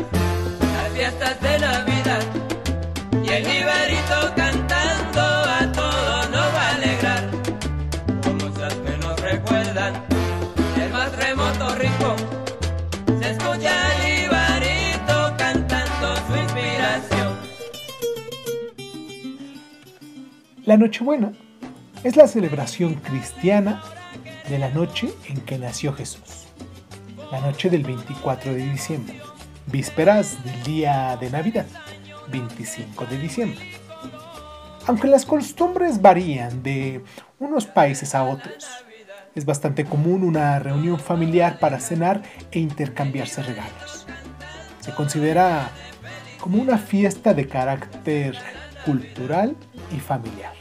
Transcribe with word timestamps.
las 0.00 0.92
fiestas 0.94 1.40
de 1.40 1.58
Navidad 1.58 2.22
y 3.24 3.28
el 3.28 3.42
Iberito 3.42 4.34
cantando 4.36 5.20
a 5.20 5.70
todos 5.72 6.30
nos 6.30 6.54
va 6.54 6.68
a 6.68 6.74
alegrar. 6.74 7.30
Cosas 8.22 8.74
que 8.74 8.96
nos 8.98 9.20
recuerdan 9.20 9.94
el 10.80 10.90
más 10.92 11.16
remoto 11.16 11.74
rincón. 11.76 12.16
Se 13.20 13.30
escucha 13.30 13.72
el 13.96 14.24
Iberito 14.24 15.34
cantando 15.36 16.16
su 16.26 16.36
inspiración. 16.36 17.38
La 20.64 20.76
Nochebuena 20.76 21.32
es 22.02 22.16
la 22.16 22.26
celebración 22.26 22.94
cristiana 22.94 23.82
de 24.48 24.58
la 24.58 24.70
noche 24.70 25.12
en 25.28 25.40
que 25.42 25.58
nació 25.58 25.92
Jesús, 25.92 26.46
la 27.30 27.40
noche 27.40 27.70
del 27.70 27.84
24 27.84 28.52
de 28.52 28.70
diciembre, 28.70 29.20
vísperas 29.66 30.42
del 30.44 30.62
día 30.62 31.16
de 31.20 31.30
Navidad, 31.30 31.66
25 32.30 33.06
de 33.06 33.18
diciembre. 33.18 33.70
Aunque 34.86 35.06
las 35.06 35.24
costumbres 35.24 36.02
varían 36.02 36.62
de 36.62 37.02
unos 37.38 37.66
países 37.66 38.14
a 38.14 38.24
otros, 38.24 38.66
es 39.34 39.44
bastante 39.44 39.84
común 39.84 40.24
una 40.24 40.58
reunión 40.58 40.98
familiar 40.98 41.58
para 41.58 41.80
cenar 41.80 42.22
e 42.50 42.58
intercambiarse 42.58 43.42
regalos. 43.42 44.06
Se 44.80 44.92
considera 44.92 45.70
como 46.40 46.60
una 46.60 46.76
fiesta 46.76 47.32
de 47.32 47.46
carácter 47.46 48.36
cultural 48.84 49.56
y 49.94 50.00
familiar, 50.00 50.52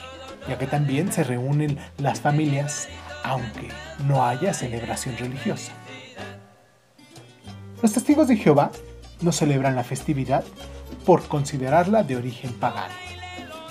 ya 0.48 0.58
que 0.58 0.68
también 0.68 1.12
se 1.12 1.24
reúnen 1.24 1.78
las 1.98 2.22
familias 2.22 2.88
aunque 3.24 3.70
no 4.08 4.26
haya 4.26 4.54
celebración 4.54 5.18
religiosa. 5.18 5.74
Los 7.82 7.94
testigos 7.94 8.28
de 8.28 8.38
Jehová 8.38 8.72
no 9.22 9.32
celebran 9.32 9.76
la 9.76 9.84
festividad 9.84 10.44
por 11.06 11.28
considerarla 11.28 12.04
de 12.04 12.16
origen 12.16 12.54
pagano. 12.54 12.94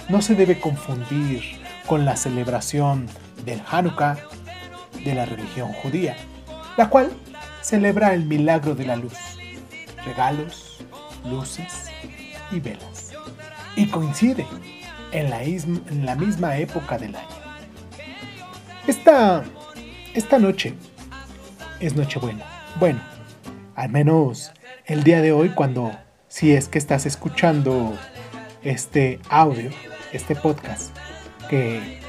No 0.09 0.23
se 0.23 0.35
debe 0.35 0.61
confundir 0.61 1.43
con 1.87 2.05
la 2.05 2.17
celebración 2.17 3.07
del 3.45 3.63
Hanukkah 3.71 4.17
de 5.05 5.15
la 5.15 5.25
religión 5.25 5.73
judía, 5.73 6.17
la 6.77 6.89
cual 6.89 7.11
celebra 7.63 8.15
el 8.15 8.25
milagro 8.25 8.75
de 8.75 8.87
la 8.87 8.97
luz, 8.97 9.17
regalos, 10.05 10.85
luces 11.25 11.91
y 12.51 12.61
velas. 12.61 13.13
Y 13.77 13.87
coincide 13.87 14.47
en 15.13 15.31
la, 15.31 15.43
en 15.43 16.07
la 16.07 16.17
misma 16.17 16.57
época 16.57 16.99
del 16.99 17.15
año. 17.15 17.29
Esta, 18.87 19.45
esta 20.15 20.39
noche 20.39 20.75
es 21.79 21.95
Nochebuena. 21.95 22.45
Bueno, 22.79 23.01
al 23.77 23.91
menos 23.91 24.53
el 24.91 25.05
día 25.05 25.23
de 25.23 25.31
hoy 25.31 25.51
cuando, 25.51 25.97
si 26.27 26.51
es 26.51 26.67
que 26.67 26.77
estás 26.77 27.07
escuchando 27.07 27.97
este 28.65 29.21
audio, 29.29 29.71
este 30.13 30.35
podcast, 30.35 30.91
que 31.49 32.01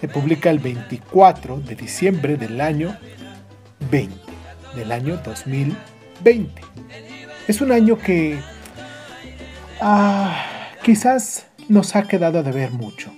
se 0.00 0.06
publica 0.06 0.48
el 0.48 0.60
24 0.60 1.58
de 1.58 1.74
diciembre 1.74 2.36
del 2.36 2.60
año 2.60 2.96
20, 3.90 4.14
del 4.76 4.92
año 4.92 5.16
2020. 5.16 6.62
Es 7.48 7.60
un 7.60 7.72
año 7.72 7.98
que 7.98 8.38
ah, 9.80 10.70
quizás 10.84 11.46
nos 11.68 11.96
ha 11.96 12.06
quedado 12.06 12.38
a 12.38 12.42
deber 12.44 12.70
mucho. 12.70 13.12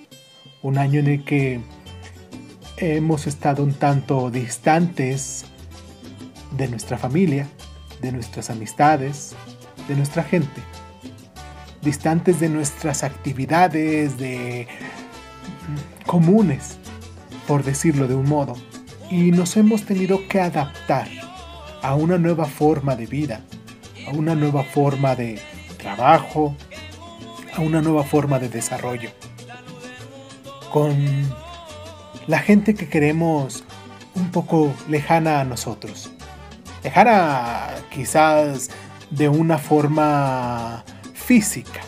Un 0.62 0.78
año 0.78 0.98
en 0.98 1.08
el 1.08 1.24
que 1.26 1.60
hemos 2.78 3.26
estado 3.26 3.64
un 3.64 3.74
tanto 3.74 4.30
distantes 4.30 5.44
de 6.56 6.68
nuestra 6.68 6.96
familia, 6.96 7.46
de 8.00 8.12
nuestras 8.12 8.50
amistades, 8.50 9.34
de 9.88 9.96
nuestra 9.96 10.22
gente, 10.22 10.62
distantes 11.82 12.40
de 12.40 12.48
nuestras 12.48 13.02
actividades 13.02 14.18
de 14.18 14.66
mm, 15.68 16.06
comunes, 16.06 16.78
por 17.46 17.64
decirlo 17.64 18.06
de 18.06 18.14
un 18.14 18.28
modo, 18.28 18.56
y 19.10 19.32
nos 19.32 19.56
hemos 19.56 19.84
tenido 19.84 20.28
que 20.28 20.40
adaptar 20.40 21.08
a 21.82 21.94
una 21.94 22.18
nueva 22.18 22.44
forma 22.44 22.96
de 22.96 23.06
vida, 23.06 23.40
a 24.06 24.10
una 24.10 24.34
nueva 24.34 24.62
forma 24.62 25.14
de 25.16 25.40
trabajo, 25.78 26.54
a 27.54 27.60
una 27.60 27.80
nueva 27.80 28.04
forma 28.04 28.38
de 28.38 28.48
desarrollo. 28.48 29.10
Con 30.70 30.94
la 32.26 32.38
gente 32.38 32.74
que 32.74 32.88
queremos 32.88 33.64
un 34.14 34.30
poco 34.30 34.72
lejana 34.88 35.40
a 35.40 35.44
nosotros. 35.44 36.10
Lejana 36.82 37.68
quizás 37.90 38.70
de 39.10 39.28
una 39.28 39.58
forma 39.58 40.84
física, 41.14 41.80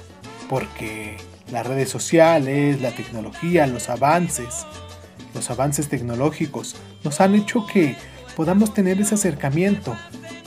porque 0.49 1.17
las 1.51 1.67
redes 1.67 1.89
sociales, 1.89 2.81
la 2.81 2.91
tecnología, 2.91 3.67
los 3.67 3.89
avances, 3.89 4.67
los 5.35 5.51
avances 5.51 5.89
tecnológicos 5.89 6.77
nos 7.05 7.21
han 7.21 7.35
hecho 7.35 7.67
que 7.67 7.97
podamos 8.37 8.75
tener 8.75 9.01
ese 9.01 9.15
acercamiento, 9.15 9.97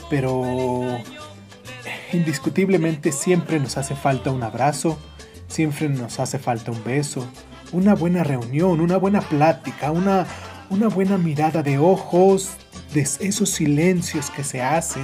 pero 0.09 0.43
indiscutiblemente 2.13 3.11
siempre 3.11 3.59
nos 3.59 3.77
hace 3.77 3.95
falta 3.95 4.31
un 4.31 4.43
abrazo, 4.43 4.97
siempre 5.47 5.89
nos 5.89 6.19
hace 6.19 6.39
falta 6.39 6.71
un 6.71 6.83
beso, 6.83 7.25
una 7.71 7.95
buena 7.95 8.23
reunión, 8.23 8.79
una 8.79 8.97
buena 8.97 9.21
plática, 9.21 9.91
una, 9.91 10.25
una 10.69 10.87
buena 10.87 11.17
mirada 11.17 11.61
de 11.63 11.77
ojos, 11.77 12.51
esos 13.01 13.49
silencios 13.49 14.29
que 14.29 14.43
se 14.43 14.61
hacen, 14.61 15.03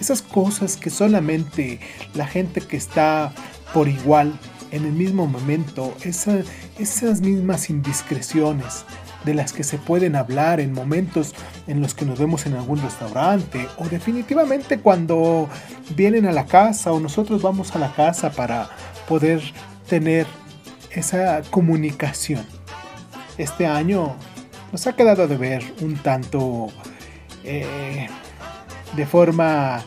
esas 0.00 0.22
cosas 0.22 0.76
que 0.76 0.90
solamente 0.90 1.80
la 2.14 2.26
gente 2.26 2.60
que 2.60 2.76
está 2.76 3.32
por 3.72 3.88
igual 3.88 4.38
en 4.70 4.84
el 4.84 4.92
mismo 4.92 5.26
momento, 5.26 5.94
esas 6.04 7.20
mismas 7.20 7.70
indiscreciones 7.70 8.84
de 9.24 9.34
las 9.34 9.52
que 9.52 9.64
se 9.64 9.78
pueden 9.78 10.16
hablar 10.16 10.60
en 10.60 10.72
momentos 10.72 11.34
en 11.66 11.82
los 11.82 11.94
que 11.94 12.06
nos 12.06 12.18
vemos 12.18 12.46
en 12.46 12.54
algún 12.54 12.80
restaurante 12.80 13.68
o 13.76 13.86
definitivamente 13.88 14.80
cuando 14.80 15.48
vienen 15.94 16.26
a 16.26 16.32
la 16.32 16.46
casa 16.46 16.92
o 16.92 17.00
nosotros 17.00 17.42
vamos 17.42 17.74
a 17.76 17.78
la 17.78 17.92
casa 17.92 18.30
para 18.30 18.70
poder 19.06 19.42
tener 19.88 20.26
esa 20.90 21.42
comunicación. 21.50 22.46
Este 23.36 23.66
año 23.66 24.16
nos 24.72 24.86
ha 24.86 24.94
quedado 24.94 25.26
de 25.26 25.36
ver 25.36 25.62
un 25.80 25.96
tanto 25.96 26.68
eh, 27.44 28.08
de 28.94 29.06
forma 29.06 29.82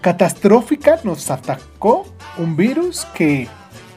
catastrófica, 0.00 1.00
nos 1.04 1.30
atacó 1.30 2.06
un 2.38 2.56
virus 2.56 3.04
que 3.14 3.48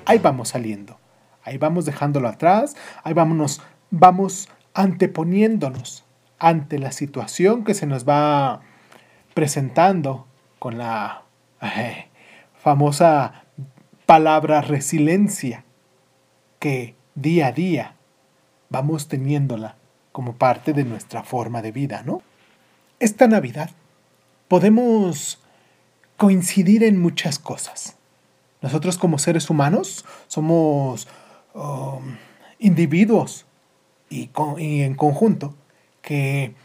ahí 0.06 0.20
vamos 0.20 0.50
saliendo, 0.50 1.00
ahí 1.44 1.58
vamos 1.58 1.86
dejándolo 1.86 2.28
atrás, 2.28 2.76
ahí 3.04 3.14
vámonos, 3.14 3.62
vamos 3.90 4.50
anteponiéndonos 4.74 6.06
ante 6.40 6.78
la 6.78 6.92
situación 6.92 7.64
que 7.64 7.74
se 7.74 7.88
nos 7.88 8.08
va 8.08 8.62
presentando 9.34 10.28
con 10.60 10.78
la 10.78 11.24
eh, 11.62 12.08
famosa 12.60 13.46
palabra 14.06 14.62
resiliencia 14.62 15.66
que 16.60 16.96
día 17.16 17.48
a 17.48 17.52
día 17.52 17.96
vamos 18.70 19.08
teniéndola 19.08 19.77
como 20.18 20.34
parte 20.34 20.74
de 20.74 20.84
nuestra 20.84 21.22
forma 21.22 21.62
de 21.62 21.72
vida, 21.72 22.02
¿no? 22.04 22.24
Esta 23.00 23.28
Navidad 23.28 23.70
podemos 24.48 25.40
coincidir 26.18 26.84
en 26.84 27.00
muchas 27.00 27.38
cosas. 27.38 27.98
Nosotros 28.64 28.98
como 28.98 29.20
seres 29.20 29.52
humanos 29.52 30.06
somos 30.26 31.08
um, 31.54 32.16
individuos 32.58 33.46
y, 34.10 34.32
y 34.58 34.82
en 34.82 34.96
conjunto 34.96 35.54
que 36.02 36.56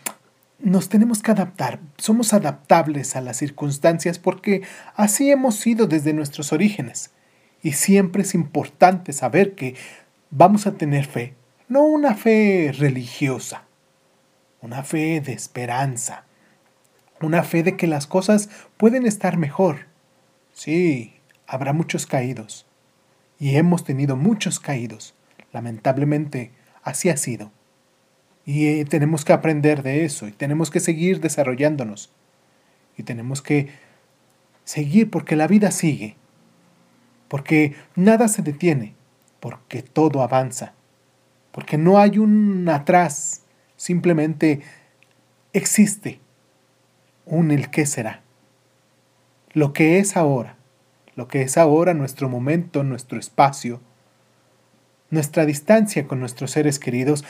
nos 0.58 0.88
tenemos 0.88 1.22
que 1.22 1.32
adaptar, 1.32 1.78
somos 1.98 2.32
adaptables 2.32 3.16
a 3.16 3.20
las 3.20 3.36
circunstancias 3.36 4.18
porque 4.18 4.62
así 4.96 5.30
hemos 5.30 5.56
sido 5.56 5.86
desde 5.86 6.14
nuestros 6.14 6.54
orígenes. 6.54 7.10
Y 7.62 7.72
siempre 7.72 8.22
es 8.22 8.34
importante 8.34 9.12
saber 9.12 9.54
que 9.54 9.74
vamos 10.30 10.66
a 10.66 10.72
tener 10.72 11.04
fe, 11.04 11.34
no 11.72 11.84
una 11.84 12.14
fe 12.14 12.70
religiosa, 12.76 13.64
una 14.60 14.82
fe 14.82 15.22
de 15.22 15.32
esperanza, 15.32 16.26
una 17.22 17.42
fe 17.42 17.62
de 17.62 17.76
que 17.76 17.86
las 17.86 18.06
cosas 18.06 18.50
pueden 18.76 19.06
estar 19.06 19.38
mejor. 19.38 19.86
Sí, 20.52 21.14
habrá 21.46 21.72
muchos 21.72 22.06
caídos. 22.06 22.66
Y 23.38 23.56
hemos 23.56 23.84
tenido 23.84 24.16
muchos 24.16 24.60
caídos. 24.60 25.14
Lamentablemente, 25.52 26.50
así 26.82 27.08
ha 27.08 27.16
sido. 27.16 27.50
Y 28.44 28.66
eh, 28.66 28.84
tenemos 28.84 29.24
que 29.24 29.32
aprender 29.32 29.82
de 29.82 30.04
eso 30.04 30.28
y 30.28 30.32
tenemos 30.32 30.70
que 30.70 30.80
seguir 30.80 31.20
desarrollándonos. 31.20 32.12
Y 32.98 33.04
tenemos 33.04 33.40
que 33.40 33.70
seguir 34.64 35.10
porque 35.10 35.36
la 35.36 35.46
vida 35.46 35.70
sigue 35.70 36.16
porque 37.32 37.74
nada 37.96 38.28
se 38.28 38.42
detiene, 38.42 38.94
porque 39.40 39.82
todo 39.82 40.20
avanza, 40.20 40.74
porque 41.52 41.78
no 41.78 41.98
hay 41.98 42.18
un 42.18 42.68
atrás, 42.68 43.42
simplemente 43.76 44.62
existe 45.52 46.20
un 47.26 47.50
el 47.50 47.70
qué 47.70 47.86
será. 47.86 48.22
lo 49.54 49.74
que 49.74 49.98
es 49.98 50.16
ahora, 50.16 50.56
lo 51.14 51.28
que 51.28 51.42
es 51.42 51.58
ahora 51.58 51.92
nuestro 51.92 52.30
momento, 52.30 52.82
nuestro 52.84 53.18
espacio, 53.18 53.82
nuestra 55.10 55.44
distancia 55.44 56.08
con 56.08 56.20
nuestros 56.20 56.52
seres 56.52 56.78
queridos, 56.78 57.22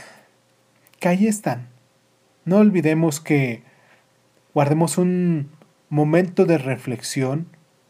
que 1.00 1.08
ahí 1.08 1.26
están. 1.26 1.68
No 2.44 2.58
olvidemos 2.58 3.20
que 3.20 3.64
guardemos 4.54 4.98
un 4.98 5.50
momento 5.88 6.46
de 6.46 6.58
reflexión 6.58 7.48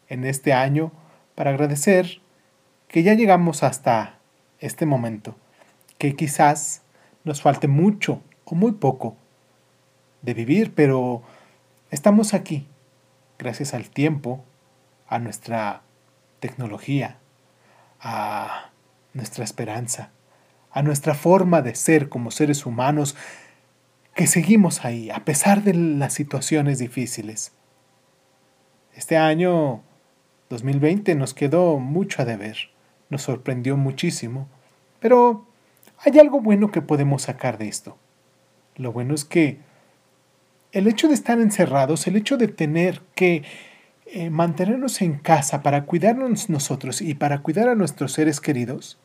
en 0.09 0.25
este 0.25 0.51
año 0.51 0.91
para 1.35 1.51
agradecer 1.51 2.21
que 2.87 3.03
ya 3.03 3.13
llegamos 3.13 3.61
hasta 3.63 4.17
este 4.59 4.85
momento, 4.87 5.35
que 6.03 6.17
quizás 6.17 6.81
nos 7.23 7.41
falte 7.41 7.69
mucho 7.69 8.21
o 8.43 8.55
muy 8.55 8.73
poco 8.73 9.15
de 10.21 10.33
vivir, 10.33 10.73
pero 10.75 11.23
estamos 11.91 12.33
aquí 12.33 12.67
gracias 13.39 13.73
al 13.73 13.89
tiempo, 13.89 14.43
a 15.07 15.17
nuestra 15.19 15.81
tecnología, 16.41 17.19
a 18.01 18.71
nuestra 19.13 19.45
esperanza, 19.45 20.11
a 20.71 20.81
nuestra 20.81 21.13
forma 21.13 21.61
de 21.61 21.73
ser 21.73 22.09
como 22.09 22.31
seres 22.31 22.65
humanos, 22.65 23.15
que 24.13 24.27
seguimos 24.27 24.83
ahí 24.83 25.09
a 25.09 25.23
pesar 25.23 25.63
de 25.63 25.73
las 25.73 26.11
situaciones 26.11 26.79
difíciles. 26.79 27.53
Este 28.93 29.15
año 29.15 29.81
2020 30.49 31.15
nos 31.15 31.33
quedó 31.33 31.79
mucho 31.79 32.23
a 32.23 32.25
deber, 32.25 32.57
nos 33.09 33.21
sorprendió 33.21 33.77
muchísimo, 33.77 34.49
pero 34.99 35.47
hay 36.05 36.19
algo 36.19 36.41
bueno 36.41 36.71
que 36.71 36.81
podemos 36.81 37.23
sacar 37.23 37.57
de 37.57 37.67
esto. 37.67 37.97
Lo 38.75 38.91
bueno 38.91 39.13
es 39.13 39.25
que 39.25 39.59
el 40.71 40.87
hecho 40.87 41.07
de 41.07 41.13
estar 41.13 41.39
encerrados, 41.39 42.07
el 42.07 42.15
hecho 42.15 42.37
de 42.37 42.47
tener 42.47 43.01
que 43.15 43.43
eh, 44.07 44.29
mantenernos 44.29 45.01
en 45.01 45.17
casa 45.17 45.63
para 45.63 45.85
cuidarnos 45.85 46.49
nosotros 46.49 47.01
y 47.01 47.13
para 47.13 47.41
cuidar 47.41 47.69
a 47.69 47.75
nuestros 47.75 48.13
seres 48.13 48.41
queridos, 48.41 48.97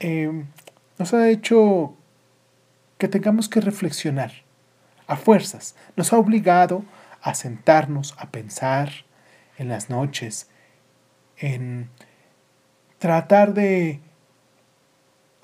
eh, 0.00 0.44
nos 0.98 1.14
ha 1.14 1.28
hecho 1.28 1.94
que 2.98 3.08
tengamos 3.08 3.48
que 3.48 3.60
reflexionar 3.60 4.32
a 5.06 5.16
fuerzas. 5.16 5.76
Nos 5.96 6.12
ha 6.12 6.18
obligado 6.18 6.84
a 7.22 7.34
sentarnos, 7.34 8.14
a 8.18 8.30
pensar 8.30 8.90
en 9.58 9.68
las 9.68 9.90
noches, 9.90 10.48
en 11.38 11.88
tratar 12.98 13.54
de 13.54 14.00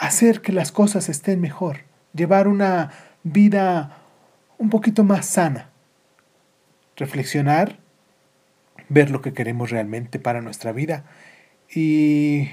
hacer 0.02 0.40
que 0.40 0.50
las 0.50 0.72
cosas 0.72 1.08
estén 1.08 1.40
mejor, 1.40 1.82
llevar 2.12 2.48
una 2.48 2.90
vida 3.22 3.98
un 4.58 4.68
poquito 4.68 5.04
más 5.04 5.26
sana, 5.26 5.70
reflexionar 6.96 7.78
ver 8.88 9.10
lo 9.10 9.22
que 9.22 9.32
queremos 9.32 9.70
realmente 9.70 10.18
para 10.18 10.40
nuestra 10.40 10.72
vida. 10.72 11.04
Y 11.72 12.48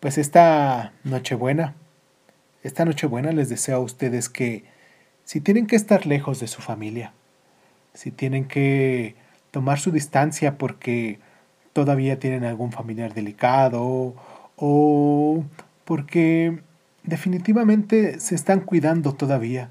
pues 0.00 0.16
esta 0.16 0.94
Nochebuena, 1.04 1.74
esta 2.62 2.86
Nochebuena 2.86 3.32
les 3.32 3.50
deseo 3.50 3.76
a 3.76 3.80
ustedes 3.80 4.30
que 4.30 4.64
si 5.24 5.42
tienen 5.42 5.66
que 5.66 5.76
estar 5.76 6.06
lejos 6.06 6.40
de 6.40 6.46
su 6.46 6.62
familia, 6.62 7.12
si 7.92 8.10
tienen 8.10 8.46
que 8.46 9.14
tomar 9.50 9.78
su 9.78 9.92
distancia 9.92 10.56
porque 10.56 11.18
todavía 11.74 12.18
tienen 12.18 12.44
algún 12.44 12.72
familiar 12.72 13.12
delicado 13.12 14.14
o 14.56 15.44
porque 15.86 16.60
definitivamente 17.04 18.20
se 18.20 18.34
están 18.34 18.60
cuidando 18.60 19.14
todavía, 19.14 19.70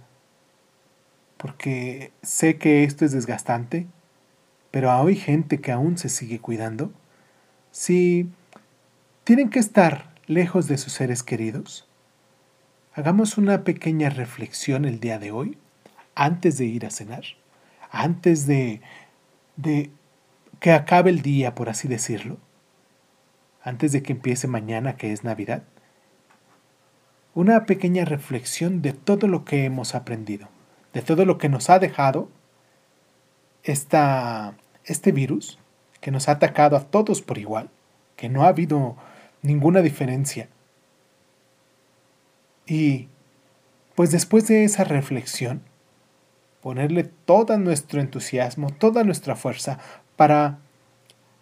porque 1.38 2.14
sé 2.24 2.58
que 2.58 2.86
esto 2.86 3.06
es 3.06 3.12
desgastante, 3.12 3.86
pero 4.72 4.92
hay 4.92 5.16
gente 5.16 5.60
que 5.60 5.74
aún 5.74 5.98
se 5.98 6.10
sigue 6.10 6.40
cuidando. 6.40 6.92
Si 7.72 8.30
tienen 9.26 9.50
que 9.50 9.60
estar 9.60 10.16
lejos 10.26 10.68
de 10.68 10.78
sus 10.78 10.94
seres 10.94 11.22
queridos, 11.22 11.88
hagamos 12.94 13.38
una 13.38 13.66
pequeña 13.66 14.10
reflexión 14.10 14.86
el 14.86 15.02
día 15.02 15.20
de 15.20 15.32
hoy, 15.32 15.58
antes 16.16 16.58
de 16.58 16.66
ir 16.66 16.86
a 16.86 16.92
cenar, 16.92 17.26
antes 17.92 18.48
de, 18.48 18.82
de 19.58 19.92
que 20.62 20.72
acabe 20.72 21.10
el 21.10 21.22
día, 21.22 21.56
por 21.56 21.68
así 21.68 21.90
decirlo, 21.90 22.38
antes 23.62 23.92
de 23.92 24.02
que 24.02 24.14
empiece 24.14 24.48
mañana, 24.48 24.96
que 24.96 25.12
es 25.12 25.26
Navidad. 25.26 25.64
Una 27.36 27.66
pequeña 27.66 28.06
reflexión 28.06 28.82
de 28.82 28.94
todo 28.94 29.28
lo 29.28 29.46
que 29.46 29.66
hemos 29.66 29.94
aprendido, 29.94 30.48
de 30.94 31.02
todo 31.02 31.26
lo 31.26 31.38
que 31.38 31.50
nos 31.50 31.70
ha 31.70 31.78
dejado 31.78 32.30
este 33.64 35.12
virus 35.12 35.60
que 36.00 36.12
nos 36.12 36.30
ha 36.30 36.34
atacado 36.34 36.78
a 36.78 36.86
todos 36.86 37.22
por 37.22 37.38
igual, 37.38 37.70
que 38.16 38.30
no 38.30 38.44
ha 38.44 38.48
habido 38.48 38.96
ninguna 39.42 39.82
diferencia. 39.82 40.48
Y 42.66 43.10
pues 43.96 44.12
después 44.12 44.48
de 44.48 44.64
esa 44.64 44.84
reflexión, 44.84 45.62
ponerle 46.62 47.04
todo 47.04 47.58
nuestro 47.58 48.00
entusiasmo, 48.00 48.70
toda 48.72 49.04
nuestra 49.04 49.36
fuerza 49.36 49.80
para 50.16 50.60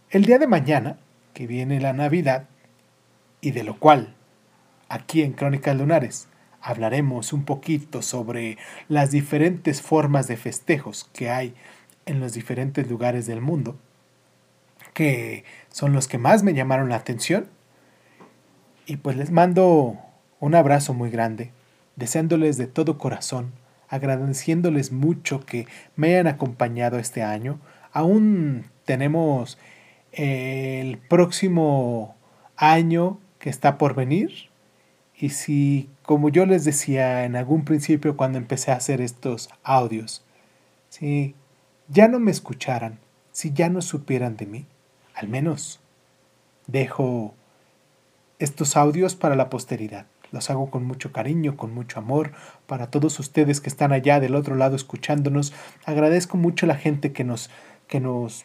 el 0.10 0.26
día 0.26 0.40
de 0.40 0.48
mañana, 0.48 0.98
que 1.34 1.46
viene 1.46 1.80
la 1.80 1.94
Navidad, 1.94 2.46
y 3.42 3.52
de 3.52 3.64
lo 3.64 3.78
cual 3.80 4.16
aquí 4.90 5.22
en 5.22 5.34
Crónicas 5.34 5.76
Lunares 5.76 6.28
hablaremos 6.62 7.34
un 7.34 7.44
poquito 7.44 8.02
sobre 8.02 8.58
las 8.88 9.12
diferentes 9.12 9.82
formas 9.82 10.28
de 10.28 10.38
festejos 10.38 11.10
que 11.14 11.30
hay 11.30 11.54
en 12.06 12.20
los 12.20 12.34
diferentes 12.34 12.90
lugares 12.90 13.26
del 13.26 13.42
mundo, 13.42 13.78
que 14.94 15.44
son 15.70 15.94
los 15.94 16.08
que 16.08 16.18
más 16.18 16.44
me 16.44 16.54
llamaron 16.54 16.90
la 16.90 16.96
atención. 16.96 17.48
Y 18.86 18.98
pues 18.98 19.18
les 19.18 19.32
mando 19.32 19.98
un 20.40 20.56
abrazo 20.56 20.94
muy 20.94 21.10
grande, 21.10 21.52
deseándoles 21.96 22.58
de 22.58 22.68
todo 22.68 22.98
corazón, 22.98 23.52
agradeciéndoles 23.90 24.92
mucho 24.92 25.46
que 25.46 25.68
me 25.96 26.10
hayan 26.10 26.28
acompañado 26.28 26.98
este 26.98 27.24
año. 27.24 27.60
Aún 27.92 28.66
tenemos 28.86 29.58
el 30.12 30.98
próximo 30.98 32.16
año 32.56 33.20
que 33.40 33.50
está 33.50 33.78
por 33.78 33.96
venir. 33.96 34.53
Y 35.24 35.30
si, 35.30 35.90
como 36.02 36.28
yo 36.28 36.46
les 36.46 36.66
decía 36.66 37.24
en 37.24 37.38
algún 37.38 37.64
principio 37.64 38.18
cuando 38.18 38.38
empecé 38.38 38.72
a 38.72 38.76
hacer 38.76 39.00
estos 39.00 39.50
audios, 39.64 40.22
si 40.90 41.34
ya 41.88 42.10
no 42.10 42.20
me 42.20 42.30
escucharan, 42.30 43.00
si 43.32 43.54
ya 43.54 43.70
no 43.70 43.82
supieran 43.82 44.36
de 44.36 44.48
mí, 44.48 44.66
al 45.16 45.30
menos 45.30 45.80
dejo 46.68 47.34
estos 48.38 48.76
audios 48.76 49.16
para 49.16 49.38
la 49.38 49.50
posteridad. 49.50 50.08
Los 50.34 50.50
hago 50.50 50.70
con 50.70 50.84
mucho 50.84 51.14
cariño, 51.14 51.56
con 51.56 51.74
mucho 51.74 52.00
amor, 52.00 52.34
para 52.68 52.88
todos 52.88 53.18
ustedes 53.18 53.62
que 53.62 53.70
están 53.70 53.94
allá 53.94 54.20
del 54.20 54.36
otro 54.36 54.56
lado 54.56 54.76
escuchándonos. 54.76 55.54
Agradezco 55.86 56.36
mucho 56.36 56.66
a 56.66 56.68
la 56.68 56.76
gente 56.76 57.14
que 57.14 57.24
nos, 57.24 57.50
que 57.88 58.02
nos 58.02 58.44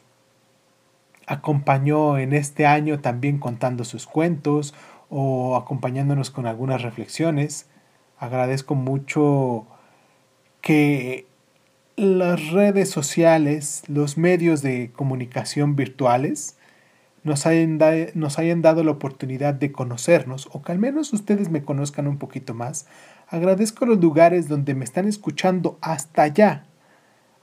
acompañó 1.26 2.18
en 2.18 2.32
este 2.32 2.66
año 2.66 3.00
también 3.00 3.38
contando 3.38 3.82
sus 3.82 4.06
cuentos 4.06 4.74
o 5.10 5.56
acompañándonos 5.56 6.30
con 6.30 6.46
algunas 6.46 6.82
reflexiones. 6.82 7.66
Agradezco 8.18 8.74
mucho 8.74 9.66
que 10.60 11.26
las 11.96 12.50
redes 12.50 12.90
sociales, 12.90 13.82
los 13.88 14.18
medios 14.18 14.62
de 14.62 14.92
comunicación 14.92 15.76
virtuales, 15.76 16.56
nos 17.24 17.46
hayan, 17.46 17.78
nos 18.14 18.38
hayan, 18.38 18.62
dado 18.62 18.84
la 18.84 18.92
oportunidad 18.92 19.54
de 19.54 19.72
conocernos 19.72 20.48
o 20.52 20.62
que 20.62 20.72
al 20.72 20.78
menos 20.78 21.12
ustedes 21.12 21.50
me 21.50 21.62
conozcan 21.62 22.06
un 22.06 22.18
poquito 22.18 22.54
más. 22.54 22.86
Agradezco 23.28 23.84
los 23.84 23.98
lugares 23.98 24.48
donde 24.48 24.74
me 24.74 24.84
están 24.84 25.06
escuchando 25.06 25.78
hasta 25.80 26.22
allá, 26.22 26.64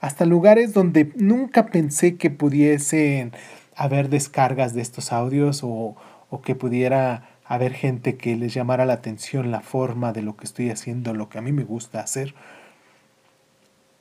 hasta 0.00 0.24
lugares 0.24 0.72
donde 0.72 1.12
nunca 1.16 1.66
pensé 1.66 2.16
que 2.16 2.30
pudiesen 2.30 3.32
haber 3.76 4.08
descargas 4.08 4.74
de 4.74 4.80
estos 4.80 5.12
audios 5.12 5.62
o, 5.62 5.96
o 6.30 6.42
que 6.42 6.54
pudiera 6.54 7.35
haber 7.48 7.72
gente 7.74 8.16
que 8.16 8.36
les 8.36 8.54
llamara 8.54 8.86
la 8.86 8.94
atención 8.94 9.50
la 9.50 9.60
forma 9.60 10.12
de 10.12 10.22
lo 10.22 10.36
que 10.36 10.44
estoy 10.44 10.70
haciendo, 10.70 11.14
lo 11.14 11.28
que 11.28 11.38
a 11.38 11.42
mí 11.42 11.52
me 11.52 11.64
gusta 11.64 12.00
hacer. 12.00 12.34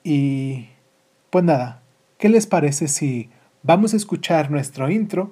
Y 0.04 0.70
pues 1.30 1.44
nada, 1.44 1.82
¿qué 2.18 2.30
les 2.30 2.48
parece 2.48 2.88
si 2.88 3.30
vamos 3.64 3.94
a 3.94 3.98
escuchar 3.98 4.52
nuestro 4.52 4.90
intro 4.90 5.32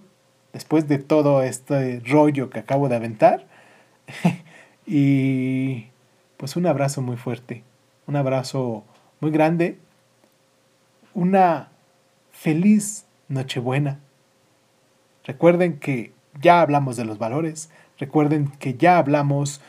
después 0.51 0.88
de 0.88 1.00
todo 1.00 1.41
este 1.41 2.01
rollo 2.05 2.50
que 2.50 2.60
acabo 2.60 2.88
de 2.89 2.96
aventar? 2.96 3.48
y 4.86 5.88
pues 6.38 6.55
un 6.55 6.67
abrazo 6.67 7.01
muy 7.01 7.17
fuerte, 7.17 7.63
un 8.05 8.15
abrazo 8.15 8.84
muy 9.22 9.32
grande, 9.32 9.79
una 11.13 11.70
feliz 12.32 13.05
Nochebuena. 13.27 14.00
Recuerden 15.24 15.79
que 15.79 16.13
ya 16.41 16.62
hablamos 16.62 16.98
de 16.98 17.05
los 17.05 17.17
valores, 17.17 17.70
recuerden 18.03 18.50
que 18.60 18.74
ya 18.74 18.98
hablamos 18.98 19.62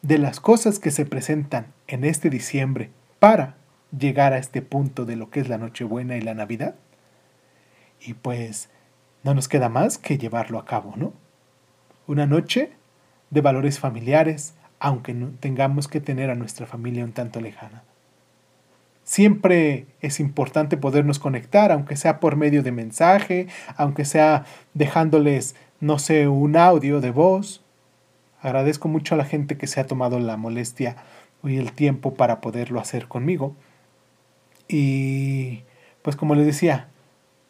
de 0.00 0.16
las 0.16 0.40
cosas 0.40 0.78
que 0.78 0.90
se 0.90 1.04
presentan 1.04 1.66
en 1.86 2.04
este 2.04 2.30
diciembre 2.30 2.88
para 3.18 3.56
llegar 3.98 4.32
a 4.32 4.38
este 4.38 4.62
punto 4.62 5.04
de 5.04 5.16
lo 5.16 5.28
que 5.28 5.40
es 5.40 5.50
la 5.50 5.58
Nochebuena 5.58 6.16
y 6.16 6.22
la 6.22 6.32
Navidad. 6.32 6.76
Y 8.00 8.14
pues 8.14 8.70
no 9.22 9.34
nos 9.34 9.48
queda 9.48 9.68
más 9.68 9.98
que 9.98 10.16
llevarlo 10.16 10.58
a 10.58 10.64
cabo, 10.64 10.94
¿no? 10.96 11.12
Una 12.06 12.26
noche 12.26 12.72
de 13.28 13.42
valores 13.42 13.78
familiares, 13.78 14.54
aunque 14.78 15.14
tengamos 15.40 15.86
que 15.86 16.00
tener 16.00 16.30
a 16.30 16.34
nuestra 16.34 16.64
familia 16.64 17.04
un 17.04 17.12
tanto 17.12 17.42
lejana. 17.42 17.82
Siempre 19.02 19.86
es 20.00 20.20
importante 20.20 20.78
podernos 20.78 21.18
conectar, 21.18 21.70
aunque 21.70 21.96
sea 21.96 22.18
por 22.18 22.36
medio 22.36 22.62
de 22.62 22.72
mensaje, 22.72 23.48
aunque 23.76 24.06
sea 24.06 24.46
dejándoles, 24.72 25.54
no 25.80 25.98
sé, 25.98 26.26
un 26.28 26.56
audio 26.56 27.02
de 27.02 27.10
voz. 27.10 27.63
Agradezco 28.44 28.86
mucho 28.86 29.14
a 29.14 29.18
la 29.18 29.24
gente 29.24 29.56
que 29.58 29.66
se 29.66 29.80
ha 29.80 29.86
tomado 29.86 30.20
la 30.20 30.36
molestia 30.36 30.96
y 31.42 31.56
el 31.56 31.72
tiempo 31.72 32.14
para 32.14 32.40
poderlo 32.40 32.78
hacer 32.78 33.08
conmigo. 33.08 33.56
Y 34.68 35.64
pues 36.02 36.14
como 36.14 36.36
les 36.36 36.46
decía, 36.46 36.88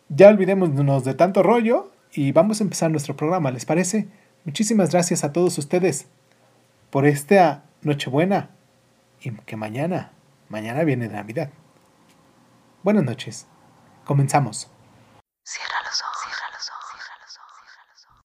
ya 0.09 0.29
olvidémonos 0.29 1.05
de 1.05 1.15
tanto 1.15 1.43
rollo 1.43 1.93
y 2.13 2.33
vamos 2.33 2.61
a 2.61 2.65
empezar 2.65 2.91
nuestro 2.91 3.17
programa, 3.17 3.51
¿les 3.51 3.67
parece? 3.67 4.09
Muchísimas 4.45 4.91
gracias 4.93 5.25
a 5.25 5.33
todos 5.33 5.59
ustedes 5.59 6.07
por 6.91 7.07
esta 7.07 7.65
Nochebuena 7.83 8.51
y 9.21 9.31
que 9.33 9.57
mañana 9.57 10.15
Mañana 10.49 10.85
viene 10.85 11.09
Navidad. 11.09 11.51
Buenas 12.83 13.03
noches. 13.03 13.49
Comenzamos. 14.05 14.71
Cierra 15.43 15.83
los 15.85 16.01
ojos, 16.03 16.19
cierra 16.23 16.49
los 16.53 16.69
ojos, 16.69 17.03
cierra 17.03 17.19
los 17.25 18.07
ojos. 18.07 18.25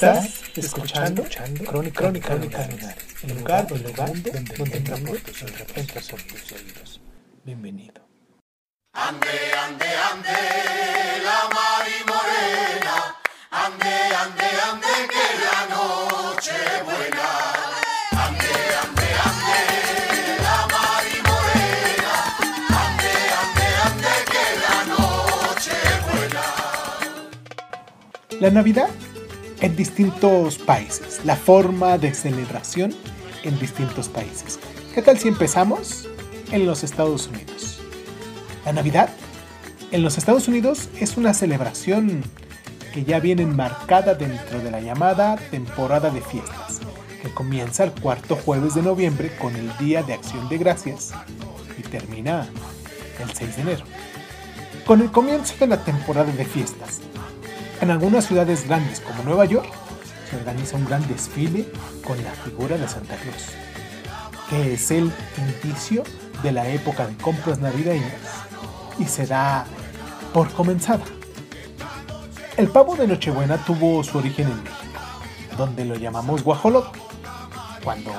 Estás 0.00 0.56
escuchando, 0.56 1.20
escuchando 1.20 1.62
Crónica, 1.62 2.00
Crónica, 2.00 2.28
Crónica 2.28 2.66
el 3.22 3.34
lugar, 3.36 3.66
el 3.70 3.82
lugar 3.82 4.12
donde, 4.16 4.32
donde, 4.32 4.54
donde 4.56 4.76
entra 4.78 6.00
por 6.08 6.22
tus 6.22 6.52
oídos. 6.52 7.02
Bienvenido. 7.44 8.00
Ande, 8.94 9.28
ande, 9.62 9.84
ande, 10.10 10.38
la 11.22 11.40
mari 11.52 11.98
morena, 12.08 12.96
ande, 13.50 13.94
ande, 14.22 14.48
ande, 14.70 14.94
que 15.12 15.26
la 15.44 15.60
noche 15.68 16.58
buena. 16.82 17.28
Ande, 18.24 18.54
ande, 18.80 19.08
ande, 19.28 19.60
la 20.46 20.58
mari 20.72 21.16
morena, 21.28 22.14
ande, 22.84 23.12
ande, 23.42 23.66
ande, 23.84 24.12
que 24.32 24.44
la 24.64 24.76
noche 24.94 25.76
buena. 26.08 26.44
La 28.40 28.50
Navidad 28.50 28.88
en 29.60 29.76
distintos 29.76 30.58
países, 30.58 31.20
la 31.24 31.36
forma 31.36 31.98
de 31.98 32.14
celebración 32.14 32.94
en 33.44 33.58
distintos 33.58 34.08
países. 34.08 34.58
¿Qué 34.94 35.02
tal 35.02 35.18
si 35.18 35.28
empezamos 35.28 36.08
en 36.50 36.66
los 36.66 36.82
Estados 36.82 37.28
Unidos? 37.28 37.80
La 38.64 38.72
Navidad 38.72 39.10
en 39.90 40.02
los 40.02 40.18
Estados 40.18 40.48
Unidos 40.48 40.88
es 40.98 41.16
una 41.16 41.34
celebración 41.34 42.22
que 42.94 43.04
ya 43.04 43.20
viene 43.20 43.42
enmarcada 43.42 44.14
dentro 44.14 44.60
de 44.60 44.70
la 44.70 44.80
llamada 44.80 45.36
temporada 45.50 46.10
de 46.10 46.20
fiestas, 46.20 46.80
que 47.22 47.30
comienza 47.30 47.84
el 47.84 47.92
cuarto 47.92 48.36
jueves 48.36 48.74
de 48.74 48.82
noviembre 48.82 49.34
con 49.36 49.54
el 49.56 49.76
Día 49.78 50.02
de 50.02 50.14
Acción 50.14 50.48
de 50.48 50.58
Gracias 50.58 51.12
y 51.78 51.82
termina 51.82 52.48
el 53.20 53.32
6 53.32 53.56
de 53.56 53.62
enero. 53.62 53.84
Con 54.86 55.02
el 55.02 55.10
comienzo 55.10 55.54
de 55.60 55.66
la 55.66 55.84
temporada 55.84 56.32
de 56.32 56.44
fiestas, 56.44 57.00
en 57.80 57.90
algunas 57.90 58.26
ciudades 58.26 58.66
grandes 58.66 59.00
como 59.00 59.22
Nueva 59.22 59.44
York 59.46 59.68
se 60.28 60.36
organiza 60.36 60.76
un 60.76 60.84
gran 60.84 61.06
desfile 61.08 61.66
con 62.06 62.22
la 62.22 62.30
figura 62.32 62.76
de 62.76 62.86
Santa 62.86 63.16
Claus, 63.16 63.46
que 64.48 64.74
es 64.74 64.90
el 64.90 65.10
indicio 65.38 66.04
de 66.42 66.52
la 66.52 66.68
época 66.68 67.06
de 67.06 67.16
compras 67.16 67.58
navideñas 67.58 68.12
y 68.98 69.06
se 69.06 69.26
da 69.26 69.64
por 70.32 70.50
comenzada. 70.52 71.04
El 72.56 72.68
pavo 72.68 72.96
de 72.96 73.06
Nochebuena 73.06 73.64
tuvo 73.64 74.04
su 74.04 74.18
origen 74.18 74.48
en 74.48 74.62
México, 74.62 75.00
donde 75.56 75.84
lo 75.84 75.94
llamamos 75.94 76.44
guajolote, 76.44 76.98
cuando 77.82 78.12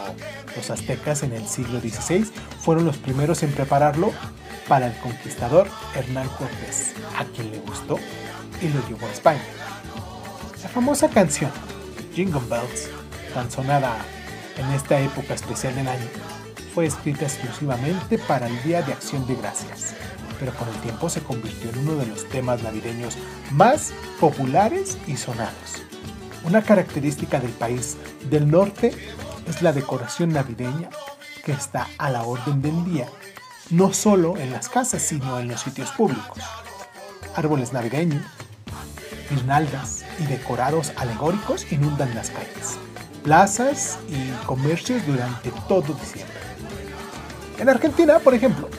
los 0.56 0.70
aztecas 0.72 1.22
en 1.22 1.34
el 1.34 1.48
siglo 1.48 1.80
XVI 1.80 2.26
fueron 2.60 2.86
los 2.86 2.98
primeros 2.98 3.44
en 3.44 3.52
prepararlo 3.52 4.12
para 4.68 4.88
el 4.88 4.98
conquistador 5.00 5.68
Hernán 5.96 6.28
Cortés, 6.30 6.94
a 7.18 7.26
quien 7.26 7.52
le 7.52 7.60
gustó 7.60 8.00
y 8.62 8.70
lo 8.70 8.88
llevó 8.88 9.08
a 9.08 9.12
España. 9.12 9.44
La 10.64 10.70
famosa 10.70 11.10
canción 11.10 11.52
Jingle 12.14 12.42
Bells, 12.50 12.90
tan 13.34 13.50
sonada 13.50 13.98
en 14.58 14.70
esta 14.72 15.00
época 15.00 15.34
especial 15.34 15.76
del 15.76 15.88
año, 15.88 16.08
fue 16.74 16.86
escrita 16.86 17.26
exclusivamente 17.26 18.18
para 18.18 18.48
el 18.48 18.64
Día 18.64 18.82
de 18.82 18.94
Acción 18.94 19.26
de 19.28 19.36
Gracias, 19.36 19.94
pero 20.40 20.54
con 20.54 20.68
el 20.70 20.76
tiempo 20.82 21.10
se 21.10 21.22
convirtió 21.22 21.70
en 21.70 21.80
uno 21.80 21.96
de 21.96 22.06
los 22.06 22.28
temas 22.30 22.64
navideños 22.64 23.18
más 23.52 23.94
populares 24.20 24.98
y 25.08 25.18
sonados. 25.18 25.84
Una 26.44 26.64
característica 26.64 27.40
del 27.40 27.52
país 27.52 27.98
del 28.30 28.50
norte 28.50 28.94
es 29.48 29.62
la 29.62 29.74
decoración 29.74 30.30
navideña 30.30 30.90
que 31.44 31.52
está 31.52 31.88
a 31.98 32.10
la 32.10 32.24
orden 32.24 32.62
del 32.62 32.84
día, 32.86 33.08
no 33.70 33.94
solo 33.94 34.38
en 34.38 34.52
las 34.52 34.70
casas, 34.70 35.02
sino 35.02 35.40
en 35.40 35.48
los 35.48 35.62
sitios 35.62 35.92
públicos. 35.92 36.44
Árboles 37.36 37.74
navideños, 37.74 38.24
guirnaldas 39.32 40.06
y 40.20 40.26
decorados 40.26 40.92
alegóricos 40.98 41.72
inundan 41.72 42.14
las 42.14 42.30
calles, 42.30 42.78
plazas 43.24 43.98
y 44.10 44.30
comercios 44.46 45.06
durante 45.08 45.52
todo 45.68 45.94
diciembre. 45.94 46.36
En 47.58 47.70
Argentina, 47.70 48.20
por 48.20 48.34
ejemplo, 48.34 48.70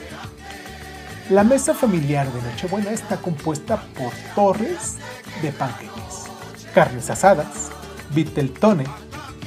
la 1.29 1.43
mesa 1.43 1.73
familiar 1.73 2.31
de 2.31 2.41
Nochebuena 2.41 2.91
está 2.91 3.17
compuesta 3.17 3.81
por 3.97 4.11
torres 4.35 4.97
de 5.41 5.51
panqueques, 5.51 6.29
carnes 6.73 7.09
asadas, 7.09 7.71
viteltone, 8.11 8.85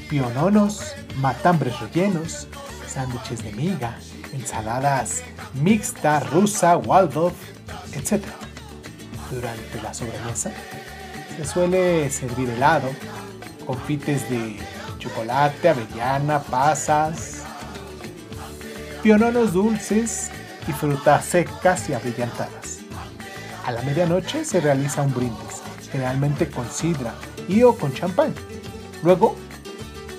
piononos, 0.09 0.95
matambres 1.17 1.79
rellenos, 1.81 2.49
sándwiches 2.87 3.43
de 3.43 3.53
miga, 3.53 3.99
ensaladas 4.33 5.23
mixta, 5.55 6.21
rusa, 6.21 6.77
Waldorf, 6.77 7.37
etc. 7.93 8.25
Durante 9.31 9.83
la 9.83 9.93
sobremesa 9.93 10.51
se 11.37 11.45
suele 11.45 12.11
servir 12.11 12.49
helado, 12.49 12.89
confites 13.67 14.29
de 14.31 14.59
chocolate, 14.99 15.69
avellana, 15.69 16.41
pasas, 16.41 17.43
piononos 19.03 19.53
dulces 19.53 20.31
y 20.67 20.73
frutas 20.73 21.25
secas 21.27 21.89
y 21.91 21.95
abrillantadas. 21.95 22.79
A 23.67 23.73
la 23.73 23.83
medianoche 23.83 24.45
se 24.45 24.61
realiza 24.61 25.03
un 25.03 25.13
brindis, 25.13 25.63
generalmente 25.91 26.49
con 26.49 26.71
sidra 26.71 27.15
y 27.49 27.63
o 27.63 27.77
con 27.77 27.93
champán. 27.93 28.35
Luego 29.03 29.37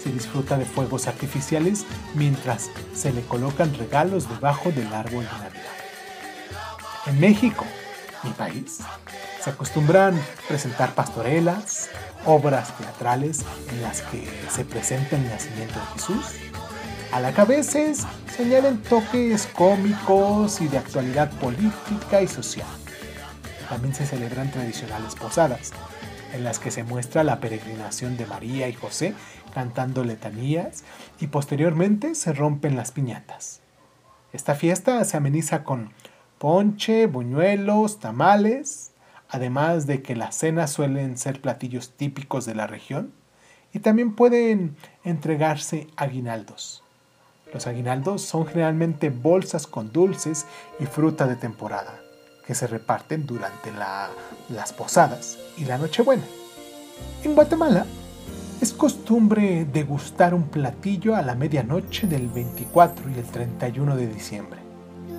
se 0.04 0.12
disfruta 0.12 0.58
de 0.58 0.66
fuegos 0.66 1.08
artificiales 1.08 1.86
mientras 2.14 2.70
se 2.94 3.12
le 3.12 3.22
colocan 3.22 3.74
regalos 3.74 4.30
debajo 4.30 4.72
del 4.72 4.94
árbol 4.94 5.26
de 5.26 5.32
Navidad. 5.32 5.64
En 7.08 7.20
México, 7.20 7.66
mi 8.24 8.32
país, 8.32 8.80
se 9.42 9.50
acostumbran 9.50 10.20
presentar 10.48 10.94
pastorelas, 10.94 11.90
obras 12.26 12.76
teatrales 12.78 13.46
en 13.70 13.82
las 13.82 14.02
que 14.02 14.28
se 14.50 14.66
presenta 14.66 15.16
el 15.16 15.30
nacimiento 15.30 15.80
de 15.80 15.86
Jesús. 15.94 16.26
A 17.12 17.20
la 17.20 17.32
cabeza 17.32 17.80
se 17.94 18.44
añaden 18.44 18.82
toques 18.84 19.48
cómicos 19.48 20.62
y 20.62 20.68
de 20.68 20.78
actualidad 20.78 21.32
política 21.40 22.22
y 22.22 22.28
social. 22.28 22.68
También 23.70 23.94
se 23.94 24.06
celebran 24.06 24.52
tradicionales 24.52 25.16
posadas, 25.16 25.72
en 26.34 26.44
las 26.44 26.60
que 26.60 26.72
se 26.72 26.84
muestra 26.84 27.24
la 27.24 27.40
peregrinación 27.40 28.18
de 28.18 28.26
María 28.26 28.68
y 28.68 28.74
José 28.74 29.14
cantando 29.54 30.04
letanías 30.04 30.84
y 31.20 31.28
posteriormente 31.28 32.14
se 32.16 32.34
rompen 32.34 32.76
las 32.76 32.92
piñatas. 32.92 33.62
Esta 34.34 34.56
fiesta 34.56 35.04
se 35.04 35.18
ameniza 35.18 35.64
con 35.64 35.94
ponche, 36.38 37.08
buñuelos, 37.08 38.00
tamales, 38.00 38.92
además 39.30 39.88
de 39.88 40.02
que 40.02 40.16
las 40.16 40.36
cenas 40.36 40.72
suelen 40.72 41.18
ser 41.18 41.42
platillos 41.42 41.92
típicos 41.92 42.46
de 42.46 42.56
la 42.56 42.68
región 42.68 43.12
y 43.74 43.80
también 43.80 44.16
pueden 44.16 44.76
entregarse 45.04 45.88
aguinaldos. 45.96 46.84
Los 47.54 47.68
aguinaldos 47.68 48.22
son 48.22 48.46
generalmente 48.46 49.10
bolsas 49.10 49.68
con 49.68 49.92
dulces 49.92 50.46
y 50.80 50.86
fruta 50.86 51.28
de 51.28 51.36
temporada, 51.36 52.00
que 52.46 52.56
se 52.56 52.68
reparten 52.68 53.26
durante 53.26 53.72
las 54.50 54.74
posadas 54.74 55.38
y 55.58 55.66
la 55.66 55.78
Nochebuena. 55.78 56.26
En 57.24 57.36
Guatemala 57.36 57.86
es 58.60 58.74
costumbre 58.74 59.66
degustar 59.66 60.34
un 60.34 60.50
platillo 60.50 61.16
a 61.16 61.22
la 61.22 61.36
medianoche 61.36 62.08
del 62.08 62.28
24 62.28 63.10
y 63.12 63.14
el 63.14 63.26
31 63.26 63.96
de 63.96 64.08
diciembre. 64.08 64.57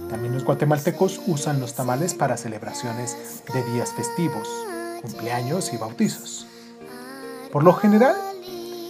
También 0.08 0.34
los 0.34 0.44
guatemaltecos 0.44 1.20
usan 1.26 1.60
los 1.60 1.74
tamales 1.74 2.14
para 2.14 2.36
celebraciones 2.36 3.42
de 3.52 3.62
días 3.72 3.92
festivos, 3.92 4.48
cumpleaños 5.02 5.72
y 5.72 5.76
bautizos. 5.76 6.46
Por 7.52 7.62
lo 7.64 7.72
general, 7.74 8.16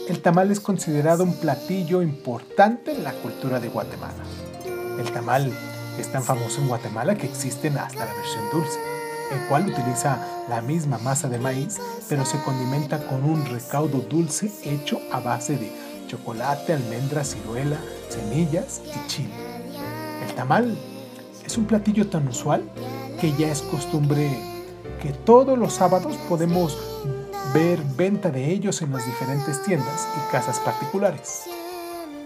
el 0.08 0.22
tamal 0.22 0.50
es 0.50 0.60
considerado 0.60 1.24
un 1.24 1.34
platillo 1.34 2.02
importante 2.02 2.92
en 2.92 3.04
la 3.04 3.12
cultura 3.12 3.60
de 3.60 3.68
Guatemala. 3.68 4.22
El 4.98 5.10
tamal 5.12 5.52
es 5.98 6.10
tan 6.10 6.22
famoso 6.22 6.60
en 6.60 6.68
Guatemala 6.68 7.16
que 7.16 7.26
existen 7.26 7.76
hasta 7.76 8.06
la 8.06 8.14
versión 8.14 8.44
dulce, 8.50 8.78
el 9.32 9.40
cual 9.48 9.68
utiliza 9.68 10.18
la 10.48 10.62
misma 10.62 10.98
masa 10.98 11.28
de 11.28 11.38
maíz, 11.38 11.78
pero 12.08 12.24
se 12.24 12.40
condimenta 12.42 13.06
con 13.06 13.24
un 13.24 13.44
recaudo 13.46 13.98
dulce 14.00 14.50
hecho 14.64 15.00
a 15.12 15.20
base 15.20 15.56
de 15.56 15.70
chocolate, 16.06 16.72
almendras, 16.72 17.34
ciruela, 17.34 17.78
semillas 18.08 18.80
y 18.86 19.06
chile. 19.08 19.34
El 20.26 20.34
tamal 20.34 20.76
es 21.48 21.56
un 21.56 21.64
platillo 21.64 22.08
tan 22.08 22.28
usual 22.28 22.62
que 23.18 23.32
ya 23.38 23.50
es 23.50 23.62
costumbre 23.62 24.38
que 25.00 25.14
todos 25.14 25.56
los 25.56 25.72
sábados 25.72 26.14
podemos 26.28 26.76
ver 27.54 27.80
venta 27.96 28.30
de 28.30 28.50
ellos 28.52 28.82
en 28.82 28.92
las 28.92 29.06
diferentes 29.06 29.62
tiendas 29.62 30.06
y 30.14 30.30
casas 30.30 30.58
particulares, 30.58 31.44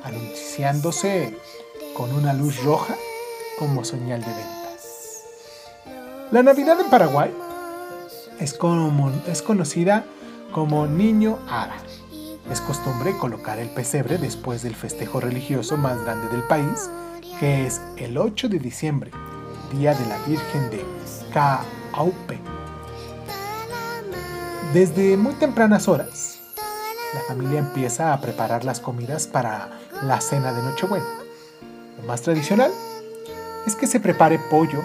anunciándose 0.02 1.38
con 1.96 2.12
una 2.12 2.32
luz 2.32 2.64
roja 2.64 2.96
como 3.60 3.84
señal 3.84 4.22
de 4.22 4.26
ventas. 4.26 5.22
La 6.32 6.42
Navidad 6.42 6.80
en 6.80 6.90
Paraguay 6.90 7.30
es, 8.40 8.54
como, 8.54 9.12
es 9.28 9.40
conocida 9.40 10.04
como 10.50 10.88
Niño 10.88 11.38
Ara. 11.48 11.76
Es 12.50 12.60
costumbre 12.60 13.16
colocar 13.18 13.60
el 13.60 13.68
pesebre 13.68 14.18
después 14.18 14.64
del 14.64 14.74
festejo 14.74 15.20
religioso 15.20 15.76
más 15.76 16.02
grande 16.02 16.26
del 16.28 16.42
país, 16.42 16.90
que 17.42 17.66
es 17.66 17.80
el 17.96 18.16
8 18.18 18.48
de 18.48 18.60
diciembre, 18.60 19.10
Día 19.72 19.94
de 19.94 20.06
la 20.06 20.16
Virgen 20.18 20.70
de 20.70 20.80
Caaupe. 21.32 22.38
Desde 24.72 25.16
muy 25.16 25.34
tempranas 25.34 25.88
horas, 25.88 26.38
la 27.12 27.20
familia 27.22 27.58
empieza 27.58 28.12
a 28.12 28.20
preparar 28.20 28.64
las 28.64 28.78
comidas 28.78 29.26
para 29.26 29.70
la 30.04 30.20
cena 30.20 30.52
de 30.52 30.62
Nochebuena. 30.62 31.04
Lo 32.00 32.06
más 32.06 32.22
tradicional 32.22 32.70
es 33.66 33.74
que 33.74 33.88
se 33.88 33.98
prepare 33.98 34.38
pollo, 34.48 34.80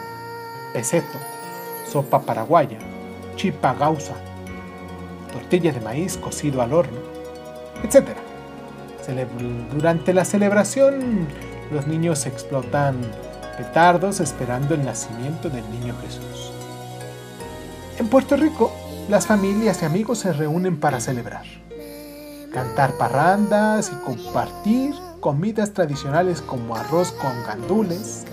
peseto, 0.73 1.19
sopa 1.87 2.23
paraguaya, 2.23 2.79
chipa 3.35 3.75
gausa, 3.75 4.15
tortilla 5.31 5.71
de 5.71 5.81
maíz 5.81 6.17
cocido 6.17 6.63
al 6.63 6.73
horno, 6.73 6.97
etc. 7.83 8.17
Durante 9.71 10.11
la 10.11 10.25
celebración, 10.25 11.27
los 11.71 11.87
niños 11.87 12.25
explotan 12.25 12.95
petardos 13.57 14.19
esperando 14.19 14.75
el 14.75 14.85
nacimiento 14.85 15.49
del 15.49 15.69
niño 15.71 15.95
Jesús. 16.01 16.51
En 17.97 18.07
Puerto 18.07 18.37
Rico, 18.37 18.71
las 19.09 19.25
familias 19.25 19.81
y 19.81 19.85
amigos 19.85 20.19
se 20.19 20.33
reúnen 20.33 20.79
para 20.79 20.99
celebrar, 20.99 21.45
cantar 22.53 22.93
parrandas 22.97 23.91
y 23.91 23.95
compartir 24.05 24.93
comidas 25.19 25.73
tradicionales 25.73 26.41
como 26.41 26.75
arroz 26.75 27.11
con 27.13 27.43
gandules, 27.43 28.25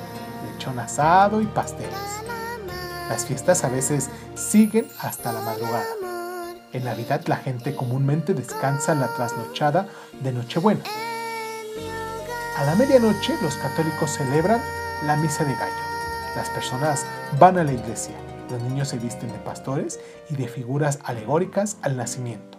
lechón 0.52 0.78
asado 0.78 1.40
y 1.40 1.46
pasteles. 1.46 1.94
Las 3.08 3.24
fiestas 3.24 3.64
a 3.64 3.68
veces 3.68 4.10
siguen 4.34 4.86
hasta 5.00 5.32
la 5.32 5.40
madrugada. 5.40 5.84
En 6.72 6.84
Navidad 6.84 7.22
la 7.26 7.36
gente 7.36 7.74
comúnmente 7.74 8.34
descansa 8.34 8.94
la 8.94 9.08
trasnochada 9.14 9.86
de 10.22 10.32
Nochebuena. 10.32 10.82
A 12.56 12.64
la 12.64 12.76
medianoche 12.76 13.34
los 13.42 13.56
católicos 13.56 14.12
celebran 14.12 14.60
la 15.04 15.16
misa 15.16 15.44
de 15.44 15.54
gallo. 15.54 15.72
Las 16.36 16.48
personas 16.50 17.04
van 17.40 17.58
a 17.58 17.64
la 17.64 17.72
iglesia. 17.72 18.14
Los 18.48 18.62
niños 18.62 18.88
se 18.88 18.98
visten 18.98 19.32
de 19.32 19.38
pastores 19.38 19.98
y 20.30 20.36
de 20.36 20.46
figuras 20.46 21.00
alegóricas 21.02 21.78
al 21.82 21.96
nacimiento. 21.96 22.56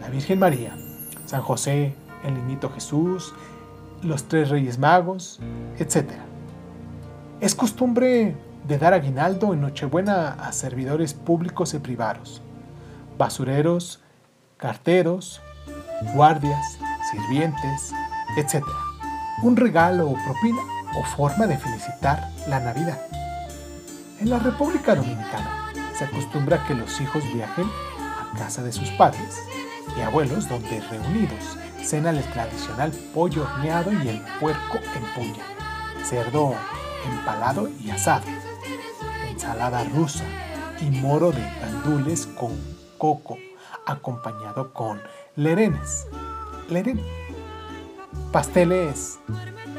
La 0.00 0.08
Virgen 0.08 0.40
María, 0.40 0.76
San 1.26 1.42
José, 1.42 1.94
el 2.24 2.34
niñito 2.34 2.70
Jesús, 2.70 3.34
los 4.02 4.24
tres 4.24 4.48
reyes 4.48 4.80
magos, 4.80 5.38
etc. 5.78 6.10
Es 7.40 7.54
costumbre 7.54 8.36
de 8.66 8.78
dar 8.78 8.94
aguinaldo 8.94 9.54
en 9.54 9.60
Nochebuena 9.60 10.30
a 10.30 10.50
servidores 10.50 11.14
públicos 11.14 11.72
y 11.72 11.78
privados, 11.78 12.42
basureros, 13.16 14.02
carteros, 14.56 15.40
guardias, 16.14 16.78
sirvientes, 17.12 17.92
etc. 18.36 18.64
Un 19.42 19.56
regalo 19.56 20.08
o 20.08 20.16
propina 20.24 20.60
o 20.96 21.04
forma 21.04 21.46
de 21.46 21.56
felicitar 21.56 22.28
la 22.48 22.58
Navidad. 22.58 22.98
En 24.20 24.30
la 24.30 24.40
República 24.40 24.96
Dominicana 24.96 25.72
se 25.96 26.04
acostumbra 26.04 26.64
que 26.66 26.74
los 26.74 27.00
hijos 27.00 27.22
viajen 27.32 27.66
a 27.66 28.36
casa 28.36 28.64
de 28.64 28.72
sus 28.72 28.90
padres 28.90 29.38
y 29.96 30.00
abuelos 30.00 30.48
donde 30.48 30.80
reunidos 30.80 31.56
cenan 31.82 32.16
el 32.16 32.24
tradicional 32.24 32.90
pollo 33.14 33.44
horneado 33.44 33.92
y 33.92 34.08
el 34.08 34.20
puerco 34.40 34.78
en 34.78 35.04
puya, 35.14 35.44
cerdo 36.02 36.54
empalado 37.08 37.68
y 37.80 37.90
asado, 37.90 38.26
ensalada 39.30 39.84
rusa 39.84 40.24
y 40.80 40.90
moro 40.90 41.30
de 41.30 41.42
gandules 41.60 42.26
con 42.26 42.50
coco 42.98 43.38
acompañado 43.86 44.72
con 44.72 45.00
lerenes. 45.36 46.08
Leren. 46.68 47.17
Pasteles 48.32 49.18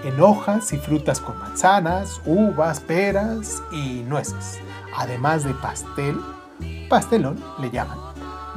en 0.04 0.20
hojas 0.22 0.74
y 0.74 0.78
frutas 0.78 1.20
con 1.20 1.38
manzanas, 1.38 2.22
uvas, 2.26 2.80
peras 2.80 3.62
y 3.72 4.04
nueces. 4.08 4.60
Además 4.96 5.44
de 5.44 5.54
pastel, 5.54 6.20
pastelón 6.90 7.44
le 7.60 7.70
llaman, 7.70 7.98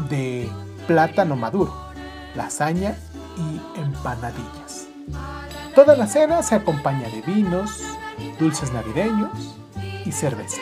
de 0.08 0.48
plátano 0.86 1.36
maduro, 1.36 1.74
lasaña 2.34 2.96
y 3.36 3.80
empanadillas. 3.80 4.86
Toda 5.74 5.96
la 5.96 6.06
cena 6.06 6.42
se 6.42 6.54
acompaña 6.54 7.08
de 7.08 7.22
vinos, 7.22 7.82
dulces 8.38 8.72
navideños 8.72 9.56
y 10.04 10.12
cerveza. 10.12 10.60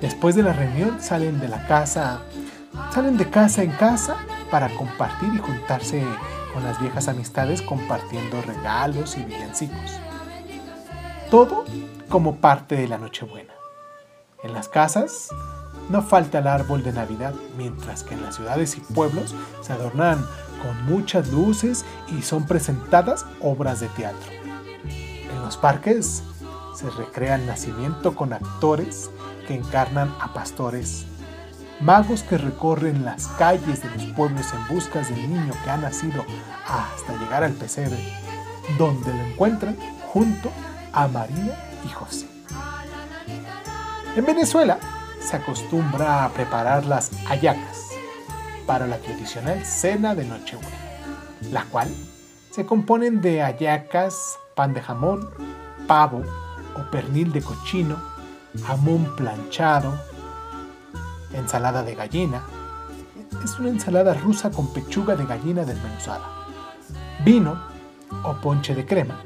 Después 0.00 0.34
de 0.34 0.42
la 0.42 0.52
reunión 0.52 1.00
salen 1.00 1.40
de 1.40 1.48
la 1.48 1.66
casa, 1.66 2.22
salen 2.92 3.16
de 3.16 3.28
casa 3.28 3.62
en 3.62 3.72
casa 3.72 4.16
para 4.50 4.68
compartir 4.70 5.32
y 5.34 5.38
juntarse 5.38 6.04
con 6.52 6.64
las 6.64 6.80
viejas 6.80 7.08
amistades 7.08 7.62
compartiendo 7.62 8.40
regalos 8.42 9.16
y 9.16 9.24
villancicos. 9.24 9.98
Todo 11.30 11.64
como 12.08 12.36
parte 12.36 12.76
de 12.76 12.88
la 12.88 12.98
Nochebuena. 12.98 13.54
En 14.42 14.52
las 14.52 14.68
casas 14.68 15.28
no 15.88 16.02
falta 16.02 16.38
el 16.38 16.46
árbol 16.46 16.82
de 16.82 16.92
Navidad, 16.92 17.34
mientras 17.56 18.02
que 18.02 18.14
en 18.14 18.22
las 18.22 18.36
ciudades 18.36 18.76
y 18.76 18.80
pueblos 18.80 19.34
se 19.60 19.72
adornan 19.72 20.24
con 20.62 20.84
muchas 20.86 21.28
luces 21.28 21.84
y 22.08 22.22
son 22.22 22.46
presentadas 22.46 23.26
obras 23.40 23.80
de 23.80 23.88
teatro. 23.88 24.30
En 24.84 25.42
los 25.42 25.56
parques 25.56 26.22
se 26.74 26.88
recrea 26.90 27.34
el 27.34 27.46
nacimiento 27.46 28.14
con 28.14 28.32
actores 28.32 29.10
que 29.46 29.54
encarnan 29.54 30.14
a 30.20 30.32
pastores, 30.32 31.06
magos 31.80 32.22
que 32.22 32.36
recorren 32.36 33.04
las 33.04 33.26
calles 33.38 33.82
de 33.82 33.90
los 33.90 34.04
pueblos 34.14 34.46
en 34.52 34.74
busca 34.74 35.00
del 35.00 35.30
niño 35.30 35.52
que 35.64 35.70
ha 35.70 35.76
nacido 35.76 36.24
hasta 36.66 37.16
llegar 37.16 37.42
al 37.42 37.52
pesebre, 37.52 38.14
donde 38.78 39.12
lo 39.12 39.22
encuentran 39.24 39.76
junto 40.12 40.50
a 40.92 41.08
María 41.08 41.80
y 41.84 41.88
José. 41.88 42.26
En 44.16 44.26
Venezuela 44.26 44.78
se 45.20 45.36
acostumbra 45.36 46.24
a 46.24 46.30
preparar 46.30 46.84
las 46.84 47.10
ayacas 47.28 47.88
para 48.66 48.86
la 48.86 48.98
tradicional 48.98 49.64
cena 49.64 50.14
de 50.14 50.24
Nochebuena, 50.24 50.76
la 51.50 51.64
cual 51.64 51.88
se 52.50 52.66
componen 52.66 53.20
de 53.20 53.42
ayacas, 53.42 54.36
pan 54.54 54.74
de 54.74 54.82
jamón, 54.82 55.30
pavo 55.86 56.22
o 56.74 56.90
pernil 56.90 57.32
de 57.32 57.42
cochino, 57.42 57.96
jamón 58.64 59.14
planchado, 59.16 60.09
ensalada 61.34 61.82
de 61.82 61.94
gallina. 61.94 62.42
Es 63.44 63.58
una 63.58 63.68
ensalada 63.68 64.14
rusa 64.14 64.50
con 64.50 64.72
pechuga 64.72 65.16
de 65.16 65.24
gallina 65.24 65.64
desmenuzada, 65.64 66.24
vino 67.24 67.60
o 68.24 68.34
ponche 68.34 68.74
de 68.74 68.84
crema. 68.84 69.20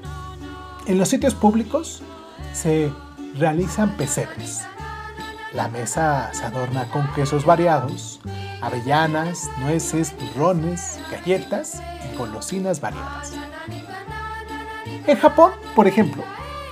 En 0.86 0.98
los 0.98 1.08
sitios 1.08 1.34
públicos 1.34 2.02
se 2.52 2.92
realizan 3.38 3.96
pesebres. 3.96 4.62
La 5.52 5.68
mesa 5.68 6.30
se 6.32 6.44
adorna 6.44 6.90
con 6.90 7.06
quesos 7.14 7.44
variados, 7.44 8.20
avellanas, 8.60 9.48
nueces, 9.60 10.16
turrones, 10.16 11.00
galletas 11.10 11.80
y 12.12 12.16
golosinas 12.16 12.80
variadas. 12.80 13.32
En 15.06 15.18
Japón, 15.18 15.52
por 15.76 15.86
ejemplo, 15.86 16.24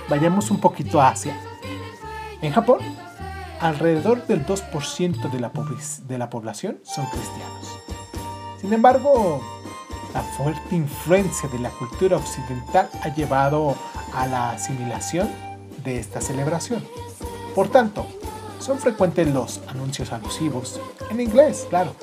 vayamos 0.09 0.51
un 0.51 0.59
poquito 0.59 1.01
a 1.01 1.09
Asia. 1.09 1.35
En 2.41 2.51
Japón 2.51 2.79
alrededor 3.63 4.27
del 4.27 4.45
2% 4.45 5.31
de 5.31 5.39
la, 5.39 5.51
de 6.05 6.17
la 6.17 6.29
población 6.29 6.79
son 6.83 7.05
cristianos. 7.05 7.79
Sin 8.59 8.73
embargo, 8.73 9.41
la 10.13 10.21
fuerte 10.21 10.75
influencia 10.75 11.47
de 11.47 11.59
la 11.59 11.69
cultura 11.69 12.17
occidental 12.17 12.89
ha 13.01 13.15
llevado 13.15 13.75
a 14.13 14.27
la 14.27 14.51
asimilación 14.51 15.29
de 15.81 15.97
esta 15.97 16.19
celebración. 16.19 16.83
Por 17.55 17.69
tanto, 17.69 18.05
son 18.59 18.79
frecuentes 18.79 19.27
los 19.33 19.61
anuncios 19.69 20.11
alusivos, 20.11 20.81
en 21.09 21.21
inglés, 21.21 21.65
claro, 21.69 21.95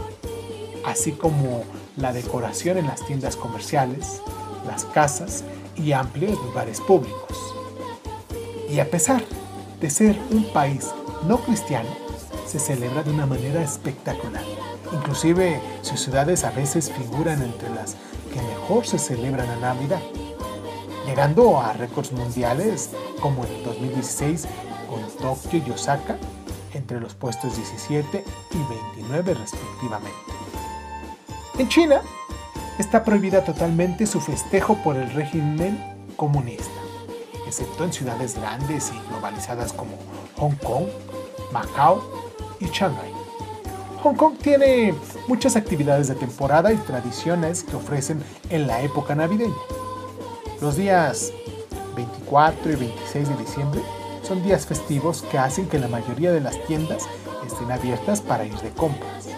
así 0.86 1.12
como 1.12 1.64
la 1.98 2.14
decoración 2.14 2.78
en 2.78 2.86
las 2.86 3.04
tiendas 3.04 3.36
comerciales, 3.36 4.22
las 4.66 4.86
casas 4.86 5.44
y 5.76 5.92
amplios 5.92 6.38
lugares 6.42 6.80
públicos. 6.80 7.54
Y 8.70 8.80
a 8.80 8.90
pesar 8.90 9.22
de 9.78 9.90
ser 9.90 10.18
un 10.30 10.44
país 10.52 10.88
no 11.26 11.38
cristiano, 11.38 11.88
se 12.46 12.58
celebra 12.58 13.02
de 13.02 13.10
una 13.10 13.26
manera 13.26 13.62
espectacular. 13.62 14.42
Inclusive 14.92 15.60
sus 15.82 16.00
ciudades 16.00 16.44
a 16.44 16.50
veces 16.50 16.90
figuran 16.90 17.42
entre 17.42 17.70
las 17.70 17.96
que 18.32 18.42
mejor 18.42 18.86
se 18.86 18.98
celebran 18.98 19.48
a 19.48 19.56
Navidad, 19.56 20.00
llegando 21.06 21.60
a 21.60 21.72
récords 21.72 22.12
mundiales 22.12 22.90
como 23.20 23.44
en 23.44 23.62
2016 23.64 24.46
con 24.88 25.02
Tokio 25.18 25.62
y 25.66 25.70
Osaka 25.70 26.16
entre 26.74 27.00
los 27.00 27.14
puestos 27.14 27.56
17 27.56 28.24
y 28.52 28.96
29 28.96 29.34
respectivamente. 29.34 30.18
En 31.58 31.68
China 31.68 32.00
está 32.78 33.04
prohibida 33.04 33.44
totalmente 33.44 34.06
su 34.06 34.20
festejo 34.20 34.76
por 34.82 34.96
el 34.96 35.10
régimen 35.12 35.78
comunista, 36.16 36.80
excepto 37.46 37.84
en 37.84 37.92
ciudades 37.92 38.36
grandes 38.36 38.92
y 38.94 39.08
globalizadas 39.08 39.72
como 39.72 39.92
Hong 40.36 40.56
Kong, 40.56 40.86
Macao 41.52 42.02
y 42.60 42.66
Shanghai. 42.66 43.12
Hong 44.02 44.14
Kong 44.14 44.34
tiene 44.42 44.94
muchas 45.28 45.56
actividades 45.56 46.08
de 46.08 46.14
temporada 46.14 46.72
y 46.72 46.76
tradiciones 46.76 47.64
que 47.64 47.76
ofrecen 47.76 48.22
en 48.48 48.66
la 48.66 48.80
época 48.82 49.14
navideña. 49.14 49.54
Los 50.60 50.76
días 50.76 51.32
24 51.94 52.72
y 52.72 52.76
26 52.76 53.28
de 53.28 53.36
diciembre 53.36 53.80
son 54.22 54.42
días 54.42 54.66
festivos 54.66 55.22
que 55.30 55.38
hacen 55.38 55.68
que 55.68 55.78
la 55.78 55.88
mayoría 55.88 56.32
de 56.32 56.40
las 56.40 56.62
tiendas 56.66 57.08
estén 57.46 57.70
abiertas 57.72 58.20
para 58.20 58.44
ir 58.44 58.56
de 58.60 58.70
compras. 58.70 59.28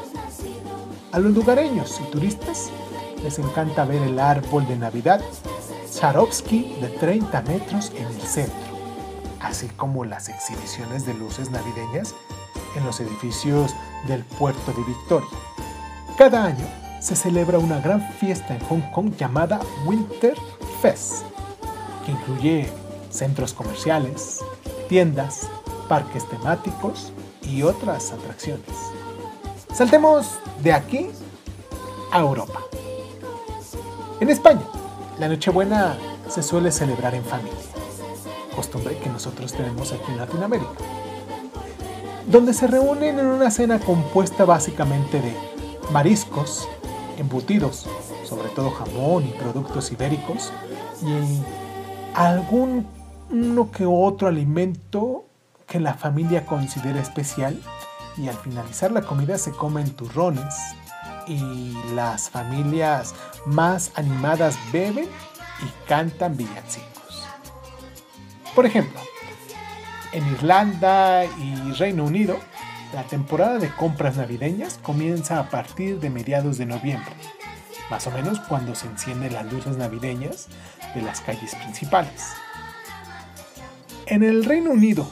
A 1.12 1.18
los 1.18 1.32
lugareños 1.32 2.00
y 2.00 2.10
turistas 2.10 2.70
les 3.22 3.38
encanta 3.38 3.84
ver 3.84 4.02
el 4.02 4.18
árbol 4.18 4.66
de 4.66 4.76
Navidad 4.76 5.20
Charovsky 5.92 6.76
de 6.80 6.88
30 6.88 7.42
metros 7.42 7.92
en 7.96 8.06
el 8.06 8.20
centro, 8.22 8.71
así 9.42 9.68
como 9.68 10.04
las 10.04 10.28
exhibiciones 10.28 11.04
de 11.06 11.14
luces 11.14 11.50
navideñas 11.50 12.14
en 12.76 12.84
los 12.84 13.00
edificios 13.00 13.74
del 14.06 14.24
puerto 14.24 14.72
de 14.72 14.82
Victoria. 14.84 15.28
Cada 16.16 16.44
año 16.44 16.64
se 17.00 17.16
celebra 17.16 17.58
una 17.58 17.80
gran 17.80 18.00
fiesta 18.14 18.54
en 18.54 18.60
Hong 18.66 18.90
Kong 18.92 19.16
llamada 19.16 19.60
Winter 19.84 20.36
Fest, 20.80 21.24
que 22.06 22.12
incluye 22.12 22.72
centros 23.10 23.52
comerciales, 23.52 24.38
tiendas, 24.88 25.48
parques 25.88 26.28
temáticos 26.28 27.12
y 27.42 27.62
otras 27.62 28.12
atracciones. 28.12 28.64
Saltemos 29.74 30.38
de 30.62 30.72
aquí 30.72 31.10
a 32.12 32.20
Europa. 32.20 32.60
En 34.20 34.30
España, 34.30 34.62
la 35.18 35.28
Nochebuena 35.28 35.96
se 36.28 36.42
suele 36.42 36.70
celebrar 36.70 37.14
en 37.14 37.24
familia, 37.24 37.58
costumbre 38.54 38.96
que 38.98 39.08
nosotros 39.08 39.52
tenemos 39.52 39.92
aquí 39.92 40.10
en 40.10 40.18
Latinoamérica, 40.18 40.70
donde 42.26 42.54
se 42.54 42.66
reúnen 42.66 43.18
en 43.18 43.26
una 43.26 43.50
cena 43.50 43.80
compuesta 43.80 44.44
básicamente 44.44 45.20
de 45.20 45.34
mariscos, 45.90 46.68
embutidos, 47.18 47.86
sobre 48.24 48.48
todo 48.50 48.70
jamón 48.70 49.26
y 49.26 49.32
productos 49.32 49.90
ibéricos, 49.92 50.52
y 51.02 51.42
algún 52.14 52.86
que 53.72 53.86
otro 53.86 54.28
alimento 54.28 55.24
que 55.66 55.80
la 55.80 55.94
familia 55.94 56.44
considera 56.44 57.00
especial 57.00 57.58
y 58.18 58.28
al 58.28 58.36
finalizar 58.36 58.92
la 58.92 59.02
comida 59.02 59.38
se 59.38 59.52
comen 59.52 59.90
turrones 59.90 60.54
y 61.26 61.74
las 61.94 62.28
familias 62.28 63.14
más 63.46 63.90
animadas 63.94 64.58
beben 64.70 65.06
y 65.06 65.88
cantan 65.88 66.36
villancicos. 66.36 67.01
Por 68.54 68.66
ejemplo, 68.66 69.00
en 70.12 70.26
Irlanda 70.28 71.24
y 71.24 71.72
Reino 71.72 72.04
Unido, 72.04 72.38
la 72.92 73.04
temporada 73.04 73.58
de 73.58 73.70
compras 73.70 74.16
navideñas 74.16 74.78
comienza 74.82 75.38
a 75.38 75.48
partir 75.48 76.00
de 76.00 76.10
mediados 76.10 76.58
de 76.58 76.66
noviembre, 76.66 77.12
más 77.90 78.06
o 78.06 78.10
menos 78.10 78.40
cuando 78.40 78.74
se 78.74 78.86
encienden 78.86 79.32
las 79.32 79.50
luces 79.50 79.76
navideñas 79.76 80.48
de 80.94 81.02
las 81.02 81.22
calles 81.22 81.54
principales. 81.54 82.32
En 84.06 84.22
el 84.22 84.44
Reino 84.44 84.72
Unido, 84.72 85.08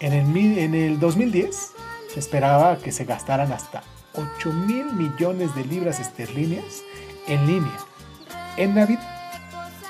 en 0.00 0.12
el, 0.12 0.58
en 0.58 0.74
el 0.74 1.00
2010, 1.00 1.72
se 2.12 2.20
esperaba 2.20 2.76
que 2.76 2.92
se 2.92 3.04
gastaran 3.04 3.52
hasta 3.52 3.82
8 4.14 4.52
mil 4.52 4.92
millones 4.92 5.54
de 5.54 5.64
libras 5.64 6.00
esterlinas 6.00 6.82
en 7.26 7.46
línea 7.46 7.78
en 8.56 8.74
Navidad, 8.74 9.19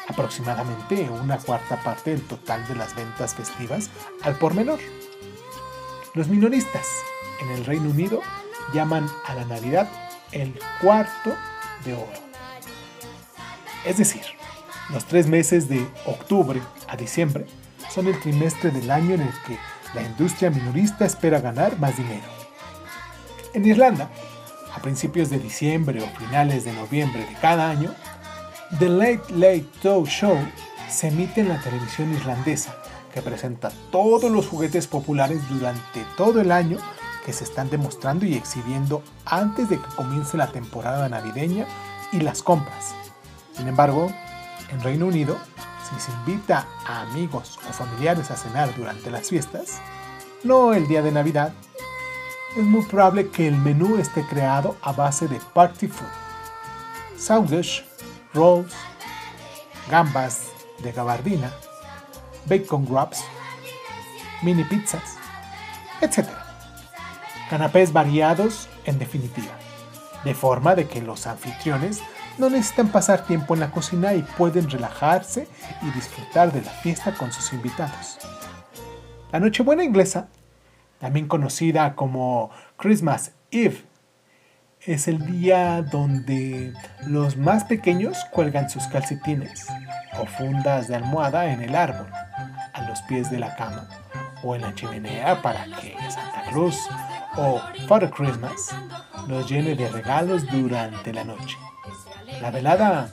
aproximadamente 0.08 1.08
una 1.10 1.38
cuarta 1.38 1.82
parte 1.82 2.10
del 2.10 2.22
total 2.22 2.66
de 2.66 2.74
las 2.74 2.94
ventas 2.94 3.34
festivas 3.34 3.90
al 4.22 4.36
por 4.36 4.54
menor. 4.54 4.80
Los 6.14 6.28
minoristas 6.28 6.86
en 7.40 7.50
el 7.50 7.64
Reino 7.64 7.90
Unido 7.90 8.20
llaman 8.72 9.08
a 9.26 9.34
la 9.34 9.44
Navidad 9.44 9.88
el 10.32 10.58
cuarto 10.80 11.34
de 11.84 11.94
oro. 11.94 12.30
Es 13.84 13.96
decir, 13.96 14.22
los 14.90 15.04
tres 15.06 15.26
meses 15.26 15.68
de 15.68 15.86
octubre 16.06 16.60
a 16.88 16.96
diciembre 16.96 17.46
son 17.90 18.08
el 18.08 18.18
trimestre 18.20 18.70
del 18.70 18.90
año 18.90 19.14
en 19.14 19.22
el 19.22 19.32
que 19.46 19.58
la 19.94 20.02
industria 20.02 20.50
minorista 20.50 21.04
espera 21.04 21.40
ganar 21.40 21.78
más 21.78 21.96
dinero. 21.96 22.26
En 23.54 23.64
Irlanda, 23.64 24.10
a 24.74 24.80
principios 24.80 25.30
de 25.30 25.38
diciembre 25.38 26.02
o 26.02 26.06
finales 26.18 26.64
de 26.64 26.72
noviembre 26.72 27.24
de 27.24 27.34
cada 27.40 27.68
año, 27.68 27.94
The 28.78 28.88
Late 28.88 29.34
Late 29.34 29.66
Show 29.82 30.38
se 30.88 31.08
emite 31.08 31.40
en 31.40 31.48
la 31.48 31.60
televisión 31.60 32.12
irlandesa, 32.14 32.76
que 33.12 33.20
presenta 33.20 33.72
todos 33.90 34.30
los 34.30 34.46
juguetes 34.46 34.86
populares 34.86 35.40
durante 35.48 36.04
todo 36.16 36.40
el 36.40 36.52
año 36.52 36.78
que 37.26 37.32
se 37.32 37.42
están 37.42 37.68
demostrando 37.68 38.26
y 38.26 38.34
exhibiendo 38.34 39.02
antes 39.24 39.68
de 39.68 39.76
que 39.76 39.94
comience 39.96 40.36
la 40.36 40.52
temporada 40.52 41.08
navideña 41.08 41.66
y 42.12 42.20
las 42.20 42.44
compras. 42.44 42.94
Sin 43.56 43.66
embargo, 43.66 44.12
en 44.70 44.80
Reino 44.80 45.06
Unido, 45.06 45.36
si 45.82 46.00
se 46.00 46.12
invita 46.12 46.68
a 46.86 47.02
amigos 47.02 47.58
o 47.68 47.72
familiares 47.72 48.30
a 48.30 48.36
cenar 48.36 48.72
durante 48.76 49.10
las 49.10 49.28
fiestas, 49.28 49.80
no 50.44 50.74
el 50.74 50.86
día 50.86 51.02
de 51.02 51.10
Navidad, 51.10 51.52
es 52.56 52.62
muy 52.62 52.84
probable 52.84 53.30
que 53.30 53.48
el 53.48 53.56
menú 53.56 53.98
esté 53.98 54.24
creado 54.26 54.76
a 54.80 54.92
base 54.92 55.26
de 55.26 55.40
party 55.54 55.88
food, 55.88 56.06
sausage, 57.16 57.84
rolls, 58.34 58.74
gambas 59.90 60.50
de 60.82 60.92
gabardina, 60.92 61.52
bacon 62.46 62.86
wraps, 62.88 63.24
mini 64.42 64.64
pizzas, 64.64 65.16
etc. 66.00 66.28
Canapés 67.48 67.92
variados 67.92 68.68
en 68.84 68.98
definitiva, 68.98 69.52
de 70.24 70.34
forma 70.34 70.74
de 70.74 70.86
que 70.86 71.02
los 71.02 71.26
anfitriones 71.26 72.00
no 72.38 72.48
necesitan 72.48 72.88
pasar 72.88 73.26
tiempo 73.26 73.54
en 73.54 73.60
la 73.60 73.70
cocina 73.70 74.14
y 74.14 74.22
pueden 74.22 74.70
relajarse 74.70 75.46
y 75.82 75.90
disfrutar 75.90 76.52
de 76.52 76.62
la 76.62 76.70
fiesta 76.70 77.12
con 77.14 77.32
sus 77.32 77.52
invitados. 77.52 78.18
La 79.32 79.40
Nochebuena 79.40 79.84
inglesa, 79.84 80.28
también 80.98 81.28
conocida 81.28 81.94
como 81.94 82.50
Christmas 82.76 83.32
Eve, 83.50 83.84
es 84.86 85.08
el 85.08 85.26
día 85.26 85.82
donde 85.82 86.72
los 87.06 87.36
más 87.36 87.64
pequeños 87.64 88.16
cuelgan 88.30 88.70
sus 88.70 88.86
calcetines 88.86 89.66
o 90.18 90.24
fundas 90.24 90.88
de 90.88 90.96
almohada 90.96 91.52
en 91.52 91.62
el 91.62 91.76
árbol, 91.76 92.06
a 92.72 92.82
los 92.88 93.02
pies 93.02 93.30
de 93.30 93.38
la 93.38 93.54
cama 93.56 93.88
o 94.42 94.54
en 94.54 94.62
la 94.62 94.74
chimenea 94.74 95.42
para 95.42 95.64
que 95.64 95.94
Santa 96.08 96.44
Cruz 96.50 96.78
o 97.36 97.60
Father 97.86 98.10
Christmas 98.10 98.74
los 99.28 99.48
llene 99.48 99.74
de 99.74 99.88
regalos 99.88 100.46
durante 100.50 101.12
la 101.12 101.24
noche. 101.24 101.58
La 102.40 102.50
velada 102.50 103.10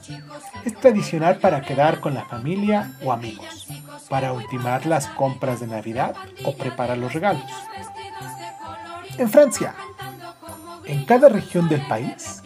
es 0.64 0.74
tradicional 0.80 1.36
para 1.36 1.60
quedar 1.60 2.00
con 2.00 2.14
la 2.14 2.24
familia 2.24 2.92
o 3.04 3.12
amigos, 3.12 3.68
para 4.08 4.32
ultimar 4.32 4.86
las 4.86 5.06
compras 5.08 5.60
de 5.60 5.66
Navidad 5.66 6.14
o 6.44 6.54
preparar 6.56 6.96
los 6.96 7.12
regalos. 7.12 7.44
En 9.18 9.28
Francia, 9.28 9.74
en 10.88 11.04
cada 11.04 11.28
región 11.28 11.68
del 11.68 11.86
país 11.86 12.42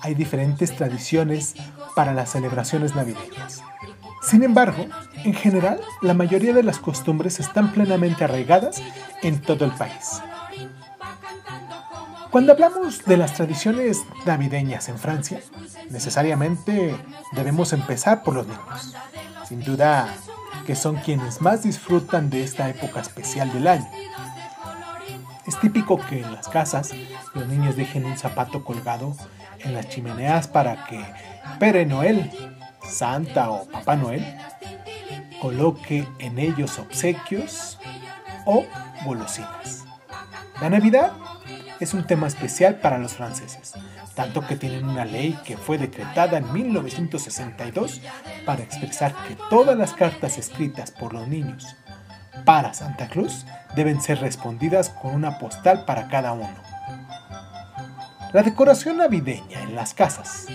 hay 0.00 0.14
diferentes 0.14 0.76
tradiciones 0.76 1.54
para 1.94 2.12
las 2.12 2.30
celebraciones 2.30 2.94
navideñas. 2.94 3.62
Sin 4.22 4.42
embargo, 4.42 4.86
En 5.24 5.34
general, 5.34 5.80
la 6.02 6.14
mayoría 6.14 6.52
de 6.52 6.62
las 6.62 6.78
costumbres 6.78 7.40
están 7.40 7.72
plenamente 7.72 8.22
arraigadas 8.22 8.80
en 9.22 9.42
todo 9.42 9.64
el 9.64 9.72
país. 9.72 10.22
Cuando 12.30 12.52
hablamos 12.52 13.04
de 13.04 13.16
las 13.16 13.32
tradiciones 13.32 14.04
navideñas 14.24 14.88
en 14.88 14.98
Francia, 14.98 15.40
necesariamente 15.90 16.94
debemos 17.32 17.72
empezar 17.72 18.22
por 18.22 18.34
los 18.34 18.46
niños. 18.46 18.94
Sin 19.48 19.64
duda 19.64 20.14
que 20.64 20.76
son 20.76 20.96
quienes 20.96 21.40
más 21.40 21.64
disfrutan 21.64 22.30
de 22.30 22.44
esta 22.44 22.68
época 22.68 23.00
especial 23.00 23.52
del 23.52 23.66
año. 23.66 23.88
Es 25.46 25.58
típico 25.58 25.98
que 25.98 26.20
en 26.20 26.32
las 26.32 26.48
casas 26.48 26.92
los 27.36 27.46
niños 27.48 27.76
dejen 27.76 28.06
un 28.06 28.16
zapato 28.16 28.64
colgado 28.64 29.14
en 29.58 29.74
las 29.74 29.90
chimeneas 29.90 30.48
para 30.48 30.86
que 30.86 31.04
Pere 31.58 31.84
Noel, 31.84 32.30
Santa 32.82 33.50
o 33.50 33.66
Papá 33.66 33.94
Noel 33.94 34.24
coloque 35.40 36.08
en 36.18 36.38
ellos 36.38 36.78
obsequios 36.78 37.78
o 38.46 38.64
golosinas. 39.04 39.84
La 40.62 40.70
Navidad 40.70 41.12
es 41.78 41.92
un 41.92 42.06
tema 42.06 42.26
especial 42.26 42.76
para 42.76 42.96
los 42.96 43.12
franceses, 43.12 43.74
tanto 44.14 44.46
que 44.46 44.56
tienen 44.56 44.88
una 44.88 45.04
ley 45.04 45.38
que 45.44 45.58
fue 45.58 45.76
decretada 45.76 46.38
en 46.38 46.50
1962 46.50 48.00
para 48.46 48.62
expresar 48.62 49.14
que 49.28 49.36
todas 49.50 49.76
las 49.76 49.92
cartas 49.92 50.38
escritas 50.38 50.90
por 50.90 51.12
los 51.12 51.28
niños 51.28 51.76
para 52.46 52.72
Santa 52.72 53.08
Cruz 53.08 53.44
deben 53.74 54.00
ser 54.00 54.20
respondidas 54.20 54.88
con 54.88 55.14
una 55.14 55.38
postal 55.38 55.84
para 55.84 56.08
cada 56.08 56.32
uno. 56.32 56.65
La 58.36 58.42
decoración 58.42 58.98
navideña 58.98 59.62
en 59.62 59.74
las 59.74 59.94
casas, 59.94 60.46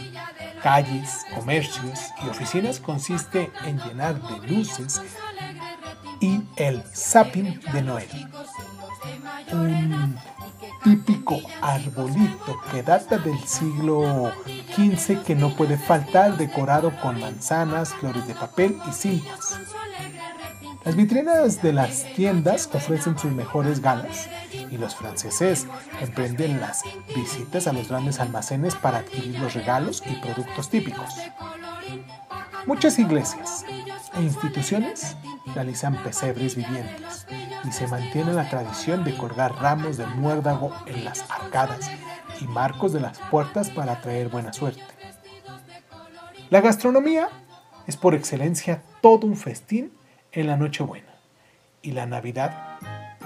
calles, 0.61 1.25
comercios 1.33 1.99
y 2.23 2.29
oficinas 2.29 2.79
consiste 2.79 3.49
en 3.65 3.79
llenar 3.79 4.21
de 4.21 4.47
luces 4.47 5.01
y 6.19 6.43
el 6.57 6.83
zapping 6.95 7.59
de 7.73 7.81
Noel. 7.81 8.07
Un 9.51 10.15
típico 10.83 11.41
arbolito 11.59 12.61
que 12.71 12.83
data 12.83 13.17
del 13.17 13.39
siglo 13.47 14.31
XV 14.75 15.23
que 15.23 15.33
no 15.33 15.55
puede 15.55 15.75
faltar 15.75 16.37
decorado 16.37 16.95
con 17.01 17.19
manzanas, 17.19 17.95
flores 17.95 18.27
de 18.27 18.35
papel 18.35 18.77
y 18.87 18.93
cintas. 18.93 19.57
Las 20.83 20.95
vitrinas 20.95 21.61
de 21.61 21.73
las 21.73 22.05
tiendas 22.15 22.67
ofrecen 22.73 23.15
sus 23.15 23.31
mejores 23.31 23.81
galas 23.81 24.27
y 24.51 24.77
los 24.77 24.95
franceses 24.95 25.67
emprenden 26.01 26.59
las 26.59 26.81
visitas 27.15 27.67
a 27.67 27.73
los 27.73 27.87
grandes 27.87 28.19
almacenes 28.19 28.73
para 28.73 28.99
adquirir 28.99 29.39
los 29.39 29.53
regalos 29.53 30.01
y 30.07 30.15
productos 30.15 30.69
típicos. 30.69 31.13
Muchas 32.65 32.97
iglesias 32.97 33.63
e 34.15 34.23
instituciones 34.23 35.15
realizan 35.53 36.01
pesebres 36.01 36.55
vivientes 36.55 37.27
y 37.63 37.71
se 37.71 37.85
mantiene 37.85 38.33
la 38.33 38.49
tradición 38.49 39.03
de 39.03 39.15
colgar 39.15 39.53
ramos 39.61 39.97
de 39.97 40.07
muérdago 40.07 40.73
en 40.87 41.05
las 41.05 41.23
arcadas 41.29 41.91
y 42.39 42.45
marcos 42.45 42.91
de 42.91 43.01
las 43.01 43.19
puertas 43.29 43.69
para 43.69 44.01
traer 44.01 44.29
buena 44.29 44.51
suerte. 44.51 44.81
La 46.49 46.59
gastronomía 46.59 47.29
es 47.85 47.97
por 47.97 48.15
excelencia 48.15 48.81
todo 49.01 49.27
un 49.27 49.37
festín 49.37 49.91
en 50.31 50.47
la 50.47 50.57
Nochebuena. 50.57 51.13
Y 51.81 51.91
la 51.91 52.05
Navidad 52.05 52.77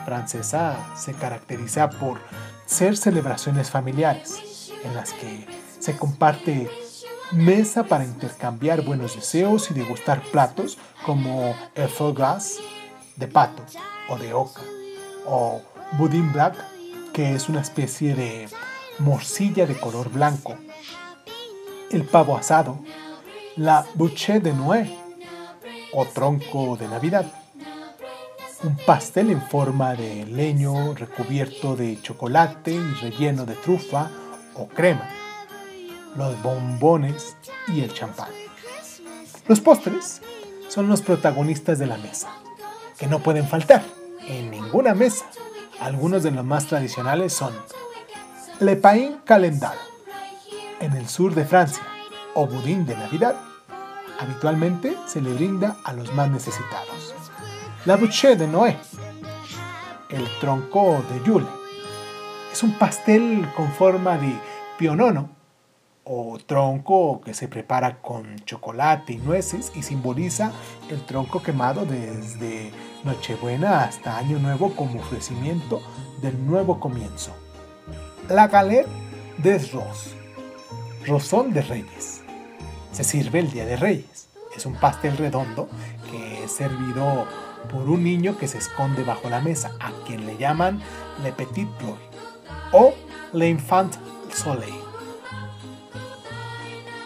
francesa 0.05 0.77
se 0.95 1.13
caracteriza 1.13 1.89
por 1.89 2.19
ser 2.65 2.97
celebraciones 2.97 3.69
familiares 3.69 4.71
en 4.83 4.95
las 4.95 5.13
que 5.13 5.45
se 5.79 5.97
comparte 5.97 6.69
mesa 7.31 7.83
para 7.83 8.05
intercambiar 8.05 8.83
buenos 8.83 9.15
deseos 9.15 9.71
y 9.71 9.73
degustar 9.73 10.21
platos 10.31 10.77
como 11.05 11.55
el 11.75 11.89
foie 11.89 12.13
gras 12.13 12.57
de 13.15 13.27
pato 13.27 13.63
o 14.09 14.17
de 14.17 14.33
oca 14.33 14.61
o 15.25 15.61
budín 15.97 16.31
black 16.31 16.55
que 17.13 17.33
es 17.33 17.49
una 17.49 17.61
especie 17.61 18.13
de 18.13 18.47
morcilla 18.99 19.65
de 19.65 19.79
color 19.79 20.09
blanco, 20.09 20.57
el 21.89 22.03
pavo 22.03 22.37
asado, 22.37 22.79
la 23.55 23.85
bouche 23.95 24.39
de 24.39 24.53
Noé 24.53 25.04
o 25.97 26.05
tronco 26.05 26.75
de 26.75 26.89
Navidad, 26.89 27.25
un 28.63 28.75
pastel 28.85 29.31
en 29.31 29.41
forma 29.41 29.95
de 29.95 30.25
leño 30.25 30.93
recubierto 30.93 31.77
de 31.77 32.01
chocolate 32.01 32.71
y 32.71 32.93
relleno 33.01 33.45
de 33.45 33.55
trufa 33.55 34.09
o 34.55 34.67
crema, 34.67 35.09
los 36.17 36.41
bombones 36.43 37.37
y 37.69 37.79
el 37.79 37.93
champán. 37.93 38.29
Los 39.47 39.61
postres 39.61 40.21
son 40.67 40.89
los 40.89 41.01
protagonistas 41.01 41.79
de 41.79 41.87
la 41.87 41.97
mesa, 41.97 42.29
que 42.97 43.07
no 43.07 43.19
pueden 43.19 43.47
faltar 43.47 43.83
en 44.27 44.51
ninguna 44.51 44.93
mesa. 44.93 45.25
Algunos 45.79 46.23
de 46.23 46.31
los 46.31 46.43
más 46.43 46.65
tradicionales 46.65 47.31
son 47.31 47.53
Le 48.59 48.75
Pain 48.75 49.21
Calendar, 49.23 49.77
en 50.81 50.93
el 50.93 51.07
sur 51.07 51.33
de 51.35 51.45
Francia, 51.45 51.83
o 52.33 52.47
budín 52.47 52.85
de 52.85 52.95
Navidad. 52.95 53.35
Habitualmente 54.19 54.95
se 55.05 55.21
le 55.21 55.33
brinda 55.33 55.77
a 55.83 55.93
los 55.93 56.13
más 56.13 56.29
necesitados. 56.29 57.13
La 57.85 57.97
Bouche 57.97 58.35
de 58.35 58.47
Noé, 58.47 58.77
el 60.09 60.27
tronco 60.39 61.03
de 61.11 61.23
Yule. 61.25 61.47
Es 62.51 62.63
un 62.63 62.73
pastel 62.73 63.47
con 63.55 63.71
forma 63.73 64.17
de 64.17 64.33
pionono 64.77 65.29
o 66.05 66.37
tronco 66.45 67.19
que 67.21 67.33
se 67.33 67.47
prepara 67.47 68.01
con 68.01 68.37
chocolate 68.45 69.13
y 69.13 69.17
nueces 69.17 69.71
y 69.75 69.81
simboliza 69.81 70.51
el 70.89 71.03
tronco 71.03 71.41
quemado 71.41 71.85
desde 71.85 72.71
Nochebuena 73.03 73.83
hasta 73.83 74.17
Año 74.17 74.39
Nuevo 74.39 74.75
como 74.75 74.99
ofrecimiento 74.99 75.81
del 76.21 76.45
nuevo 76.45 76.79
comienzo. 76.79 77.35
La 78.29 78.47
galette 78.47 78.87
des 79.39 79.73
Ros, 79.73 80.15
rosón 81.05 81.53
de 81.53 81.61
reyes. 81.61 82.14
Se 82.95 83.03
sirve 83.03 83.39
el 83.39 83.51
Día 83.51 83.65
de 83.65 83.75
Reyes. 83.75 84.29
Es 84.55 84.65
un 84.65 84.75
pastel 84.75 85.17
redondo 85.17 85.67
que 86.09 86.45
es 86.45 86.51
servido 86.53 87.27
por 87.69 87.89
un 87.89 88.05
niño 88.05 88.37
que 88.37 88.47
se 88.47 88.57
esconde 88.57 89.03
bajo 89.03 89.29
la 89.29 89.41
mesa, 89.41 89.71
a 89.81 89.91
quien 90.07 90.25
le 90.25 90.37
llaman 90.37 90.81
Le 91.21 91.33
Petit 91.33 91.67
Roy 91.81 91.99
o 92.71 92.93
Le 93.33 93.49
Infant 93.49 93.93
Soleil. 94.33 94.79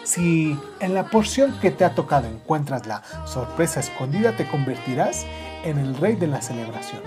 Si 0.04 0.56
en 0.78 0.94
la 0.94 1.08
porción 1.08 1.58
que 1.58 1.72
te 1.72 1.84
ha 1.84 1.96
tocado 1.96 2.28
encuentras 2.28 2.86
la 2.86 3.02
sorpresa 3.26 3.80
escondida, 3.80 4.36
te 4.36 4.46
convertirás 4.46 5.26
en 5.64 5.76
el 5.80 5.96
rey 5.96 6.14
de 6.14 6.28
la 6.28 6.40
celebración, 6.40 7.02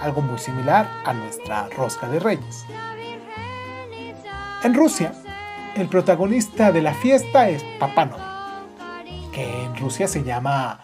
algo 0.00 0.22
muy 0.22 0.38
similar 0.38 0.88
a 1.04 1.12
nuestra 1.12 1.68
rosca 1.76 2.08
de 2.08 2.20
reyes. 2.20 2.64
En 4.62 4.74
Rusia, 4.74 5.12
el 5.74 5.88
protagonista 5.88 6.70
de 6.70 6.82
la 6.82 6.94
fiesta 6.94 7.48
es 7.48 7.64
Papá 7.78 8.04
Noel, 8.04 8.27
que 9.38 9.64
en 9.64 9.76
Rusia 9.76 10.08
se 10.08 10.24
llama 10.24 10.80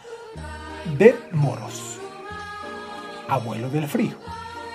Ded 0.96 1.16
Moros, 1.32 1.98
abuelo 3.28 3.68
del 3.68 3.88
frío, 3.88 4.14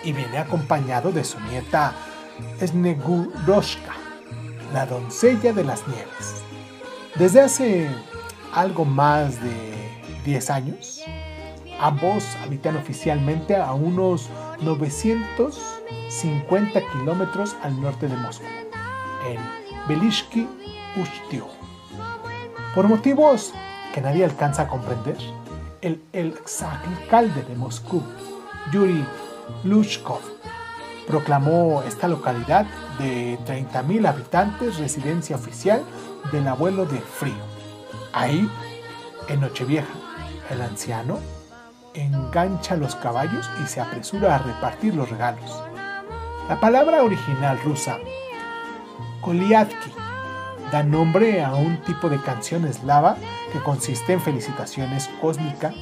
y 0.04 0.12
viene 0.12 0.38
acompañado 0.38 1.14
de 1.14 1.24
su 1.24 1.40
nieta 1.40 1.94
Sneguroshka, 2.60 3.94
la 4.74 4.86
doncella 4.86 5.54
de 5.54 5.64
las 5.64 5.88
nieves. 5.88 6.44
Desde 7.16 7.40
hace 7.42 7.90
algo 8.54 8.84
más 8.84 9.42
de 9.42 10.02
10 10.26 10.50
años, 10.50 11.02
ambos 11.80 12.26
habitan 12.44 12.76
oficialmente 12.76 13.56
a 13.56 13.72
unos 13.74 14.30
950 14.62 16.82
kilómetros 16.92 17.56
al 17.64 17.80
norte 17.80 18.10
de 18.10 18.18
Moscú, 18.18 18.44
en 19.30 19.40
Belishki 19.88 20.50
Ustyo. 20.98 21.48
Por 22.76 22.88
motivos 22.88 23.52
que 23.94 24.02
nadie 24.02 24.24
alcanza 24.24 24.64
a 24.64 24.68
comprender, 24.68 25.18
el 25.82 26.02
exalcalde 26.14 27.44
de 27.44 27.56
Moscú, 27.56 28.04
Yuri 28.72 29.06
Lushkov, 29.64 30.22
proclamó 31.08 31.82
esta 31.88 32.08
localidad 32.08 32.66
de 33.00 33.40
30.000 33.48 34.08
habitantes 34.08 34.78
residencia 34.78 35.36
oficial 35.36 35.82
del 36.32 36.48
abuelo 36.48 36.86
de 36.86 37.00
frío. 37.00 37.34
Ahí, 38.14 38.50
en 39.28 39.42
Nochevieja, 39.42 39.94
el 40.50 40.62
anciano 40.62 41.20
engancha 41.94 42.76
los 42.76 42.96
caballos 42.96 43.50
y 43.64 43.68
se 43.68 43.82
apresura 43.82 44.36
a 44.36 44.40
repartir 44.40 44.96
los 44.96 45.10
regalos. 45.10 45.64
La 46.48 46.60
palabra 46.60 47.04
original 47.04 47.60
rusa, 47.64 47.98
Koliatki, 49.22 49.92
da 50.72 50.84
nombre 50.84 51.44
a 51.44 51.56
un 51.56 51.82
tipo 51.84 52.10
de 52.10 52.22
canción 52.22 52.66
eslava 52.66 53.18
que 53.52 53.60
consiste 53.60 54.14
en 54.14 54.22
felicitaciones 54.22 55.10
cósmicas 55.20 55.74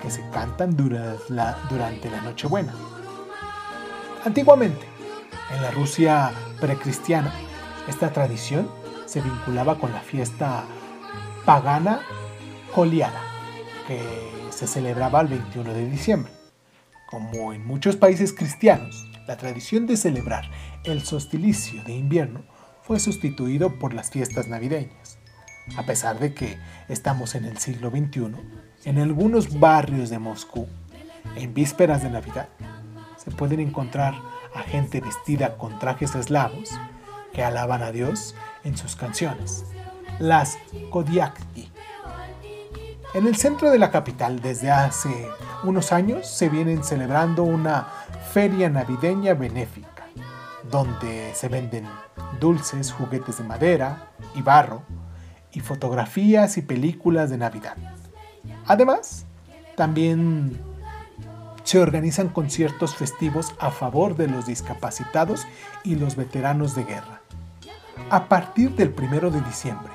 que 0.00 0.10
se 0.10 0.26
cantan 0.30 0.76
durante 0.76 1.30
la, 2.10 2.22
Nochebuena. 2.24 2.72
Antiguamente, 4.24 4.86
en 5.54 5.62
la 5.62 5.70
Rusia 5.70 6.32
precristiana, 6.60 7.32
esta 7.88 8.12
tradición 8.12 8.68
se 9.06 9.20
vinculaba 9.20 9.78
con 9.78 9.92
la 9.92 10.00
fiesta 10.00 10.64
pagana 11.44 12.00
Koliana, 12.74 13.20
que 13.86 14.00
se 14.50 14.66
celebraba 14.66 15.20
el 15.20 15.28
21 15.28 15.74
de 15.74 15.90
diciembre. 15.90 16.32
Como 17.06 17.52
en 17.52 17.66
muchos 17.66 17.96
países 17.96 18.32
cristianos, 18.32 19.06
la 19.26 19.36
tradición 19.36 19.86
de 19.86 19.96
celebrar 19.96 20.50
el 20.84 21.02
solsticio 21.02 21.84
de 21.84 21.94
invierno 21.94 22.51
fue 22.82 22.98
sustituido 23.00 23.78
por 23.78 23.94
las 23.94 24.10
fiestas 24.10 24.48
navideñas. 24.48 25.18
A 25.76 25.84
pesar 25.84 26.18
de 26.18 26.34
que 26.34 26.58
estamos 26.88 27.34
en 27.34 27.44
el 27.44 27.58
siglo 27.58 27.90
XXI, 27.90 28.32
en 28.84 28.98
algunos 28.98 29.60
barrios 29.60 30.10
de 30.10 30.18
Moscú, 30.18 30.66
en 31.36 31.54
vísperas 31.54 32.02
de 32.02 32.10
Navidad, 32.10 32.48
se 33.16 33.30
pueden 33.30 33.60
encontrar 33.60 34.14
a 34.54 34.62
gente 34.62 35.00
vestida 35.00 35.56
con 35.56 35.78
trajes 35.78 36.14
eslavos 36.14 36.70
que 37.32 37.44
alaban 37.44 37.82
a 37.82 37.92
Dios 37.92 38.34
en 38.64 38.76
sus 38.76 38.96
canciones, 38.96 39.64
las 40.18 40.58
Kodiakti. 40.90 41.70
En 43.14 43.26
el 43.26 43.36
centro 43.36 43.70
de 43.70 43.78
la 43.78 43.90
capital, 43.90 44.40
desde 44.40 44.70
hace 44.70 45.28
unos 45.62 45.92
años, 45.92 46.26
se 46.26 46.48
vienen 46.48 46.82
celebrando 46.82 47.44
una 47.44 47.86
feria 48.32 48.68
navideña 48.68 49.34
benéfica, 49.34 50.06
donde 50.70 51.32
se 51.34 51.48
venden 51.48 51.86
dulces, 52.40 52.92
juguetes 52.92 53.38
de 53.38 53.44
madera 53.44 54.10
y 54.34 54.42
barro, 54.42 54.82
y 55.52 55.60
fotografías 55.60 56.56
y 56.56 56.62
películas 56.62 57.30
de 57.30 57.38
Navidad. 57.38 57.76
Además, 58.66 59.26
también 59.76 60.58
se 61.64 61.78
organizan 61.78 62.28
conciertos 62.28 62.94
festivos 62.94 63.54
a 63.58 63.70
favor 63.70 64.16
de 64.16 64.28
los 64.28 64.46
discapacitados 64.46 65.46
y 65.84 65.96
los 65.96 66.16
veteranos 66.16 66.74
de 66.74 66.84
guerra. 66.84 67.20
A 68.10 68.28
partir 68.28 68.74
del 68.74 68.94
1 68.96 69.30
de 69.30 69.40
diciembre, 69.42 69.92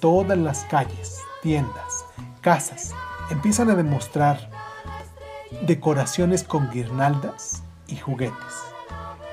todas 0.00 0.36
las 0.36 0.64
calles, 0.64 1.20
tiendas, 1.42 2.04
casas 2.40 2.92
empiezan 3.30 3.70
a 3.70 3.74
demostrar 3.74 4.50
decoraciones 5.62 6.42
con 6.42 6.70
guirnaldas 6.70 7.62
y 7.86 7.96
juguetes. 7.96 8.73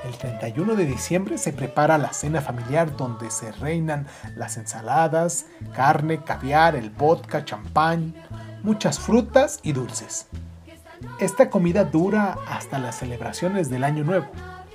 El 0.04 0.18
31 0.18 0.74
de 0.74 0.84
diciembre 0.84 1.38
se 1.38 1.52
prepara 1.52 1.96
la 1.96 2.12
cena 2.12 2.40
familiar 2.40 2.96
donde 2.96 3.30
se 3.30 3.52
reinan 3.52 4.06
las 4.36 4.56
ensaladas, 4.56 5.46
carne, 5.74 6.22
caviar, 6.24 6.74
el 6.74 6.90
vodka, 6.90 7.44
champán, 7.44 8.14
muchas 8.62 8.98
frutas 8.98 9.60
y 9.62 9.72
dulces. 9.72 10.26
Esta 11.20 11.50
comida 11.50 11.84
dura 11.84 12.36
hasta 12.48 12.78
las 12.78 12.96
celebraciones 12.96 13.70
del 13.70 13.84
Año 13.84 14.02
Nuevo. 14.04 14.26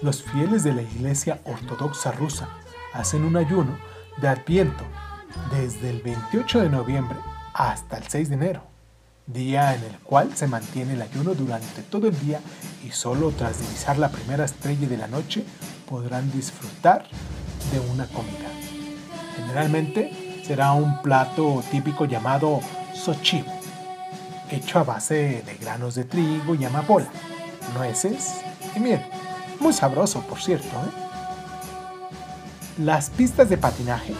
Los 0.01 0.23
fieles 0.23 0.63
de 0.63 0.73
la 0.73 0.81
Iglesia 0.81 1.39
Ortodoxa 1.45 2.11
rusa 2.11 2.49
hacen 2.93 3.23
un 3.23 3.35
ayuno 3.35 3.77
de 4.21 4.27
Adviento 4.27 4.83
desde 5.51 5.89
el 5.89 6.01
28 6.01 6.61
de 6.61 6.69
noviembre 6.69 7.17
hasta 7.53 7.97
el 7.97 8.07
6 8.07 8.29
de 8.29 8.35
enero, 8.35 8.66
día 9.27 9.75
en 9.75 9.83
el 9.83 9.99
cual 9.99 10.35
se 10.35 10.47
mantiene 10.47 10.93
el 10.93 11.01
ayuno 11.01 11.33
durante 11.35 11.81
todo 11.83 12.07
el 12.07 12.19
día 12.19 12.39
y 12.85 12.91
solo 12.91 13.31
tras 13.31 13.59
divisar 13.59 13.97
la 13.97 14.09
primera 14.09 14.45
estrella 14.45 14.87
de 14.87 14.97
la 14.97 15.07
noche 15.07 15.43
podrán 15.87 16.31
disfrutar 16.31 17.05
de 17.71 17.79
una 17.91 18.07
comida. 18.07 18.49
Generalmente 19.35 20.43
será 20.45 20.71
un 20.71 21.01
plato 21.01 21.61
típico 21.69 22.05
llamado 22.05 22.61
sochivo, 22.93 23.51
hecho 24.49 24.79
a 24.79 24.83
base 24.83 25.43
de 25.45 25.57
granos 25.59 25.95
de 25.95 26.05
trigo 26.05 26.55
y 26.55 26.63
amapola, 26.63 27.07
nueces 27.75 28.35
y 28.75 28.79
miel. 28.79 29.01
Muy 29.59 29.73
sabroso, 29.73 30.21
por 30.21 30.39
cierto. 30.39 30.67
¿eh? 30.67 31.07
Las 32.77 33.09
pistas 33.09 33.49
de 33.49 33.57
patinaje 33.57 34.13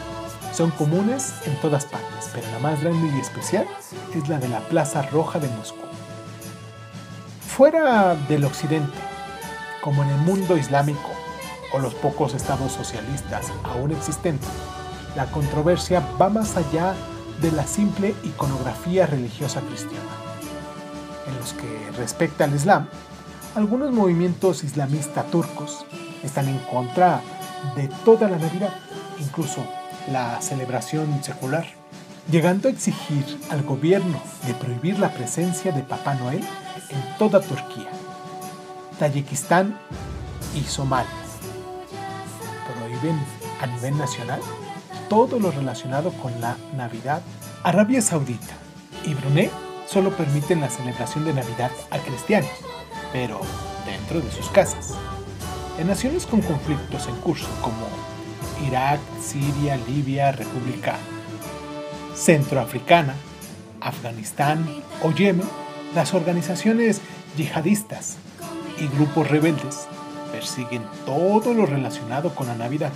son 0.54 0.72
comunes 0.72 1.34
en 1.46 1.56
todas 1.62 1.86
partes, 1.86 2.30
pero 2.34 2.52
la 2.52 2.60
más 2.60 2.82
grande 2.82 3.15
y 3.15 3.20
especial 3.20 3.67
es 4.13 4.30
la 4.30 4.39
de 4.39 4.48
la 4.48 4.60
Plaza 4.60 5.02
Roja 5.04 5.39
de 5.39 5.48
Moscú. 5.50 5.82
Fuera 7.48 8.15
del 8.28 8.46
occidente, 8.46 8.98
como 9.82 10.04
en 10.04 10.10
el 10.10 10.17
mundo 10.17 10.58
islámico 10.58 11.10
o 11.74 11.80
los 11.80 11.93
pocos 11.96 12.34
estados 12.34 12.72
socialistas 12.72 13.52
aún 13.63 13.91
existentes, 13.91 14.50
la 15.15 15.26
controversia 15.28 16.04
va 16.22 16.30
más 16.30 16.56
allá 16.56 16.93
de 17.41 17.52
la 17.52 17.65
simple 17.65 18.15
iconografía 18.24 19.06
religiosa 19.06 19.62
cristiana. 19.62 20.06
En 21.28 21.36
los 21.39 21.54
que 21.54 21.91
respecta 21.98 22.43
al 22.43 22.56
Islam, 22.56 22.88
algunos 23.56 23.91
movimientos 23.91 24.63
islamistas 24.63 25.30
turcos 25.32 25.86
están 26.24 26.48
en 26.48 26.60
contra 26.60 27.22
de 27.76 27.88
toda 28.06 28.30
la 28.30 28.38
Navidad, 28.38 28.74
incluso 29.20 29.65
la 30.12 30.39
celebración 30.41 31.24
secular, 31.24 31.65
llegando 32.32 32.68
a 32.68 32.72
exigir 32.72 33.40
al 33.50 33.63
gobierno 33.63 34.22
de 34.46 34.54
prohibir 34.54 35.00
la 35.00 35.13
presencia 35.13 35.72
de 35.72 35.82
Papá 35.82 36.16
Noel 36.16 36.44
en 36.90 37.18
toda 37.18 37.42
Turquía, 37.42 37.90
Tayikistán 39.00 39.78
y 40.56 40.62
Somalia. 40.63 41.10
Prohíben 42.76 43.18
a 43.62 43.68
nivel 43.68 43.98
nacional 43.98 44.42
todo 45.10 45.40
lo 45.40 45.52
relacionado 45.52 46.12
con 46.13 46.40
la 46.42 46.58
Navidad. 46.76 47.22
Arabia 47.63 48.02
Saudita 48.02 48.56
y 49.06 49.13
Brunei 49.13 49.50
solo 49.88 50.12
permiten 50.16 50.60
la 50.60 50.70
celebración 50.70 51.24
de 51.24 51.34
Navidad 51.34 51.72
a 51.92 51.98
cristianos, 52.00 52.52
pero 53.13 53.40
dentro 53.86 54.20
de 54.20 54.32
sus 54.32 54.50
casas. 54.50 54.96
En 55.80 55.88
naciones 55.88 56.26
con 56.26 56.42
conflictos 56.42 57.08
en 57.08 57.16
curso 57.18 57.48
como 57.62 57.88
Irak, 58.68 59.00
Siria, 59.22 59.78
Libia, 59.88 60.32
República 60.34 60.98
Centroafricana, 62.17 63.15
Afganistán 63.80 64.67
o 65.03 65.12
Yemen, 65.12 65.47
las 65.93 66.13
organizaciones 66.13 66.99
yihadistas 67.38 68.17
y 68.80 68.88
grupos 68.88 69.30
rebeldes 69.30 69.88
persiguen 70.32 70.84
todo 71.06 71.53
lo 71.53 71.65
relacionado 71.65 72.34
con 72.36 72.47
la 72.47 72.56
Navidad. 72.56 72.91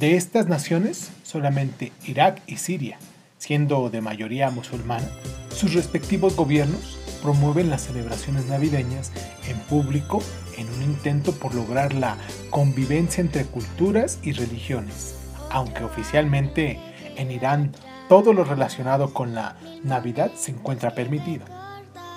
De 0.00 0.16
estas 0.16 0.46
naciones, 0.46 1.10
solamente 1.22 1.92
Irak 2.06 2.42
y 2.46 2.56
Siria, 2.56 2.98
siendo 3.38 3.88
de 3.90 4.00
mayoría 4.00 4.50
musulmana, 4.50 5.06
sus 5.54 5.74
respectivos 5.74 6.34
gobiernos 6.34 6.98
promueven 7.22 7.70
las 7.70 7.82
celebraciones 7.86 8.46
navideñas 8.46 9.12
en 9.48 9.58
público 9.60 10.22
en 10.58 10.68
un 10.68 10.82
intento 10.82 11.32
por 11.32 11.54
lograr 11.54 11.94
la 11.94 12.16
convivencia 12.50 13.20
entre 13.20 13.44
culturas 13.44 14.18
y 14.22 14.32
religiones, 14.32 15.14
aunque 15.50 15.84
oficialmente 15.84 16.78
en 17.16 17.30
Irán 17.30 17.72
todo 18.08 18.32
lo 18.32 18.44
relacionado 18.44 19.12
con 19.12 19.34
la 19.34 19.56
Navidad 19.82 20.30
se 20.34 20.52
encuentra 20.52 20.94
permitido. 20.94 21.44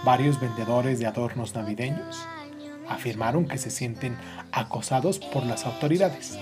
Varios 0.06 0.40
vendedores 0.40 1.00
de 1.00 1.08
adornos 1.08 1.56
navideños 1.56 2.26
afirmaron 2.88 3.48
que 3.48 3.58
se 3.58 3.70
sienten 3.70 4.18
acosados 4.52 5.20
por 5.20 5.46
las 5.46 5.66
autoridades. 5.66 6.38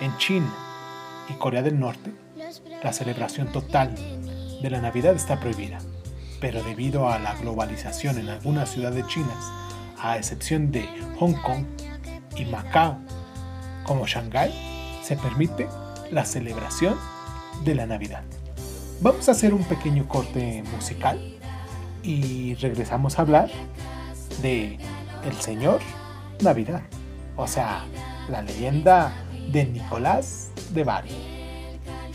En 0.00 0.16
China 0.18 0.52
y 1.28 1.34
Corea 1.34 1.62
del 1.62 1.78
Norte, 1.78 2.12
la 2.82 2.92
celebración 2.92 3.52
total 3.52 3.94
de 4.60 4.70
la 4.70 4.80
Navidad 4.80 5.14
está 5.14 5.40
prohibida, 5.40 5.78
pero 6.40 6.62
debido 6.62 7.08
a 7.08 7.18
la 7.18 7.34
globalización 7.34 8.18
en 8.18 8.28
algunas 8.28 8.70
ciudades 8.70 9.06
chinas, 9.06 9.52
a 9.98 10.16
excepción 10.16 10.70
de 10.70 10.86
Hong 11.18 11.34
Kong 11.42 11.64
y 12.36 12.44
Macao, 12.44 12.98
como 13.84 14.06
Shanghái, 14.06 14.52
se 15.02 15.16
permite 15.16 15.68
la 16.10 16.24
celebración 16.24 16.96
de 17.64 17.74
la 17.74 17.86
Navidad. 17.86 18.22
Vamos 19.00 19.28
a 19.28 19.32
hacer 19.32 19.54
un 19.54 19.64
pequeño 19.64 20.06
corte 20.06 20.62
musical 20.72 21.18
y 22.02 22.54
regresamos 22.56 23.18
a 23.18 23.22
hablar 23.22 23.50
de 24.42 24.78
el 25.24 25.40
Señor 25.40 25.80
Navidad, 26.40 26.82
o 27.36 27.46
sea, 27.46 27.84
la 28.28 28.42
leyenda 28.42 29.12
de 29.50 29.64
Nicolás 29.66 30.50
de 30.70 30.84
Bari. 30.84 31.10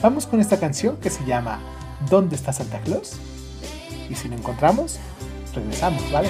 Vamos 0.01 0.25
con 0.25 0.39
esta 0.39 0.59
canción 0.59 0.97
que 0.97 1.09
se 1.09 1.25
llama 1.25 1.59
¿Dónde 2.09 2.35
está 2.35 2.53
Santa 2.53 2.79
Claus? 2.79 3.13
Y 4.09 4.15
si 4.15 4.29
lo 4.29 4.35
encontramos, 4.35 4.99
regresamos, 5.53 6.09
¿vale? 6.11 6.29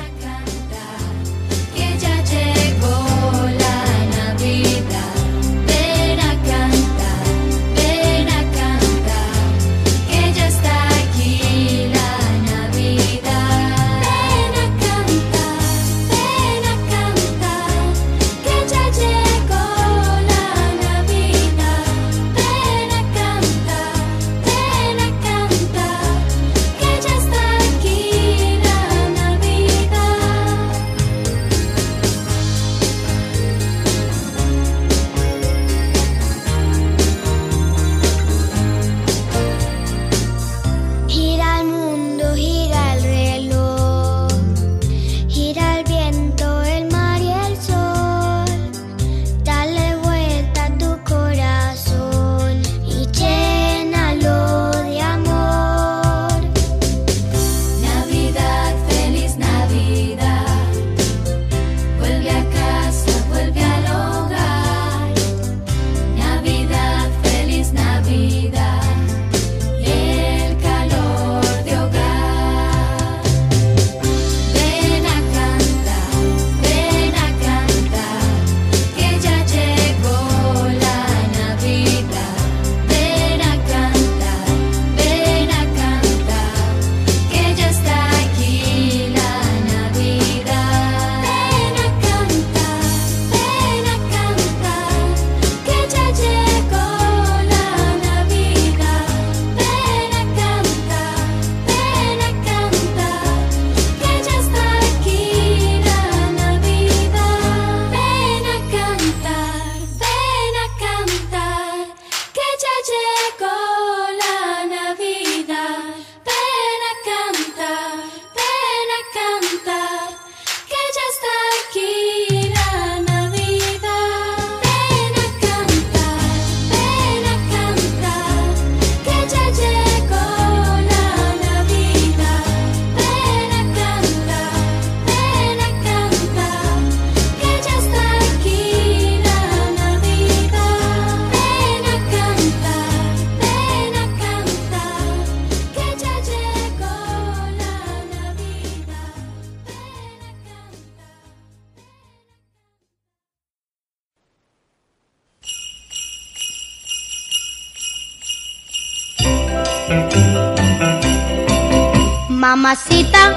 Mamacita, 162.30 163.34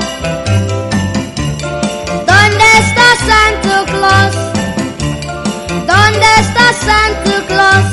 ¿dónde 2.27 2.67
está 2.81 3.07
Santa 3.29 3.77
Claus? 3.87 4.35
¿Dónde 5.87 6.29
está 6.41 6.65
Santa 6.75 7.37
Claus? 7.49 7.89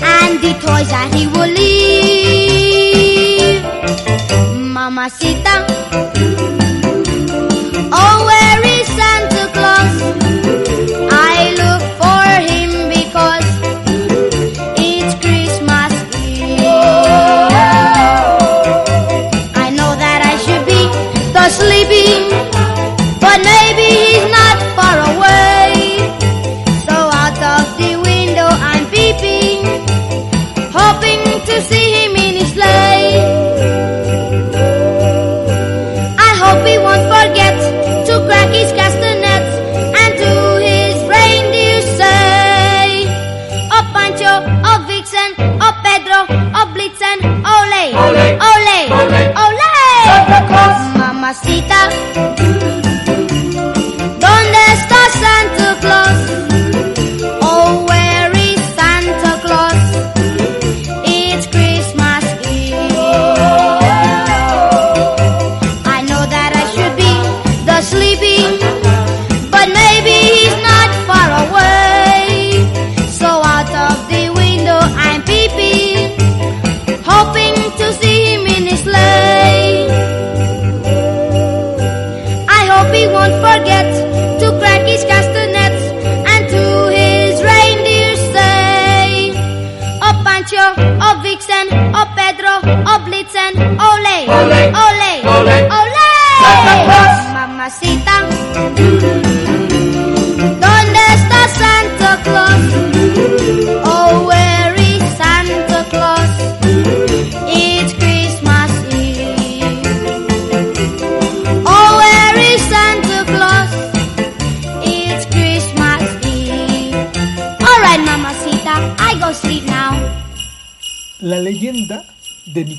And 0.00 0.32
the 0.40 0.52
toys 0.64 0.88
that 0.90 1.08
he 1.12 1.26
will 1.26 1.50
leave. 1.50 2.76
Mamacita, 4.72 5.54
oh, 7.90 8.16
where 8.28 8.62
is 8.78 8.86
Santa 8.98 9.44
Claus? 9.52 9.94
I 11.10 11.54
look 11.58 11.65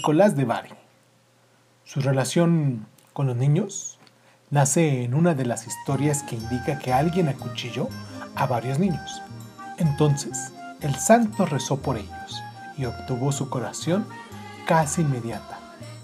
Nicolás 0.08 0.38
de 0.38 0.46
Bari. 0.46 0.70
Su 1.84 2.00
relación 2.00 2.88
con 3.12 3.28
los 3.28 3.36
niños 3.36 4.00
nace 4.50 5.04
en 5.04 5.14
una 5.14 5.34
de 5.34 5.46
las 5.46 5.68
historias 5.68 6.24
que 6.24 6.38
indica 6.38 6.80
que 6.80 6.94
alguien 6.94 7.28
acuchilló 7.28 7.90
a 8.34 8.46
varios 8.46 8.80
niños. 8.80 9.22
Entonces, 9.78 10.54
el 10.80 10.96
santo 10.96 11.46
rezó 11.46 11.82
por 11.82 11.98
ellos 11.98 12.42
y 12.78 12.86
obtuvo 12.86 13.34
su 13.34 13.50
curación 13.50 14.08
casi 14.66 15.02
inmediata. 15.02 15.60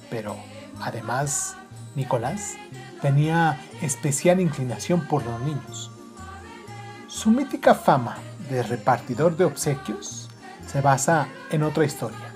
Pero, 0.09 0.35
además, 0.81 1.55
Nicolás 1.95 2.55
tenía 3.01 3.57
especial 3.81 4.41
inclinación 4.41 5.07
por 5.07 5.23
los 5.23 5.39
niños. 5.43 5.91
Su 7.07 7.31
mítica 7.31 7.73
fama 7.73 8.17
de 8.49 8.63
repartidor 8.63 9.37
de 9.37 9.45
obsequios 9.45 10.29
se 10.67 10.81
basa 10.81 11.29
en 11.51 11.63
otra 11.63 11.85
historia 11.85 12.33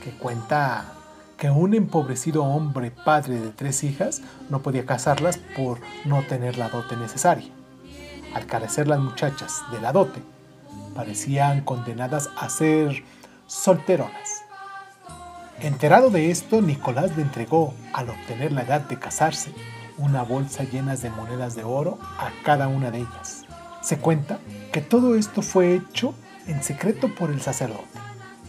que 0.00 0.12
cuenta 0.12 0.94
que 1.38 1.50
un 1.50 1.72
empobrecido 1.72 2.44
hombre 2.44 2.90
padre 2.90 3.40
de 3.40 3.50
tres 3.50 3.84
hijas 3.84 4.22
no 4.50 4.60
podía 4.60 4.84
casarlas 4.84 5.38
por 5.56 5.78
no 6.04 6.22
tener 6.24 6.58
la 6.58 6.68
dote 6.68 6.96
necesaria. 6.96 7.50
Al 8.34 8.46
carecer 8.46 8.88
las 8.88 8.98
muchachas 8.98 9.62
de 9.70 9.80
la 9.80 9.92
dote, 9.92 10.20
parecían 10.94 11.62
condenadas 11.62 12.28
a 12.36 12.50
ser 12.50 13.04
solteronas. 13.46 14.42
Enterado 15.60 16.10
de 16.10 16.30
esto, 16.30 16.60
Nicolás 16.60 17.16
le 17.16 17.22
entregó, 17.22 17.72
al 17.92 18.10
obtener 18.10 18.52
la 18.52 18.62
edad 18.62 18.82
de 18.82 18.98
casarse, 18.98 19.52
una 19.96 20.22
bolsa 20.22 20.64
llena 20.64 20.96
de 20.96 21.10
monedas 21.10 21.54
de 21.54 21.64
oro 21.64 21.98
a 22.18 22.30
cada 22.44 22.68
una 22.68 22.90
de 22.90 22.98
ellas. 22.98 23.44
Se 23.80 23.98
cuenta 23.98 24.38
que 24.72 24.80
todo 24.80 25.14
esto 25.14 25.42
fue 25.42 25.74
hecho 25.74 26.14
en 26.46 26.62
secreto 26.62 27.14
por 27.14 27.30
el 27.30 27.40
sacerdote, 27.40 27.98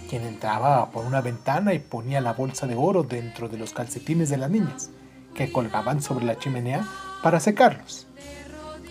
quien 0.10 0.26
entraba 0.26 0.90
por 0.90 1.06
una 1.06 1.22
ventana 1.22 1.74
y 1.74 1.80
ponía 1.80 2.20
la 2.20 2.34
bolsa 2.34 2.66
de 2.66 2.76
oro 2.76 3.04
dentro 3.04 3.48
de 3.48 3.58
los 3.58 3.74
calcetines 3.74 4.30
de 4.30 4.38
las 4.38 4.50
niñas, 4.50 4.90
que 5.36 5.52
colgaban 5.52 6.02
sobre 6.02 6.26
la 6.26 6.38
chimenea 6.38 6.84
para 7.22 7.40
secarlos. 7.40 8.08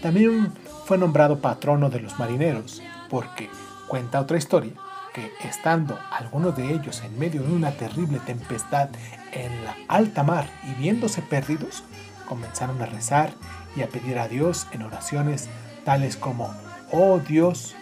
También 0.00 0.52
fue 0.84 0.96
nombrado 0.96 1.40
patrono 1.40 1.90
de 1.90 2.00
los 2.00 2.18
marineros, 2.18 2.82
porque 3.10 3.50
cuenta 3.88 4.20
otra 4.20 4.38
historia 4.38 4.72
que 5.12 5.32
estando 5.42 5.98
algunos 6.12 6.56
de 6.56 6.72
ellos 6.72 7.02
en 7.02 7.18
medio 7.18 7.42
de 7.42 7.52
una 7.52 7.72
terrible 7.72 8.20
tempestad 8.20 8.90
en 9.32 9.64
la 9.64 9.74
alta 9.88 10.22
mar 10.22 10.48
y 10.70 10.80
viéndose 10.80 11.20
perdidos, 11.20 11.82
comenzaron 12.28 12.80
a 12.80 12.86
rezar 12.86 13.32
y 13.74 13.82
a 13.82 13.88
pedir 13.88 14.18
a 14.18 14.28
Dios 14.28 14.68
en 14.70 14.82
oraciones 14.82 15.48
tales 15.84 16.16
como, 16.16 16.54
oh 16.92 17.18
Dios, 17.18 17.74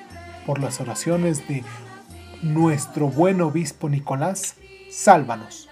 por 0.47 0.61
las 0.61 0.80
oraciones 0.80 1.47
de 1.49 1.64
nuestro 2.47 3.09
buen 3.09 3.40
obispo 3.40 3.88
Nicolás, 3.88 4.57
sálvanos. 4.90 5.68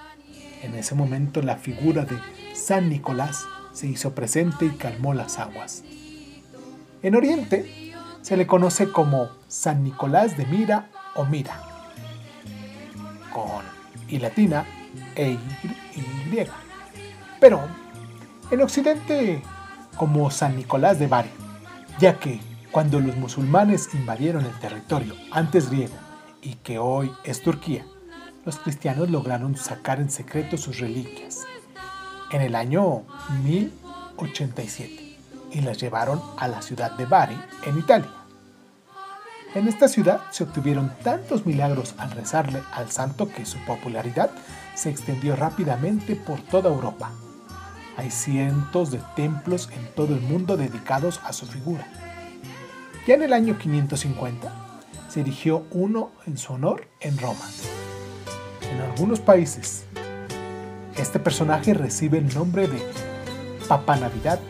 En 0.63 0.75
ese 0.75 0.95
momento 0.95 1.43
la 1.43 1.57
figura 1.57 2.05
de 2.05 2.19
San 2.55 2.89
Nicolás 2.89 3.47
se 3.73 3.87
hizo 3.87 4.15
presente 4.15 4.67
y 4.67 4.71
calmó 4.71 5.15
las 5.15 5.39
aguas. 5.39 5.85
En 7.03 7.15
Oriente 7.15 7.93
se 8.23 8.37
le 8.37 8.47
conoce 8.47 8.91
como 8.91 9.29
San 9.47 9.85
Nicolás 9.85 10.37
de 10.37 10.47
Mira 10.47 10.91
o 11.15 11.25
Mira, 11.25 11.61
con 13.33 13.63
y 14.09 14.19
latina 14.19 14.65
e 15.15 15.33
y, 15.33 16.01
y. 16.01 16.47
Pero 17.41 17.61
en 18.51 18.63
Occidente 18.63 19.43
como 19.97 20.31
San 20.31 20.57
Nicolás 20.57 20.99
de 20.99 21.07
Bari, 21.07 21.31
ya 21.99 22.19
que 22.19 22.41
cuando 22.73 22.99
los 23.01 23.17
musulmanes 23.17 23.95
invadieron 23.95 24.45
el 24.45 24.59
territorio 24.59 25.15
antes 25.31 25.71
griego 25.71 26.04
y 26.45 26.57
que 26.57 26.79
hoy 26.79 27.11
es 27.25 27.43
Turquía, 27.43 27.87
los 28.45 28.59
cristianos 28.59 29.11
lograron 29.11 29.57
sacar 29.57 29.99
en 29.99 30.11
secreto 30.11 30.59
sus 30.59 30.79
reliquias 30.79 31.45
en 32.31 32.43
el 32.43 32.55
año 32.55 33.05
1087 33.43 35.17
y 35.53 35.61
las 35.63 35.79
llevaron 35.79 36.21
a 36.37 36.49
la 36.49 36.61
ciudad 36.63 36.93
de 36.93 37.07
Bari, 37.07 37.39
en 37.65 37.79
Italia. 37.79 38.11
En 39.55 39.69
esta 39.69 39.89
ciudad 39.89 40.23
se 40.31 40.45
obtuvieron 40.45 40.93
tantos 41.03 41.47
milagros 41.47 41.95
al 41.97 42.11
rezarle 42.11 42.61
al 42.73 42.91
santo 42.91 43.29
que 43.29 43.47
su 43.47 43.59
popularidad 43.65 44.31
se 44.75 44.91
extendió 44.91 45.37
rápidamente 45.37 46.17
por 46.17 46.41
toda 46.41 46.71
Europa. 46.71 47.13
Hay 47.97 48.11
cientos 48.11 48.91
de 48.91 49.01
templos 49.15 49.71
en 49.73 49.95
todo 49.95 50.15
el 50.15 50.21
mundo 50.21 50.57
dedicados 50.57 51.21
a 51.23 51.33
su 51.33 51.47
figura. 51.47 51.87
Ya 53.07 53.15
en 53.15 53.23
el 53.23 53.33
año 53.33 53.57
550 53.57 54.64
se 55.15 55.21
erigió 55.21 55.63
uno 55.71 56.11
en 56.27 56.37
su 56.37 56.55
honor 56.55 56.89
en 56.99 57.17
Roma. 57.19 57.49
En 58.69 58.81
algunos 58.81 59.21
países, 59.21 59.85
este 60.97 61.21
personaje 61.21 61.73
recibe 61.73 62.19
el 62.19 62.35
nombre 62.35 62.67
de 62.67 62.83
Papa 63.69 63.95
Navidad, 63.95 64.41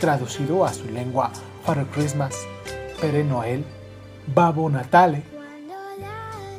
traducido 0.00 0.64
a 0.64 0.72
su 0.72 0.86
lengua 0.86 1.30
Father 1.64 1.86
Christmas, 1.94 2.34
Pere 3.00 3.22
Noel, 3.22 3.64
Babo 4.34 4.68
Natale. 4.68 5.22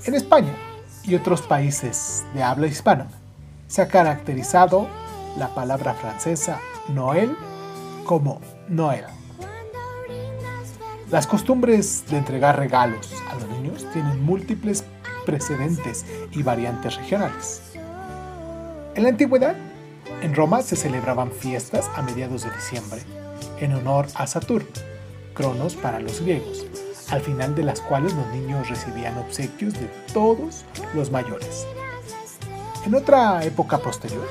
En 0.05 0.16
España 0.16 0.53
y 1.03 1.16
otros 1.16 1.41
países 1.41 2.24
de 2.34 2.41
habla 2.41 2.68
hispana, 2.68 3.07
se 3.68 3.82
ha 3.82 3.89
caracterizado 3.89 4.88
la 5.38 5.53
palabra 5.53 5.95
francesa 5.95 6.62
Noël 6.88 7.36
como 8.05 8.39
Noël. 8.70 9.18
Las 11.12 11.26
costumbres 11.26 12.03
de 12.07 12.18
entregar 12.18 12.60
regalos 12.60 13.12
a 13.32 13.34
los 13.34 13.47
niños 13.49 13.88
tienen 13.93 14.24
múltiples 14.24 14.84
precedentes 15.26 16.05
y 16.32 16.43
variantes 16.43 16.97
regionales. 16.97 17.64
En 18.93 19.01
la 19.01 19.10
antigüedad, 19.10 19.55
en 20.22 20.36
Roma 20.36 20.62
se 20.62 20.76
celebraban 20.76 21.32
fiestas 21.32 21.89
a 21.95 22.03
mediados 22.03 22.43
de 22.43 22.51
diciembre 22.51 23.01
en 23.60 23.74
honor 23.74 24.05
a 24.14 24.28
Saturno, 24.28 24.70
Cronos 25.34 25.76
para 25.76 25.99
los 25.99 26.22
griegos, 26.22 26.68
al 27.10 27.22
final 27.22 27.55
de 27.55 27.64
las 27.64 27.82
cuales 27.82 28.14
los 28.14 28.28
niños 28.28 28.70
recibían 28.70 29.18
obsequios 29.18 29.74
de 29.74 29.89
todos 30.14 30.64
los 30.93 31.10
mayores. 31.10 31.66
En 32.86 32.93
otra 32.93 33.43
época 33.43 33.80
posterior, 33.80 34.28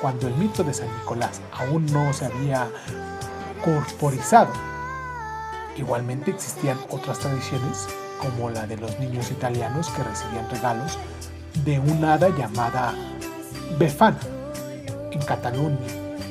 cuando 0.00 0.28
el 0.28 0.34
mito 0.36 0.62
de 0.62 0.72
San 0.72 0.86
Nicolás 0.98 1.40
aún 1.52 1.84
no 1.86 2.12
se 2.12 2.26
había 2.26 2.68
corporizado, 3.64 4.52
igualmente 5.76 6.30
existían 6.30 6.78
otras 6.90 7.18
tradiciones 7.18 7.86
como 8.18 8.50
la 8.50 8.66
de 8.66 8.76
los 8.76 8.98
niños 9.00 9.30
italianos 9.30 9.88
que 9.90 10.04
recibían 10.04 10.48
regalos 10.50 10.98
de 11.64 11.78
una 11.80 12.14
hada 12.14 12.28
llamada 12.30 12.94
Befana 13.78 14.18
en 15.10 15.20
Cataluña 15.22 15.78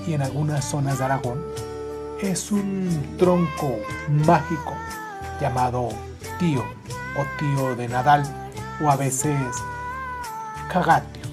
y 0.08 0.14
en 0.14 0.22
algunas 0.22 0.66
zonas 0.66 1.00
de 1.00 1.06
Aragón. 1.06 1.44
Es 2.22 2.52
un 2.52 3.16
tronco 3.18 3.78
mágico 4.26 4.74
llamado 5.39 5.89
tío 6.39 6.64
o 7.18 7.26
tío 7.39 7.76
de 7.76 7.88
Nadal 7.88 8.24
o 8.82 8.89
a 8.89 8.96
veces 8.96 9.38
cagatio, 10.72 11.24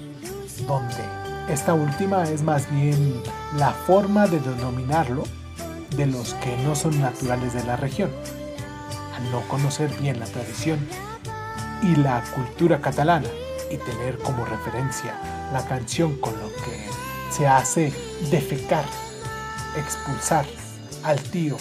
donde 0.67 1.03
esta 1.47 1.73
última 1.73 2.23
es 2.23 2.43
más 2.43 2.69
bien 2.71 3.21
la 3.57 3.71
forma 3.71 4.27
de 4.27 4.39
denominarlo 4.39 5.23
de 5.95 6.05
los 6.05 6.33
que 6.35 6.55
no 6.63 6.75
son 6.75 6.99
naturales 7.01 7.53
de 7.53 7.63
la 7.63 7.75
región. 7.75 8.11
Al 9.15 9.31
no 9.31 9.41
conocer 9.47 9.89
bien 9.99 10.19
la 10.19 10.25
tradición 10.25 10.79
y 11.83 11.95
la 11.95 12.23
cultura 12.33 12.81
catalana 12.81 13.27
y 13.71 13.77
tener 13.77 14.17
como 14.19 14.45
referencia 14.45 15.15
la 15.53 15.65
canción 15.65 16.15
con 16.17 16.33
lo 16.39 16.47
que 16.47 16.87
se 17.31 17.47
hace 17.47 17.93
defecar, 18.31 18.85
expulsar 19.77 20.45
al 21.03 21.19
tío, 21.19 21.57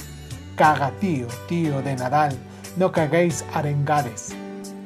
caga 0.56 0.90
tío, 1.00 1.26
tío 1.46 1.82
de 1.82 1.96
Nadal, 1.96 2.36
no 2.76 2.92
caguéis 2.92 3.44
arengares, 3.54 4.30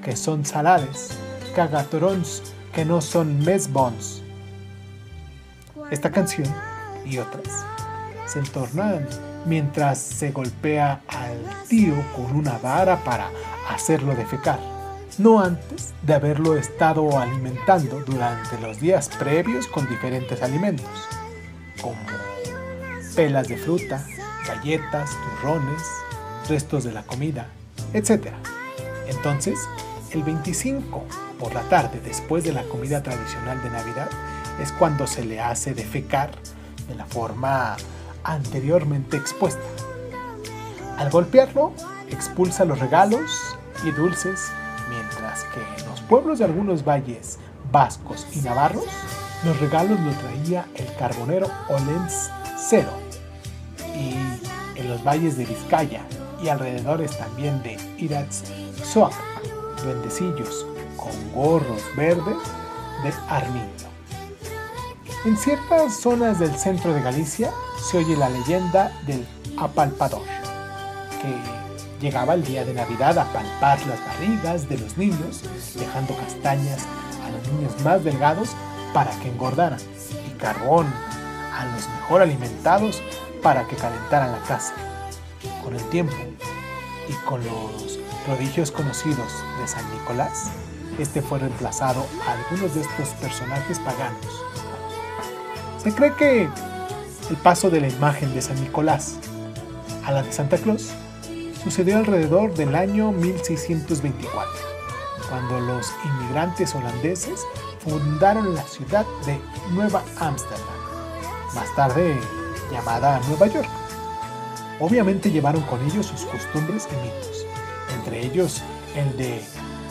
que 0.03 0.16
son 0.16 0.45
salades, 0.45 1.16
cagatorons, 1.55 2.43
que 2.72 2.84
no 2.84 3.01
son 3.01 3.38
mesbons. 3.45 4.22
Esta 5.90 6.11
canción 6.11 6.53
y 7.05 7.18
otras 7.18 7.64
se 8.26 8.38
entornan 8.38 9.07
mientras 9.47 9.99
se 9.99 10.30
golpea 10.30 11.01
al 11.09 11.38
tío 11.68 11.95
con 12.14 12.36
una 12.36 12.59
vara 12.59 13.03
para 13.05 13.30
hacerlo 13.68 14.14
defecar, 14.14 14.59
no 15.18 15.40
antes 15.40 15.93
de 16.03 16.14
haberlo 16.14 16.57
estado 16.57 17.18
alimentando 17.18 18.01
durante 18.01 18.59
los 18.61 18.80
días 18.80 19.09
previos 19.18 19.66
con 19.66 19.88
diferentes 19.88 20.43
alimentos, 20.43 20.88
como 21.80 21.97
pelas 23.14 23.49
de 23.49 23.57
fruta, 23.57 24.07
galletas, 24.47 25.11
turrones, 25.40 25.82
restos 26.49 26.84
de 26.84 26.93
la 26.93 27.03
comida, 27.03 27.49
etc. 27.93 28.28
Entonces, 29.07 29.59
el 30.12 30.22
25 30.22 31.05
por 31.38 31.55
la 31.55 31.62
tarde, 31.62 32.01
después 32.05 32.45
de 32.45 32.53
la 32.53 32.62
comida 32.64 33.03
tradicional 33.03 33.62
de 33.62 33.70
Navidad, 33.70 34.09
es 34.61 34.72
cuando 34.72 35.07
se 35.07 35.24
le 35.24 35.40
hace 35.40 35.74
defecar 35.74 36.30
de 36.88 36.95
la 36.95 37.05
forma 37.05 37.76
anteriormente 38.24 39.16
expuesta. 39.16 39.62
Al 40.98 41.10
golpearlo, 41.10 41.72
expulsa 42.08 42.64
los 42.64 42.78
regalos 42.78 43.56
y 43.84 43.90
dulces, 43.90 44.50
mientras 44.88 45.44
que 45.44 45.60
en 45.60 45.88
los 45.88 46.00
pueblos 46.02 46.38
de 46.38 46.44
algunos 46.44 46.84
valles 46.84 47.38
vascos 47.70 48.26
y 48.32 48.40
navarros, 48.40 48.84
los 49.44 49.58
regalos 49.58 49.98
lo 50.00 50.12
traía 50.12 50.66
el 50.76 50.94
carbonero 50.96 51.48
Olens 51.68 52.30
Cero, 52.56 52.92
y 53.94 54.14
en 54.78 54.88
los 54.88 55.02
valles 55.02 55.36
de 55.36 55.46
Vizcaya 55.46 56.02
y 56.42 56.48
alrededores 56.48 57.16
también 57.18 57.62
de 57.62 57.76
Iratz 57.98 58.44
Soak, 58.84 59.12
duendecillos 59.82 60.66
con 60.96 61.32
gorros 61.32 61.82
verdes 61.96 62.36
de 63.02 63.12
armiño. 63.28 63.66
En 65.24 65.36
ciertas 65.36 65.96
zonas 65.96 66.38
del 66.38 66.54
centro 66.56 66.92
de 66.92 67.00
Galicia 67.00 67.50
se 67.82 67.98
oye 67.98 68.16
la 68.16 68.28
leyenda 68.28 68.92
del 69.06 69.26
apalpador, 69.58 70.22
que 71.20 71.34
llegaba 72.00 72.34
el 72.34 72.44
día 72.44 72.64
de 72.64 72.74
Navidad 72.74 73.18
a 73.18 73.24
palpar 73.32 73.78
las 73.86 73.98
barrigas 74.06 74.68
de 74.68 74.78
los 74.78 74.96
niños, 74.96 75.42
dejando 75.74 76.16
castañas 76.16 76.82
a 77.24 77.30
los 77.30 77.48
niños 77.48 77.72
más 77.84 78.04
delgados 78.04 78.50
para 78.94 79.10
que 79.18 79.28
engordaran 79.28 79.80
y 80.26 80.38
carbón 80.38 80.86
a 81.52 81.66
los 81.66 81.88
mejor 81.88 82.22
alimentados 82.22 83.02
para 83.42 83.66
que 83.66 83.76
calentaran 83.76 84.32
la 84.32 84.42
casa. 84.42 84.74
Con 85.64 85.74
el 85.74 85.84
tiempo 85.90 86.14
y 87.08 87.12
con 87.26 87.44
los 87.44 87.98
prodigios 88.26 88.70
conocidos 88.70 89.32
de 89.60 89.66
San 89.66 89.84
Nicolás, 89.92 90.50
este 90.98 91.20
fue 91.20 91.40
reemplazado 91.40 92.06
a 92.26 92.32
algunos 92.32 92.74
de 92.74 92.82
estos 92.82 93.08
personajes 93.20 93.78
paganos. 93.80 94.44
Se 95.82 95.92
cree 95.92 96.14
que 96.14 96.48
el 97.30 97.36
paso 97.36 97.70
de 97.70 97.80
la 97.80 97.88
imagen 97.88 98.34
de 98.34 98.42
San 98.42 98.60
Nicolás 98.60 99.16
a 100.04 100.12
la 100.12 100.22
de 100.22 100.32
Santa 100.32 100.58
Claus 100.58 100.90
sucedió 101.62 101.98
alrededor 101.98 102.54
del 102.54 102.74
año 102.74 103.12
1624, 103.12 104.50
cuando 105.28 105.60
los 105.60 105.92
inmigrantes 106.04 106.74
holandeses 106.74 107.40
fundaron 107.78 108.54
la 108.54 108.62
ciudad 108.62 109.06
de 109.26 109.40
Nueva 109.72 110.02
Ámsterdam. 110.18 110.66
Más 111.54 111.74
tarde 111.76 112.18
llamada 112.70 113.20
Nueva 113.28 113.46
York. 113.46 113.68
Obviamente 114.80 115.30
llevaron 115.30 115.62
con 115.62 115.80
ellos 115.84 116.06
sus 116.06 116.22
costumbres 116.22 116.88
y 116.90 116.96
mitos, 117.04 117.46
entre 117.96 118.20
ellos 118.24 118.62
el 118.96 119.16
de 119.16 119.42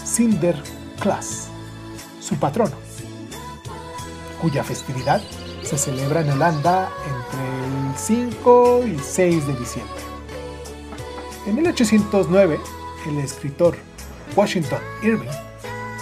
Sinterklaas, 0.03 1.49
su 2.19 2.35
patrono, 2.35 2.75
cuya 4.41 4.63
festividad 4.63 5.21
se 5.71 5.77
celebra 5.77 6.19
en 6.19 6.31
Holanda 6.31 6.89
entre 7.05 7.91
el 7.91 7.97
5 7.97 8.81
y 8.87 8.99
6 8.99 9.47
de 9.47 9.53
diciembre. 9.53 10.01
En 11.47 11.55
1809, 11.55 12.59
el 13.07 13.17
escritor 13.19 13.77
Washington 14.35 14.81
Irving 15.01 15.29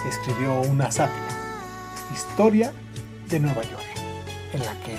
escribió 0.08 0.60
una 0.62 0.92
sátira, 0.92 1.28
Historia 2.12 2.74
de 3.28 3.40
Nueva 3.40 3.62
York, 3.62 3.86
en 4.54 4.66
la 4.66 4.74
que 4.82 4.98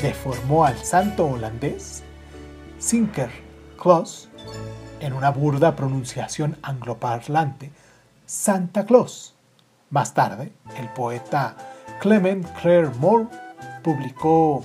deformó 0.00 0.64
al 0.64 0.78
santo 0.84 1.26
holandés 1.26 2.04
Sinterklaas 2.78 4.28
en 5.00 5.14
una 5.14 5.30
burda 5.30 5.74
pronunciación 5.74 6.56
angloparlante 6.62 7.72
Santa 8.24 8.86
Claus. 8.86 9.34
Más 9.90 10.14
tarde, 10.14 10.52
el 10.78 10.88
poeta 10.90 11.56
Clement 12.00 12.46
Clare 12.60 12.90
Moore 13.00 13.45
publicó 13.86 14.64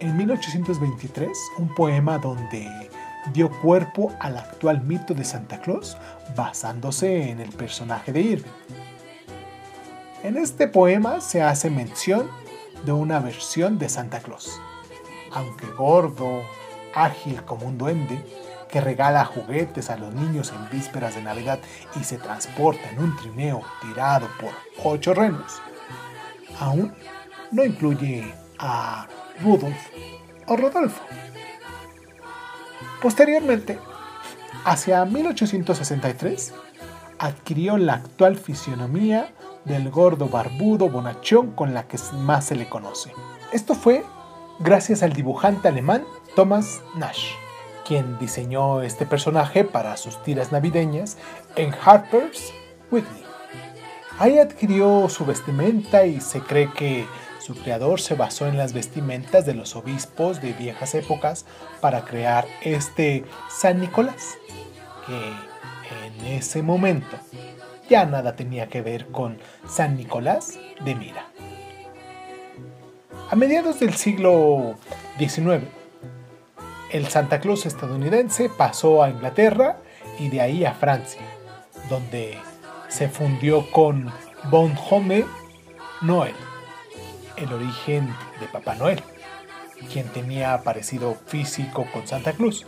en 0.00 0.18
1823 0.18 1.30
un 1.56 1.74
poema 1.74 2.18
donde 2.18 2.68
dio 3.32 3.50
cuerpo 3.62 4.12
al 4.20 4.36
actual 4.36 4.82
mito 4.82 5.14
de 5.14 5.24
Santa 5.24 5.62
Claus 5.62 5.96
basándose 6.36 7.30
en 7.30 7.40
el 7.40 7.48
personaje 7.48 8.12
de 8.12 8.20
Irving. 8.20 8.50
En 10.22 10.36
este 10.36 10.68
poema 10.68 11.22
se 11.22 11.40
hace 11.40 11.70
mención 11.70 12.28
de 12.84 12.92
una 12.92 13.18
versión 13.18 13.78
de 13.78 13.88
Santa 13.88 14.20
Claus. 14.20 14.60
Aunque 15.32 15.64
gordo, 15.68 16.42
ágil 16.94 17.42
como 17.44 17.64
un 17.64 17.78
duende, 17.78 18.22
que 18.68 18.82
regala 18.82 19.24
juguetes 19.24 19.88
a 19.88 19.96
los 19.96 20.12
niños 20.12 20.52
en 20.54 20.68
vísperas 20.68 21.14
de 21.14 21.22
Navidad 21.22 21.60
y 21.98 22.04
se 22.04 22.18
transporta 22.18 22.90
en 22.90 22.98
un 22.98 23.16
trineo 23.16 23.62
tirado 23.80 24.28
por 24.38 24.50
ocho 24.84 25.14
renos, 25.14 25.62
aún 26.58 26.92
no 27.52 27.64
incluye 27.64 28.34
a 28.60 29.06
Rudolf 29.42 29.76
o 30.46 30.56
Rodolfo. 30.56 31.02
Posteriormente, 33.00 33.78
hacia 34.64 35.04
1863, 35.04 36.52
adquirió 37.18 37.78
la 37.78 37.94
actual 37.94 38.36
fisionomía 38.36 39.32
del 39.64 39.90
gordo 39.90 40.28
barbudo 40.28 40.88
bonachón 40.88 41.52
con 41.52 41.74
la 41.74 41.88
que 41.88 41.98
más 42.12 42.46
se 42.46 42.54
le 42.54 42.68
conoce. 42.68 43.12
Esto 43.52 43.74
fue 43.74 44.04
gracias 44.58 45.02
al 45.02 45.14
dibujante 45.14 45.68
alemán 45.68 46.04
Thomas 46.36 46.82
Nash, 46.94 47.32
quien 47.86 48.18
diseñó 48.18 48.82
este 48.82 49.06
personaje 49.06 49.64
para 49.64 49.96
sus 49.96 50.22
tiras 50.22 50.52
navideñas 50.52 51.16
en 51.56 51.74
Harper's 51.84 52.52
Weekly. 52.90 53.24
Ahí 54.18 54.38
adquirió 54.38 55.08
su 55.08 55.24
vestimenta 55.24 56.04
y 56.04 56.20
se 56.20 56.40
cree 56.40 56.70
que 56.72 57.06
Su 57.50 57.56
creador 57.56 58.00
se 58.00 58.14
basó 58.14 58.46
en 58.46 58.56
las 58.56 58.72
vestimentas 58.72 59.44
de 59.44 59.54
los 59.54 59.74
obispos 59.74 60.40
de 60.40 60.52
viejas 60.52 60.94
épocas 60.94 61.46
para 61.80 62.04
crear 62.04 62.46
este 62.62 63.24
San 63.48 63.80
Nicolás, 63.80 64.38
que 65.04 65.16
en 66.06 66.26
ese 66.26 66.62
momento 66.62 67.16
ya 67.88 68.06
nada 68.06 68.36
tenía 68.36 68.68
que 68.68 68.82
ver 68.82 69.08
con 69.08 69.38
San 69.68 69.96
Nicolás 69.96 70.60
de 70.84 70.94
Mira. 70.94 71.26
A 73.28 73.34
mediados 73.34 73.80
del 73.80 73.94
siglo 73.94 74.76
XIX, 75.18 75.64
el 76.92 77.08
Santa 77.08 77.40
Claus 77.40 77.66
estadounidense 77.66 78.48
pasó 78.48 79.02
a 79.02 79.10
Inglaterra 79.10 79.78
y 80.20 80.28
de 80.28 80.40
ahí 80.40 80.64
a 80.64 80.72
Francia, 80.72 81.22
donde 81.88 82.38
se 82.86 83.08
fundió 83.08 83.68
con 83.72 84.12
Bonhomme 84.52 85.24
Noel, 86.00 86.36
el 87.40 87.52
origen 87.52 88.14
de 88.40 88.46
Papá 88.46 88.74
Noel, 88.74 89.02
quien 89.92 90.06
tenía 90.08 90.62
parecido 90.62 91.16
físico 91.26 91.86
con 91.92 92.06
Santa 92.06 92.32
Claus, 92.32 92.66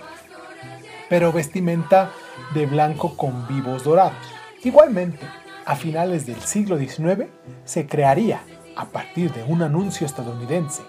pero 1.08 1.32
vestimenta 1.32 2.10
de 2.54 2.66
blanco 2.66 3.16
con 3.16 3.46
vivos 3.46 3.84
dorados. 3.84 4.16
Igualmente, 4.64 5.26
a 5.64 5.76
finales 5.76 6.26
del 6.26 6.40
siglo 6.40 6.78
XIX 6.78 7.28
se 7.64 7.86
crearía, 7.86 8.42
a 8.74 8.86
partir 8.86 9.32
de 9.32 9.44
un 9.44 9.62
anuncio 9.62 10.06
estadounidense 10.06 10.82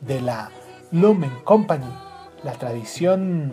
de 0.00 0.20
la 0.20 0.50
Lumen 0.90 1.32
Company, 1.44 1.90
la 2.42 2.52
tradición 2.52 3.52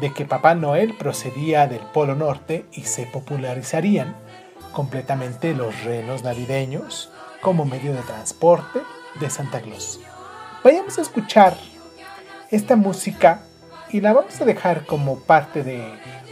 de 0.00 0.12
que 0.12 0.24
Papá 0.24 0.54
Noel 0.54 0.94
procedía 0.94 1.68
del 1.68 1.80
Polo 1.80 2.16
Norte 2.16 2.66
y 2.72 2.82
se 2.82 3.06
popularizarían 3.06 4.16
completamente 4.72 5.54
los 5.54 5.84
renos 5.84 6.24
navideños 6.24 7.10
como 7.40 7.64
medio 7.64 7.92
de 7.92 8.02
transporte 8.02 8.80
de 9.20 9.30
Santa 9.30 9.60
Claus. 9.60 10.00
Vayamos 10.62 10.98
a 10.98 11.02
escuchar 11.02 11.56
esta 12.50 12.76
música 12.76 13.42
y 13.90 14.00
la 14.00 14.12
vamos 14.12 14.40
a 14.40 14.44
dejar 14.44 14.86
como 14.86 15.20
parte 15.20 15.62
de 15.62 15.82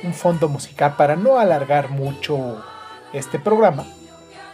un 0.05 0.15
fondo 0.15 0.49
musical 0.49 0.97
para 0.97 1.17
no 1.17 1.39
alargar 1.39 1.91
mucho 1.91 2.65
este 3.13 3.39
programa. 3.39 3.87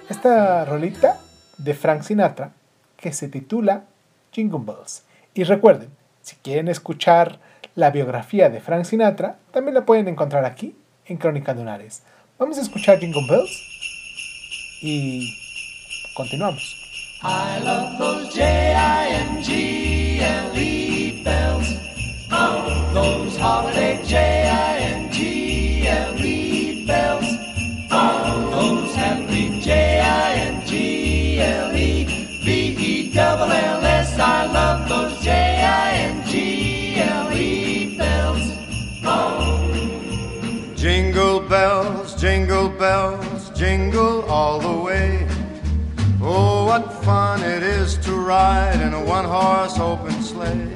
Esta 0.08 0.64
rolita 0.64 1.20
de 1.58 1.74
Frank 1.74 2.02
Sinatra 2.02 2.52
que 2.96 3.12
se 3.12 3.28
titula 3.28 3.84
Jingle 4.32 4.60
Bells. 4.62 5.04
Y 5.34 5.44
recuerden, 5.44 5.90
si 6.20 6.36
quieren 6.36 6.68
escuchar 6.68 7.38
la 7.74 7.90
biografía 7.90 8.50
de 8.50 8.60
Frank 8.60 8.84
Sinatra, 8.84 9.38
también 9.52 9.74
la 9.74 9.86
pueden 9.86 10.08
encontrar 10.08 10.44
aquí 10.44 10.74
en 11.06 11.16
Crónica 11.16 11.54
Lunares. 11.54 12.02
Vamos 12.38 12.58
a 12.58 12.62
escuchar 12.62 12.98
Jingle 12.98 13.26
Bells 13.28 13.62
y 14.82 15.34
continuamos. 16.14 16.77
I 17.20 17.58
love 17.58 17.98
those 17.98 18.32
J-I-N-G-L-E 18.32 19.42
bells. 21.24 21.66
Oh, 22.30 22.90
those 22.94 23.36
holiday 23.36 24.00
J-I-N-G-L-E 24.04 25.26
bells. 26.86 27.24
Oh, 27.90 28.50
those 28.52 28.94
happy 28.94 29.60
J-I-N-G-L-E 29.60 30.64
B-E-double-L-S. 32.44 34.18
I 34.20 34.46
love 34.52 34.88
those 34.88 35.20
J-I-N-G-L-E 35.24 36.38
bells. 37.98 38.42
Jingle 40.80 41.40
bells, 41.48 42.14
jingle 42.14 42.68
bells, 42.68 43.50
jingle 43.58 44.22
all 44.26 44.60
the 44.60 44.72
way. 44.84 45.17
Oh, 46.30 46.66
what 46.66 46.92
fun 47.04 47.42
it 47.42 47.62
is 47.62 47.96
to 48.04 48.12
ride 48.12 48.82
in 48.82 48.92
a 48.92 49.02
one 49.02 49.24
horse 49.24 49.78
open 49.78 50.12
sleigh. 50.20 50.68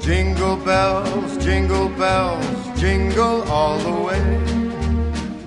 Jingle 0.00 0.56
bells, 0.56 1.36
jingle 1.36 1.90
bells, 1.90 2.80
jingle 2.80 3.42
all 3.42 3.76
the 3.78 3.92
way. 3.92 4.24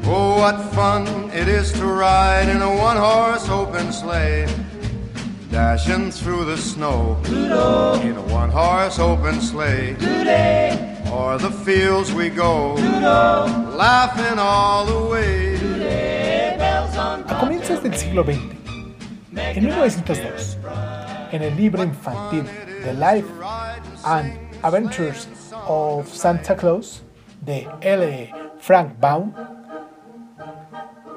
Oh, 0.05 0.37
what 0.37 0.61
fun 0.75 1.07
it 1.33 1.47
is 1.47 1.71
to 1.79 1.85
ride 1.87 2.47
in 2.47 2.61
a 2.61 2.75
one 2.75 2.97
horse 2.97 3.49
open 3.49 3.91
sleigh. 3.91 4.45
Dashing 5.49 6.11
through 6.11 6.45
the 6.45 6.57
snow 6.57 7.19
in 8.03 8.15
a 8.17 8.25
one 8.29 8.51
horse 8.51 8.99
open 8.99 9.41
sleigh. 9.41 9.95
O'er 11.07 11.39
the 11.39 11.49
fields 11.65 12.13
we 12.13 12.29
go, 12.29 12.75
laughing 12.75 14.37
all 14.37 14.85
the 14.85 15.09
way. 15.09 15.55
A 17.31 17.35
comienzos 17.39 17.81
del 17.81 17.93
siglo 17.95 18.23
XX, 18.23 18.60
en 19.35 19.65
1902, 19.65 20.57
en 21.31 21.43
el 21.43 21.55
libro 21.55 21.83
infantil 21.83 22.45
The 22.83 22.93
Life 22.93 23.27
and 24.03 24.33
Adventures 24.61 25.27
of 25.67 26.11
Santa 26.11 26.55
Claus 26.55 27.03
de 27.41 27.67
L. 27.81 28.33
Frank 28.59 28.99
Baum, 28.99 29.33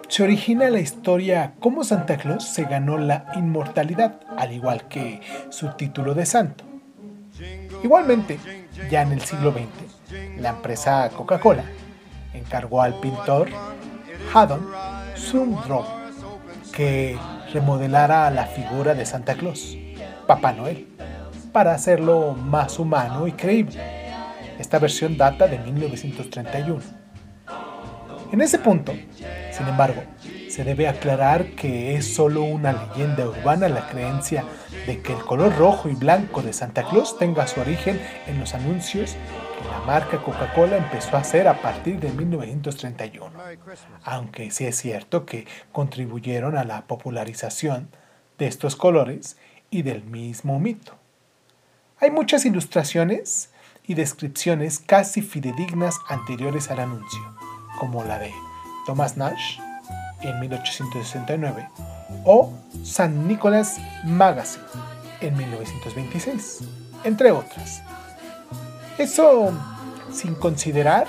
se 0.09 0.23
origina 0.23 0.71
la 0.71 0.79
historia 0.79 1.55
cómo 1.59 1.83
Santa 1.83 2.17
Claus 2.17 2.45
se 2.45 2.65
ganó 2.65 2.99
la 2.99 3.33
inmortalidad, 3.35 4.21
al 4.37 4.53
igual 4.53 4.87
que 4.87 5.21
su 5.51 5.71
título 5.71 6.15
de 6.15 6.25
santo. 6.25 6.65
Igualmente, 7.83 8.39
ya 8.91 9.03
en 9.03 9.13
el 9.13 9.21
siglo 9.23 9.53
XX, 9.53 10.41
la 10.41 10.51
empresa 10.51 11.11
Coca-Cola 11.11 11.65
encargó 12.33 12.81
al 12.81 12.95
pintor 13.01 13.49
Haddon 14.33 14.67
Sundrom 15.15 15.85
que 16.73 17.19
remodelara 17.55 18.29
la 18.31 18.47
figura 18.47 18.95
de 18.95 19.07
Santa 19.07 19.35
Claus, 19.37 19.79
Papá 20.27 20.53
Noel, 20.53 20.89
para 21.53 21.73
hacerlo 21.73 22.33
más 22.33 22.81
humano 22.81 23.29
y 23.29 23.33
creíble. 23.33 23.81
Esta 24.59 24.81
versión 24.81 25.17
data 25.17 25.47
de 25.47 25.59
1931. 25.59 26.83
En 28.33 28.41
ese 28.41 28.59
punto, 28.59 28.93
sin 29.53 29.69
embargo, 29.69 30.03
se 30.51 30.65
debe 30.65 30.89
aclarar 30.89 31.47
que 31.51 31.95
es 31.95 32.13
solo 32.13 32.43
una 32.43 32.73
leyenda 32.73 33.25
urbana 33.29 33.69
la 33.69 33.87
creencia 33.87 34.45
de 34.89 35.01
que 35.01 35.13
el 35.13 35.21
color 35.21 35.57
rojo 35.57 35.89
y 35.89 35.95
blanco 35.95 36.43
de 36.43 36.53
Santa 36.53 36.83
Claus 36.83 37.17
tenga 37.19 37.47
su 37.47 37.61
origen 37.61 38.01
en 38.27 38.41
los 38.41 38.55
anuncios 38.55 39.17
la 39.71 39.81
marca 39.81 40.23
Coca-Cola 40.23 40.77
empezó 40.77 41.17
a 41.17 41.21
hacer 41.21 41.49
a 41.49 41.61
partir 41.61 41.99
de 41.99 42.11
1931, 42.11 43.31
aunque 44.05 44.51
sí 44.51 44.67
es 44.67 44.77
cierto 44.77 45.25
que 45.25 45.47
contribuyeron 45.73 46.57
a 46.57 46.65
la 46.65 46.87
popularización 46.87 47.89
de 48.39 48.47
estos 48.47 48.77
colores 48.77 49.37
y 49.71 49.83
del 49.83 50.05
mismo 50.05 50.59
mito. 50.59 50.95
Hay 51.99 52.11
muchas 52.11 52.45
ilustraciones 52.45 53.51
y 53.87 53.95
descripciones 53.95 54.79
casi 54.79 55.23
fidedignas 55.23 55.99
anteriores 56.09 56.71
al 56.71 56.81
anuncio, 56.81 57.21
como 57.79 58.05
la 58.05 58.19
de 58.19 58.33
Thomas 58.87 59.17
Nash 59.17 59.59
en 60.23 60.41
1869 60.41 61.69
o 62.25 62.53
San 62.83 63.27
Nicholas 63.29 63.79
Magazine 64.05 64.65
en 65.21 65.37
1926, 65.37 66.61
entre 67.05 67.31
otras. 67.31 67.83
Eso 68.99 69.53
sin 70.13 70.35
considerar 70.35 71.07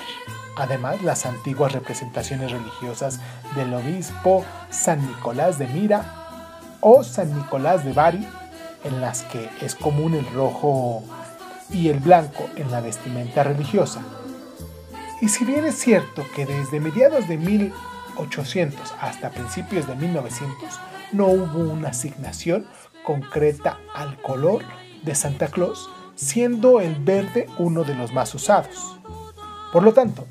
además 0.56 1.02
las 1.02 1.26
antiguas 1.26 1.72
representaciones 1.72 2.50
religiosas 2.50 3.20
del 3.54 3.72
obispo 3.74 4.44
San 4.70 5.06
Nicolás 5.06 5.58
de 5.58 5.68
Mira 5.68 6.04
o 6.80 7.04
San 7.04 7.36
Nicolás 7.36 7.84
de 7.84 7.92
Bari, 7.92 8.26
en 8.84 9.00
las 9.00 9.22
que 9.22 9.48
es 9.60 9.74
común 9.74 10.14
el 10.14 10.26
rojo 10.32 11.02
y 11.70 11.88
el 11.88 12.00
blanco 12.00 12.48
en 12.56 12.70
la 12.70 12.80
vestimenta 12.80 13.42
religiosa. 13.42 14.00
Y 15.20 15.28
si 15.28 15.44
bien 15.44 15.64
es 15.64 15.76
cierto 15.76 16.24
que 16.34 16.46
desde 16.46 16.80
mediados 16.80 17.28
de 17.28 17.36
1800 17.38 18.94
hasta 19.00 19.30
principios 19.30 19.86
de 19.86 19.94
1900 19.94 20.80
no 21.12 21.26
hubo 21.26 21.72
una 21.72 21.88
asignación 21.88 22.66
concreta 23.04 23.78
al 23.94 24.20
color 24.22 24.62
de 25.02 25.14
Santa 25.14 25.48
Claus, 25.48 25.88
siendo 26.16 26.80
el 26.80 26.96
verde 26.96 27.48
uno 27.58 27.84
de 27.84 27.94
los 27.94 28.12
más 28.12 28.34
usados. 28.34 28.98
Por 29.72 29.84
lo 29.84 29.92
tanto, 29.92 30.26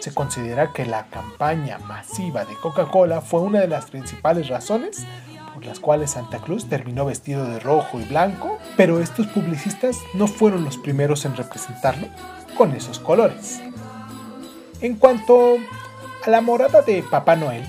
se 0.00 0.12
considera 0.12 0.72
que 0.72 0.84
la 0.84 1.06
campaña 1.06 1.78
masiva 1.78 2.44
de 2.44 2.54
Coca-Cola 2.56 3.20
fue 3.20 3.40
una 3.40 3.60
de 3.60 3.68
las 3.68 3.90
principales 3.90 4.48
razones 4.48 5.06
por 5.54 5.64
las 5.64 5.80
cuales 5.80 6.12
Santa 6.12 6.38
Claus 6.38 6.68
terminó 6.68 7.04
vestido 7.04 7.44
de 7.44 7.60
rojo 7.60 8.00
y 8.00 8.04
blanco, 8.04 8.58
pero 8.76 9.00
estos 9.00 9.26
publicistas 9.28 9.98
no 10.14 10.26
fueron 10.26 10.64
los 10.64 10.78
primeros 10.78 11.24
en 11.24 11.36
representarlo 11.36 12.08
con 12.56 12.74
esos 12.74 12.98
colores. 12.98 13.60
En 14.80 14.96
cuanto 14.96 15.56
a 16.24 16.30
la 16.30 16.40
morada 16.40 16.82
de 16.82 17.02
Papá 17.02 17.36
Noel, 17.36 17.64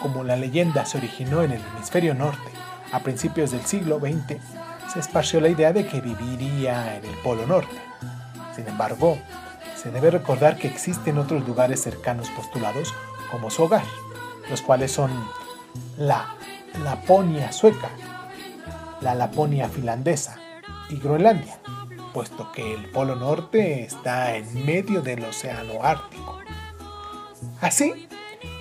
como 0.00 0.24
la 0.24 0.36
leyenda 0.36 0.86
se 0.86 0.98
originó 0.98 1.42
en 1.42 1.52
el 1.52 1.60
hemisferio 1.74 2.14
norte 2.14 2.50
a 2.92 3.00
principios 3.00 3.50
del 3.50 3.64
siglo 3.66 3.98
XX, 3.98 4.40
se 4.92 5.00
esparció 5.00 5.40
la 5.40 5.48
idea 5.48 5.72
de 5.72 5.86
que 5.86 6.00
viviría 6.00 6.96
en 6.96 7.04
el 7.04 7.14
Polo 7.18 7.46
Norte. 7.46 7.76
Sin 8.54 8.66
embargo, 8.66 9.18
se 9.76 9.90
debe 9.90 10.10
recordar 10.10 10.56
que 10.56 10.68
existen 10.68 11.18
otros 11.18 11.46
lugares 11.46 11.82
cercanos 11.82 12.28
postulados 12.30 12.94
como 13.30 13.50
su 13.50 13.64
hogar, 13.64 13.84
los 14.50 14.62
cuales 14.62 14.92
son 14.92 15.10
la 15.96 16.34
Laponia 16.82 17.52
sueca, 17.52 17.90
la 19.00 19.14
Laponia 19.14 19.68
finlandesa 19.68 20.38
y 20.88 20.98
Groenlandia, 20.98 21.58
puesto 22.14 22.50
que 22.52 22.74
el 22.74 22.90
Polo 22.90 23.14
Norte 23.14 23.84
está 23.84 24.34
en 24.36 24.64
medio 24.64 25.02
del 25.02 25.24
Océano 25.24 25.82
Ártico. 25.82 26.38
Así, 27.60 28.08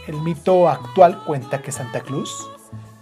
el 0.07 0.21
mito 0.21 0.69
actual 0.69 1.23
cuenta 1.25 1.61
que 1.61 1.71
Santa 1.71 2.01
Cruz 2.01 2.47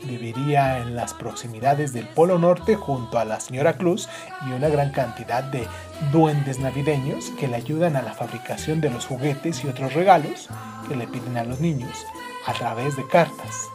viviría 0.05 0.79
en 0.79 0.95
las 0.95 1.13
proximidades 1.13 1.93
del 1.93 2.07
Polo 2.07 2.39
Norte 2.39 2.75
junto 2.75 3.19
a 3.19 3.25
la 3.25 3.39
señora 3.39 3.73
Cruz 3.73 4.07
y 4.47 4.51
una 4.53 4.69
gran 4.69 4.91
cantidad 4.91 5.43
de 5.43 5.67
duendes 6.11 6.59
navideños 6.59 7.31
que 7.39 7.47
le 7.47 7.57
ayudan 7.57 7.95
a 7.95 8.01
la 8.01 8.13
fabricación 8.13 8.81
de 8.81 8.89
los 8.89 9.05
juguetes 9.05 9.63
y 9.63 9.67
otros 9.67 9.93
regalos 9.93 10.49
que 10.87 10.95
le 10.95 11.07
piden 11.07 11.37
a 11.37 11.43
los 11.43 11.59
niños 11.59 12.05
a 12.45 12.53
través 12.53 12.95
de 12.95 13.07
cartas. 13.07 13.69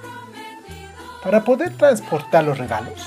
Para 1.22 1.44
poder 1.44 1.76
transportar 1.76 2.44
los 2.44 2.58
regalos, 2.58 3.06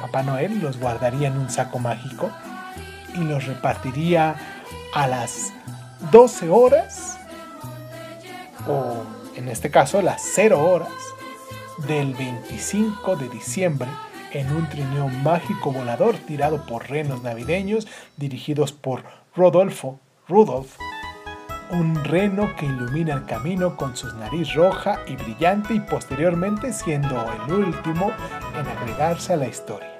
Papá 0.00 0.22
Noel 0.22 0.60
los 0.60 0.78
guardaría 0.78 1.28
en 1.28 1.38
un 1.38 1.50
saco 1.50 1.78
mágico 1.78 2.30
y 3.14 3.18
los 3.18 3.46
repartiría 3.46 4.36
a 4.94 5.06
las 5.06 5.52
12 6.10 6.48
horas 6.48 7.18
o 8.66 9.04
en 9.36 9.48
este 9.48 9.70
caso 9.70 10.00
las 10.00 10.22
0 10.34 10.64
horas 10.64 10.88
del 11.78 12.14
25 12.14 13.16
de 13.16 13.28
diciembre 13.28 13.88
en 14.32 14.54
un 14.54 14.68
trineo 14.68 15.08
mágico 15.08 15.72
volador 15.72 16.16
tirado 16.16 16.64
por 16.66 16.88
renos 16.88 17.22
navideños 17.22 17.86
dirigidos 18.16 18.72
por 18.72 19.02
Rodolfo 19.36 20.00
Rudolf, 20.28 20.76
un 21.70 22.02
reno 22.04 22.54
que 22.56 22.66
ilumina 22.66 23.14
el 23.14 23.24
camino 23.26 23.76
con 23.76 23.96
su 23.96 24.06
nariz 24.16 24.54
roja 24.54 25.00
y 25.06 25.16
brillante 25.16 25.74
y 25.74 25.80
posteriormente 25.80 26.72
siendo 26.72 27.26
el 27.32 27.52
último 27.52 28.12
en 28.58 28.66
agregarse 28.66 29.32
a 29.34 29.36
la 29.36 29.46
historia. 29.46 29.93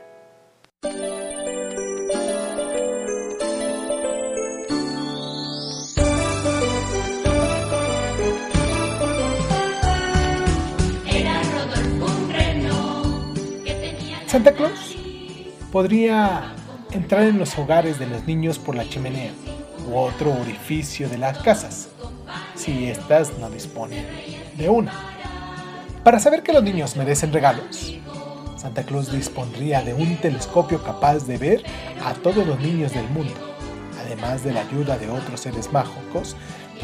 Podría 15.74 16.54
entrar 16.92 17.22
en 17.24 17.36
los 17.36 17.58
hogares 17.58 17.98
de 17.98 18.06
los 18.06 18.24
niños 18.28 18.60
por 18.60 18.76
la 18.76 18.88
chimenea 18.88 19.32
u 19.88 19.96
otro 19.96 20.30
orificio 20.30 21.08
de 21.08 21.18
las 21.18 21.38
casas, 21.38 21.88
si 22.54 22.86
éstas 22.86 23.32
no 23.40 23.50
disponen 23.50 24.06
de 24.56 24.68
una. 24.68 24.92
Para 26.04 26.20
saber 26.20 26.44
que 26.44 26.52
los 26.52 26.62
niños 26.62 26.94
merecen 26.94 27.32
regalos, 27.32 27.92
Santa 28.56 28.84
Claus 28.84 29.10
dispondría 29.10 29.82
de 29.82 29.94
un 29.94 30.16
telescopio 30.18 30.80
capaz 30.80 31.26
de 31.26 31.38
ver 31.38 31.64
a 32.04 32.14
todos 32.14 32.46
los 32.46 32.60
niños 32.60 32.94
del 32.94 33.08
mundo, 33.08 33.34
además 34.00 34.44
de 34.44 34.52
la 34.52 34.60
ayuda 34.60 34.96
de 34.96 35.10
otros 35.10 35.40
seres 35.40 35.72
mágicos 35.72 36.36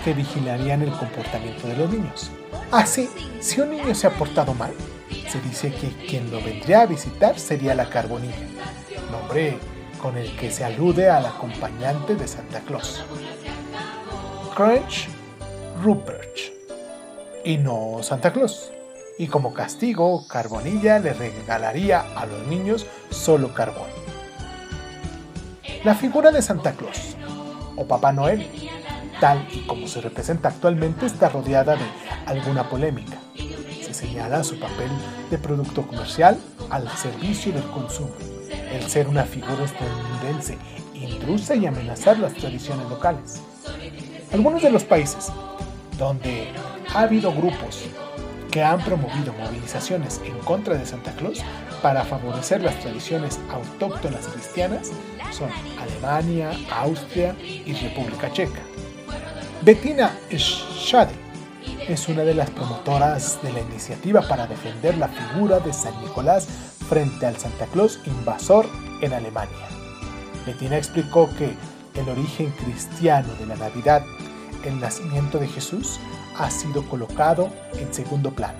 que 0.03 0.15
vigilarían 0.15 0.83
el 0.83 0.91
comportamiento 0.91 1.69
de 1.69 1.77
los 1.77 1.93
niños. 1.93 2.33
Así, 2.73 3.09
si 3.39 3.61
un 3.61 3.71
niño 3.71 3.95
se 3.95 4.09
ha 4.09 4.11
portado 4.11 4.53
mal, 4.53 4.73
se 5.29 5.41
dice 5.43 5.73
que 5.73 6.07
quien 6.09 6.29
lo 6.33 6.43
vendría 6.43 6.81
a 6.81 6.87
visitar 6.87 7.39
sería 7.39 7.77
la 7.77 7.89
Carbonilla, 7.89 8.35
nombre 9.11 9.59
con 10.01 10.17
el 10.17 10.35
que 10.37 10.51
se 10.51 10.65
alude 10.65 11.11
al 11.11 11.27
acompañante 11.27 12.15
de 12.15 12.27
Santa 12.27 12.61
Claus, 12.61 13.05
Crunch 14.55 15.09
Rupert, 15.83 16.37
y 17.45 17.59
no 17.59 18.03
Santa 18.03 18.33
Claus. 18.33 18.71
Y 19.19 19.27
como 19.27 19.53
castigo, 19.53 20.27
Carbonilla 20.27 20.99
le 20.99 21.13
regalaría 21.13 22.01
a 22.17 22.25
los 22.25 22.47
niños 22.47 22.87
solo 23.11 23.53
carbón. 23.53 23.89
La 25.85 25.95
figura 25.95 26.31
de 26.31 26.41
Santa 26.41 26.73
Claus, 26.73 27.17
o 27.77 27.87
Papá 27.87 28.13
Noel, 28.13 28.47
tal 29.21 29.47
y 29.53 29.67
como 29.67 29.87
se 29.87 30.01
representa 30.01 30.49
actualmente, 30.49 31.07
está 31.07 31.29
rodeada 31.29 31.77
de 31.77 31.85
alguna 32.27 32.69
polémica 32.69 33.19
señala 34.01 34.43
su 34.43 34.59
papel 34.59 34.91
de 35.31 35.39
producto 35.39 35.87
comercial 35.87 36.39
al 36.71 36.89
servicio 36.97 37.53
del 37.53 37.65
consumo, 37.65 38.15
el 38.73 38.83
ser 38.89 39.09
una 39.09 39.25
figura 39.25 39.65
estadounidense 39.65 40.57
intrusa 40.95 41.55
y 41.55 41.67
amenazar 41.67 42.19
las 42.19 42.35
tradiciones 42.35 42.89
locales. 42.89 43.43
Algunos 44.33 44.63
de 44.63 44.71
los 44.71 44.85
países 44.85 45.33
donde 45.99 46.49
ha 46.95 47.01
habido 47.01 47.33
grupos 47.33 47.85
que 48.51 48.63
han 48.63 48.81
promovido 48.83 49.33
movilizaciones 49.35 50.21
en 50.25 50.37
contra 50.41 50.77
de 50.77 50.85
Santa 50.85 51.13
Claus 51.13 51.41
para 51.83 52.05
favorecer 52.05 52.63
las 52.63 52.79
tradiciones 52.81 53.39
autóctonas 53.51 54.27
cristianas 54.27 54.91
son 55.31 55.51
Alemania, 55.81 56.51
Austria 56.71 57.37
y 57.43 57.73
República 57.75 58.33
Checa. 58.33 58.61
Bettina 59.63 60.11
Schade 60.33 61.30
es 61.89 62.09
una 62.09 62.23
de 62.23 62.35
las 62.35 62.51
promotoras 62.51 63.43
de 63.43 63.53
la 63.53 63.61
iniciativa 63.61 64.23
para 64.27 64.47
defender 64.47 64.97
la 64.97 65.09
figura 65.09 65.59
de 65.61 65.73
San 65.73 65.99
Nicolás 66.01 66.47
frente 66.89 67.27
al 67.27 67.37
Santa 67.37 67.67
Claus 67.67 68.01
invasor 68.07 68.67
en 69.01 69.13
Alemania. 69.13 69.69
Bettina 70.47 70.77
explicó 70.77 71.29
que 71.37 71.55
el 71.95 72.09
origen 72.09 72.51
cristiano 72.53 73.29
de 73.39 73.47
la 73.47 73.57
Navidad, 73.57 74.03
el 74.65 74.81
nacimiento 74.81 75.39
de 75.39 75.49
Jesús, 75.49 75.99
ha 76.39 76.51
sido 76.51 76.83
colocado 76.89 77.51
en 77.75 77.93
segundo 77.93 78.31
plano. 78.31 78.59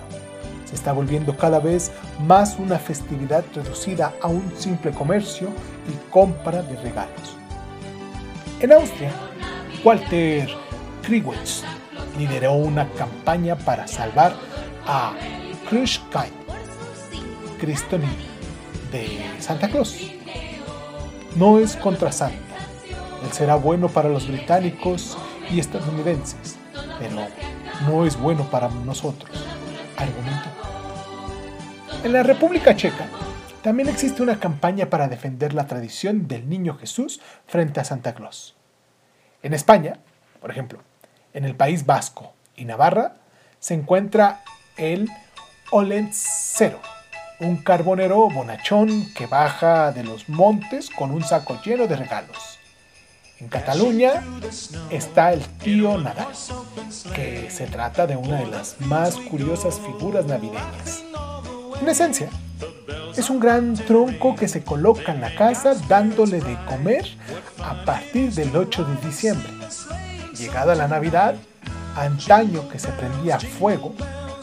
Se 0.65 0.75
está 0.75 0.93
volviendo 0.93 1.35
cada 1.35 1.59
vez 1.59 1.91
más 2.19 2.57
una 2.57 2.77
festividad 2.77 3.43
reducida 3.53 4.13
a 4.21 4.27
un 4.27 4.51
simple 4.57 4.91
comercio 4.91 5.49
y 5.89 6.11
compra 6.11 6.61
de 6.61 6.75
regalos. 6.81 7.35
En 8.61 8.71
Austria, 8.71 9.11
Walter 9.83 10.49
Kriwitz 11.01 11.63
lideró 12.17 12.53
una 12.53 12.89
campaña 12.89 13.55
para 13.55 13.87
salvar 13.87 14.33
a 14.85 15.13
Christkind, 15.69 16.33
Cristo 17.59 17.97
de 18.91 19.25
Santa 19.39 19.69
Claus. 19.69 20.11
No 21.35 21.59
es 21.59 21.75
contra 21.77 22.11
Santa. 22.11 22.35
Él 23.23 23.31
será 23.31 23.55
bueno 23.55 23.87
para 23.87 24.09
los 24.09 24.27
británicos 24.27 25.17
y 25.49 25.59
estadounidenses, 25.59 26.57
pero 26.99 27.27
no 27.87 28.05
es 28.05 28.19
bueno 28.19 28.43
para 28.49 28.69
nosotros. 28.69 29.29
Argumento. 29.97 30.49
En 32.03 32.13
la 32.13 32.23
República 32.23 32.75
Checa 32.75 33.05
también 33.61 33.89
existe 33.89 34.23
una 34.23 34.39
campaña 34.39 34.89
para 34.89 35.07
defender 35.07 35.53
la 35.53 35.67
tradición 35.67 36.27
del 36.27 36.49
niño 36.49 36.75
Jesús 36.77 37.21
frente 37.45 37.79
a 37.79 37.83
Santa 37.83 38.15
Claus. 38.15 38.55
En 39.43 39.53
España, 39.53 39.99
por 40.39 40.49
ejemplo, 40.49 40.79
en 41.33 41.45
el 41.45 41.55
País 41.55 41.85
Vasco 41.85 42.33
y 42.55 42.65
Navarra, 42.65 43.15
se 43.59 43.73
encuentra 43.73 44.41
el 44.77 45.09
Olencero, 45.71 46.79
un 47.39 47.57
carbonero 47.57 48.29
bonachón 48.29 49.13
que 49.13 49.27
baja 49.27 49.91
de 49.91 50.03
los 50.03 50.27
montes 50.29 50.89
con 50.89 51.11
un 51.11 51.23
saco 51.23 51.59
lleno 51.63 51.87
de 51.87 51.95
regalos. 51.95 52.59
En 53.39 53.47
Cataluña 53.47 54.23
está 54.91 55.33
el 55.33 55.41
tío 55.57 55.97
Nadal, 55.97 56.27
que 57.15 57.49
se 57.49 57.65
trata 57.65 58.05
de 58.05 58.15
una 58.15 58.37
de 58.37 58.47
las 58.47 58.79
más 58.81 59.15
curiosas 59.15 59.79
figuras 59.79 60.25
navideñas. 60.25 61.03
En 61.81 61.89
esencia, 61.89 62.29
es 63.17 63.29
un 63.29 63.39
gran 63.39 63.73
tronco 63.73 64.35
que 64.35 64.47
se 64.47 64.63
coloca 64.63 65.11
en 65.11 65.21
la 65.21 65.33
casa 65.35 65.73
dándole 65.87 66.39
de 66.39 66.55
comer 66.65 67.07
a 67.63 67.83
partir 67.83 68.31
del 68.33 68.55
8 68.55 68.83
de 68.83 69.07
diciembre 69.07 69.60
llegada 70.41 70.73
la 70.73 70.87
Navidad, 70.87 71.35
antaño 71.95 72.67
que 72.67 72.79
se 72.79 72.87
prendía 72.89 73.39
fuego 73.39 73.93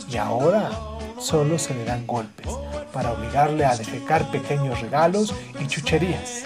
y 0.08 0.16
ahora 0.16 0.70
solo 1.18 1.58
se 1.58 1.74
le 1.74 1.84
dan 1.84 2.06
golpes 2.06 2.46
para 2.92 3.12
obligarle 3.12 3.64
a 3.64 3.74
defecar 3.74 4.30
pequeños 4.30 4.80
regalos 4.80 5.34
y 5.60 5.66
chucherías. 5.66 6.44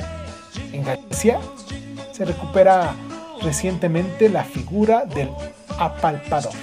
En 0.73 0.85
Galicia 0.85 1.39
se 2.13 2.25
recupera 2.25 2.95
recientemente 3.43 4.31
la 4.31 4.43
figura 4.43 5.05
del 5.05 5.31
apalpador. 5.79 6.55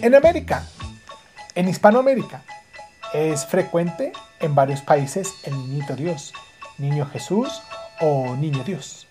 En 0.00 0.14
América, 0.14 0.66
en 1.54 1.68
Hispanoamérica, 1.68 2.42
es 3.12 3.44
frecuente 3.44 4.12
en 4.40 4.54
varios 4.54 4.80
países 4.80 5.34
el 5.44 5.52
niñito 5.52 5.94
Dios, 5.94 6.32
niño 6.78 7.06
Jesús 7.12 7.62
o 8.00 8.34
niño 8.36 8.64
Dios 8.64 9.03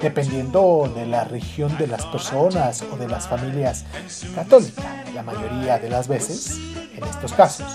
dependiendo 0.00 0.90
de 0.94 1.06
la 1.06 1.24
región 1.24 1.76
de 1.76 1.86
las 1.86 2.06
personas 2.06 2.82
o 2.90 2.96
de 2.96 3.08
las 3.08 3.28
familias 3.28 3.84
católicas, 4.34 4.84
la 5.14 5.22
mayoría 5.22 5.78
de 5.78 5.90
las 5.90 6.08
veces, 6.08 6.56
en 6.96 7.04
estos 7.04 7.32
casos, 7.32 7.66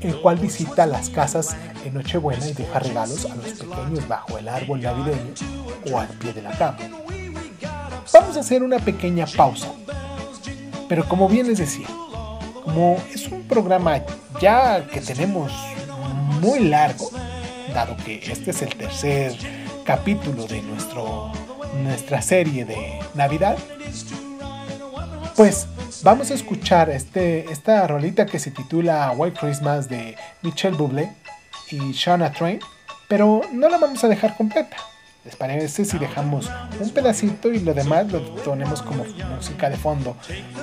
el 0.00 0.20
cual 0.20 0.38
visita 0.38 0.86
las 0.86 1.10
casas 1.10 1.56
en 1.84 1.94
Nochebuena 1.94 2.46
y 2.46 2.52
deja 2.52 2.78
regalos 2.78 3.24
a 3.24 3.34
los 3.34 3.46
pequeños 3.46 4.06
bajo 4.06 4.38
el 4.38 4.48
árbol 4.48 4.80
navideño 4.80 5.34
o 5.90 5.98
al 5.98 6.08
pie 6.08 6.32
de 6.32 6.42
la 6.42 6.52
cama. 6.52 6.78
Vamos 8.12 8.36
a 8.36 8.40
hacer 8.40 8.62
una 8.62 8.78
pequeña 8.78 9.26
pausa, 9.26 9.72
pero 10.88 11.08
como 11.08 11.28
bien 11.28 11.48
les 11.48 11.58
decía, 11.58 11.86
como 12.64 12.96
es 13.12 13.26
un 13.28 13.42
programa 13.42 14.02
ya 14.40 14.86
que 14.86 15.00
tenemos 15.00 15.52
muy 16.40 16.60
largo, 16.60 17.10
dado 17.72 17.96
que 17.96 18.20
este 18.30 18.50
es 18.50 18.62
el 18.62 18.74
tercer 18.76 19.61
capítulo 19.84 20.46
de 20.46 20.62
nuestro, 20.62 21.32
nuestra 21.82 22.22
serie 22.22 22.64
de 22.64 23.00
Navidad, 23.14 23.56
pues 25.36 25.66
vamos 26.02 26.30
a 26.30 26.34
escuchar 26.34 26.90
este, 26.90 27.50
esta 27.50 27.86
rolita 27.86 28.26
que 28.26 28.38
se 28.38 28.50
titula 28.50 29.12
White 29.16 29.38
Christmas 29.40 29.88
de 29.88 30.16
Michelle 30.42 30.76
Bublé 30.76 31.10
y 31.70 31.92
Shana 31.92 32.32
Twain, 32.32 32.60
pero 33.08 33.42
no 33.52 33.68
la 33.68 33.78
vamos 33.78 34.02
a 34.04 34.08
dejar 34.08 34.36
completa. 34.36 34.76
¿Les 35.24 35.36
parece 35.36 35.84
si 35.84 35.98
dejamos 35.98 36.50
un 36.80 36.90
pedacito 36.90 37.52
y 37.52 37.60
lo 37.60 37.74
demás 37.74 38.10
lo 38.10 38.34
ponemos 38.36 38.82
como 38.82 39.04
música 39.04 39.70
de 39.70 39.76
fondo 39.76 40.16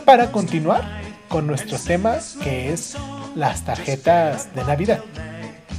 para 0.04 0.32
continuar 0.32 0.84
con 1.30 1.48
nuestro 1.48 1.78
tema 1.78 2.18
que 2.44 2.74
es 2.74 2.96
las 3.36 3.64
tarjetas 3.64 4.54
de 4.54 4.64
Navidad? 4.66 5.00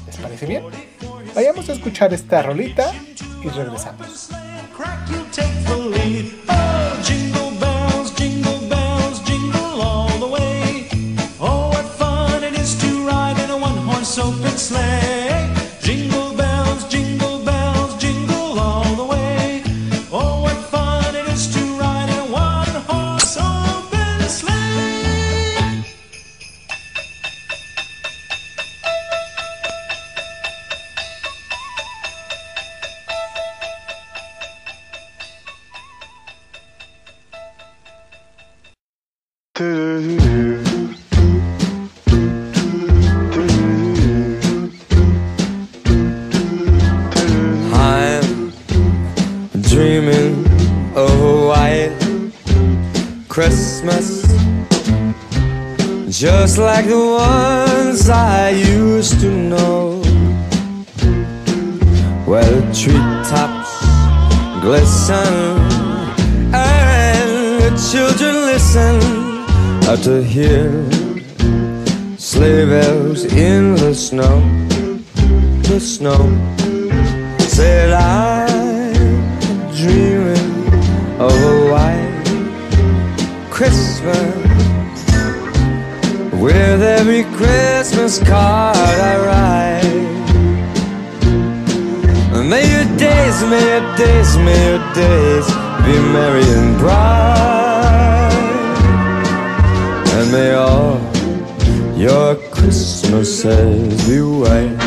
¿Les 0.07 0.17
parece 0.17 0.47
bien? 0.47 0.65
Vayamos 1.35 1.69
a 1.69 1.73
escuchar 1.73 2.13
esta 2.15 2.43
rolita 2.43 2.93
y 3.43 3.49
regresamos. 3.49 4.31
open 14.19 14.59
sleigh. 14.59 15.30
I'm 39.61 39.69
dreaming 49.61 50.47
of 50.97 51.21
a 51.21 51.47
white 51.47 51.93
Christmas, 53.29 54.23
just 56.09 56.57
like 56.57 56.87
the 56.87 56.97
ones 56.97 58.09
I 58.09 58.49
used 58.49 59.21
to 59.21 59.31
know, 59.31 59.80
to 69.97 70.23
hear 70.23 70.71
sleigh 72.17 72.65
bells 72.65 73.25
in 73.25 73.75
the 73.75 73.93
snow, 73.93 74.41
the 75.65 75.81
snow. 75.81 76.31
Said 77.41 77.93
I'm 77.93 78.95
dreaming 79.75 80.69
of 81.19 81.33
a 81.33 81.71
white 81.73 82.25
Christmas. 83.51 84.37
With 86.41 86.83
every 86.83 87.25
Christmas 87.37 88.19
card 88.21 88.77
I 88.77 89.15
write. 89.27 90.11
May 92.49 92.65
your 92.75 92.87
days, 92.97 93.43
may 93.43 93.65
your 93.73 93.97
days, 93.97 94.37
may 94.39 94.61
your 94.71 94.83
days 94.95 95.47
be 95.85 95.95
merry 96.15 96.45
and 96.59 96.79
bright, 96.79 97.60
me 100.33 100.51
all 100.53 101.01
your 101.97 102.37
Christmases 102.51 104.09
away. 104.19 104.80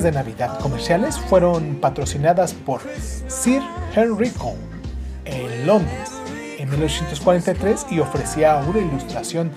De 0.00 0.10
Navidad 0.10 0.58
comerciales 0.60 1.18
fueron 1.18 1.74
patrocinadas 1.74 2.54
por 2.54 2.80
Sir 3.28 3.60
Henry 3.94 4.30
Cole 4.30 4.56
en 5.26 5.66
Londres 5.66 6.10
en 6.58 6.70
1843 6.70 7.88
y 7.90 7.98
ofrecía 7.98 8.56
una 8.66 8.78
ilustración 8.78 9.50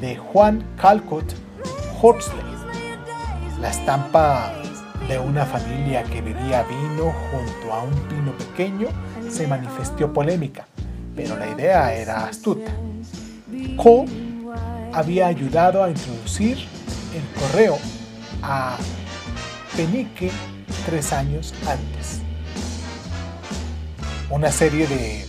de 0.00 0.16
Juan 0.16 0.64
Calcott 0.80 1.32
Horsley. 2.02 2.42
La 3.60 3.70
estampa 3.70 4.52
de 5.06 5.16
una 5.20 5.46
familia 5.46 6.02
que 6.02 6.22
bebía 6.22 6.64
vino 6.64 7.14
junto 7.30 7.72
a 7.72 7.84
un 7.84 7.94
pino 8.08 8.32
pequeño 8.36 8.88
se 9.30 9.46
manifestó 9.46 10.12
polémica, 10.12 10.66
pero 11.14 11.36
la 11.36 11.48
idea 11.48 11.94
era 11.94 12.26
astuta. 12.26 12.72
Cole 13.76 14.10
había 14.92 15.28
ayudado 15.28 15.84
a 15.84 15.90
introducir 15.90 16.58
el 17.14 17.40
correo 17.40 17.78
a 18.42 18.76
Penique 19.78 20.32
tres 20.86 21.12
años 21.12 21.54
antes. 21.60 22.20
Una 24.28 24.50
serie 24.50 24.88
de 24.88 25.24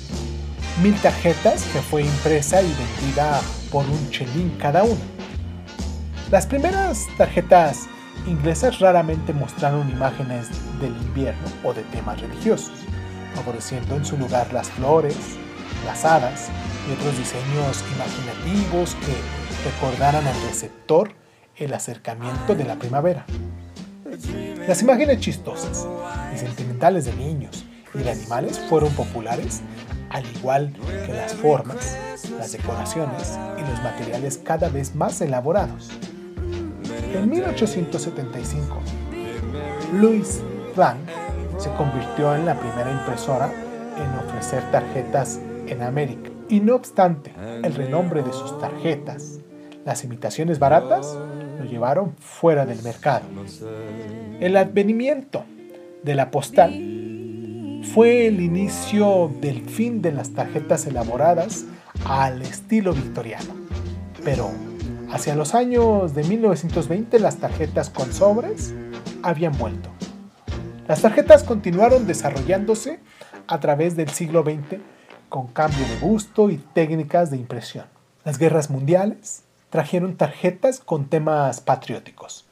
mil 0.82 0.96
tarjetas 1.02 1.66
que 1.66 1.80
fue 1.84 2.02
impresa 2.02 2.60
y 2.64 2.74
vendida 2.74 3.42
por 3.72 3.86
un 3.86 4.10
chelín 4.10 4.50
cada 4.60 4.82
una. 4.86 5.02
Las 6.32 6.48
primeras 6.48 7.06
tarjetas 7.16 7.86
inglesas 8.26 8.80
raramente 8.80 9.34
mostraron 9.34 9.88
imágenes 9.92 10.48
del 10.82 10.98
invierno 10.98 11.48
o 11.64 11.72
de 11.72 11.84
temas 11.84 12.20
religiosos, 12.20 12.74
favoreciendo 13.36 13.98
en 13.98 14.04
su 14.04 14.18
lugar 14.18 14.52
las 14.52 14.72
flores, 14.72 15.16
las 15.86 16.04
hadas 16.06 16.50
y 16.90 16.94
otros 16.94 17.16
diseños 17.20 17.84
imaginativos 17.94 18.96
que 18.96 19.70
recordaran 19.70 20.26
al 20.26 20.42
receptor 20.48 21.14
el 21.56 21.72
acercamiento 21.72 22.56
de 22.56 22.64
la 22.64 22.78
primavera. 22.78 23.28
Las 24.68 24.82
imágenes 24.82 25.20
chistosas 25.20 25.88
y 26.34 26.38
sentimentales 26.38 27.06
de 27.06 27.14
niños 27.16 27.66
y 27.94 28.00
de 28.00 28.12
animales 28.12 28.60
fueron 28.70 28.92
populares, 28.94 29.62
al 30.10 30.26
igual 30.36 30.74
que 31.06 31.14
las 31.14 31.34
formas, 31.34 31.98
las 32.38 32.52
decoraciones 32.52 33.38
y 33.58 33.62
los 33.62 33.82
materiales 33.84 34.38
cada 34.38 34.70
vez 34.70 34.96
más 34.96 35.22
elaborados. 35.22 35.90
En 37.14 37.30
1875, 37.30 38.80
Louis 39.94 40.42
Blanc 40.76 41.00
se 41.58 41.72
convirtió 41.74 42.36
en 42.36 42.46
la 42.46 42.60
primera 42.60 42.92
impresora 42.92 43.52
en 43.98 44.28
ofrecer 44.28 44.64
tarjetas 44.72 45.40
en 45.68 45.82
América. 45.82 46.30
Y 46.48 46.60
no 46.60 46.76
obstante 46.76 47.34
el 47.64 47.74
renombre 47.76 48.24
de 48.24 48.32
sus 48.32 48.60
tarjetas, 48.60 49.40
las 49.86 50.04
imitaciones 50.04 50.60
baratas 50.60 51.18
lo 51.60 51.66
llevaron 51.66 52.16
fuera 52.20 52.66
del 52.66 52.82
mercado. 52.82 53.26
El 54.40 54.56
advenimiento 54.56 55.44
de 56.04 56.16
la 56.16 56.32
postal 56.32 56.72
fue 57.94 58.28
el 58.28 58.40
inicio 58.40 59.30
del 59.42 59.68
fin 59.68 60.02
de 60.02 60.14
las 60.14 60.32
tarjetas 60.32 60.88
elaboradas 60.88 61.66
al 62.06 62.42
estilo 62.42 62.94
victoriano. 62.94 63.54
Pero 64.24 64.50
hacia 65.12 65.36
los 65.36 65.54
años 65.54 66.16
de 66.16 66.24
1920 66.24 67.20
las 67.20 67.38
tarjetas 67.38 67.90
con 67.90 68.14
sobres 68.14 68.74
habían 69.22 69.58
vuelto. 69.58 69.90
Las 70.88 71.02
tarjetas 71.02 71.44
continuaron 71.44 72.08
desarrollándose 72.08 73.00
a 73.48 73.60
través 73.60 73.98
del 73.98 74.10
siglo 74.10 74.44
XX 74.44 74.80
con 75.28 75.48
cambio 75.48 75.86
de 75.88 76.00
gusto 76.00 76.50
y 76.50 76.58
técnicas 76.58 77.32
de 77.32 77.38
impresión. 77.38 77.86
Las 78.24 78.40
guerras 78.40 78.70
mundiales 78.70 79.44
trajeron 79.70 80.16
tarjetas 80.18 80.80
con 80.80 81.06
temas 81.06 81.62
patrióticos. 81.62 82.46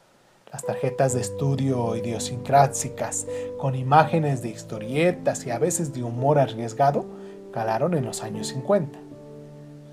Las 0.51 0.65
tarjetas 0.65 1.13
de 1.13 1.22
estudio 1.22 1.95
idiosincrásicas 1.95 3.28
con 3.57 3.76
imágenes 3.76 4.41
de 4.41 4.49
historietas 4.49 5.45
y 5.45 5.51
a 5.51 5.59
veces 5.59 5.93
de 5.93 6.03
humor 6.03 6.39
arriesgado 6.39 7.05
calaron 7.51 7.95
en 7.95 8.05
los 8.05 8.24
años 8.24 8.47
50. 8.47 8.99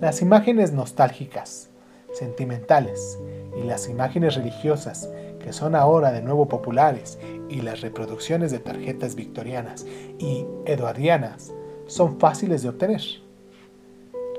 Las 0.01 0.23
imágenes 0.23 0.73
nostálgicas, 0.73 1.71
sentimentales 2.13 3.19
y 3.57 3.65
las 3.65 3.89
imágenes 3.89 4.35
religiosas 4.35 5.09
que 5.41 5.53
son 5.53 5.75
ahora 5.75 6.13
de 6.13 6.23
nuevo 6.23 6.47
populares 6.47 7.19
y 7.49 7.63
las 7.63 7.81
reproducciones 7.81 8.53
de 8.53 8.59
tarjetas 8.59 9.15
victorianas 9.15 9.85
y 10.19 10.47
eduardianas 10.67 11.53
son 11.87 12.21
fáciles 12.21 12.63
de 12.63 12.69
obtener. 12.69 13.03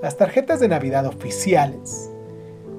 Las 0.02 0.18
tarjetas 0.18 0.60
de 0.60 0.68
Navidad 0.68 1.06
oficiales 1.06 2.12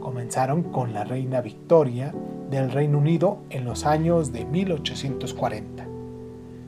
comenzaron 0.06 0.62
con 0.62 0.94
la 0.94 1.02
reina 1.02 1.40
Victoria 1.40 2.14
del 2.48 2.70
Reino 2.70 2.98
Unido 2.98 3.38
en 3.50 3.64
los 3.64 3.84
años 3.84 4.32
de 4.32 4.44
1840. 4.44 5.84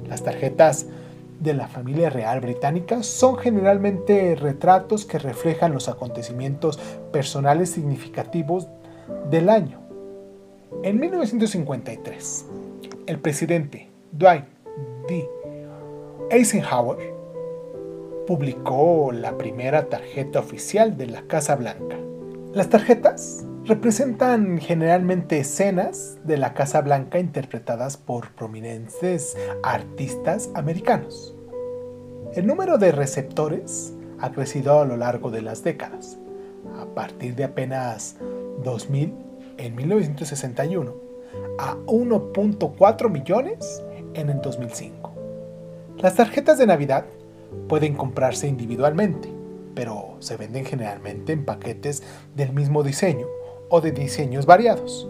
Las 0.08 0.24
tarjetas 0.24 0.86
de 1.38 1.54
la 1.54 1.68
familia 1.68 2.10
real 2.10 2.40
británica 2.40 3.04
son 3.04 3.36
generalmente 3.36 4.34
retratos 4.34 5.04
que 5.04 5.20
reflejan 5.20 5.72
los 5.72 5.88
acontecimientos 5.88 6.80
personales 7.12 7.70
significativos 7.70 8.66
del 9.30 9.50
año. 9.50 9.78
En 10.82 10.98
1953, 10.98 12.44
el 13.06 13.20
presidente 13.20 13.88
Dwight 14.10 14.46
D. 15.08 15.28
Eisenhower 16.32 17.14
publicó 18.26 19.12
la 19.12 19.38
primera 19.38 19.88
tarjeta 19.88 20.40
oficial 20.40 20.96
de 20.96 21.06
la 21.06 21.22
Casa 21.28 21.54
Blanca. 21.54 22.07
Las 22.58 22.70
tarjetas 22.70 23.46
representan 23.66 24.58
generalmente 24.58 25.38
escenas 25.38 26.18
de 26.24 26.36
la 26.36 26.54
Casa 26.54 26.80
Blanca 26.80 27.20
interpretadas 27.20 27.96
por 27.96 28.32
prominentes 28.32 29.36
artistas 29.62 30.50
americanos. 30.56 31.36
El 32.34 32.48
número 32.48 32.76
de 32.76 32.90
receptores 32.90 33.94
ha 34.18 34.32
crecido 34.32 34.80
a 34.80 34.84
lo 34.84 34.96
largo 34.96 35.30
de 35.30 35.40
las 35.40 35.62
décadas, 35.62 36.18
a 36.80 36.86
partir 36.96 37.36
de 37.36 37.44
apenas 37.44 38.16
2000 38.64 39.14
en 39.58 39.76
1961 39.76 40.96
a 41.60 41.76
1.4 41.86 43.08
millones 43.08 43.84
en 44.14 44.30
el 44.30 44.40
2005. 44.40 45.14
Las 45.98 46.16
tarjetas 46.16 46.58
de 46.58 46.66
Navidad 46.66 47.04
pueden 47.68 47.94
comprarse 47.94 48.48
individualmente, 48.48 49.37
pero 49.78 50.16
se 50.18 50.36
venden 50.36 50.64
generalmente 50.64 51.32
en 51.32 51.44
paquetes 51.44 52.02
del 52.34 52.52
mismo 52.52 52.82
diseño 52.82 53.28
o 53.70 53.80
de 53.80 53.92
diseños 53.92 54.44
variados. 54.44 55.08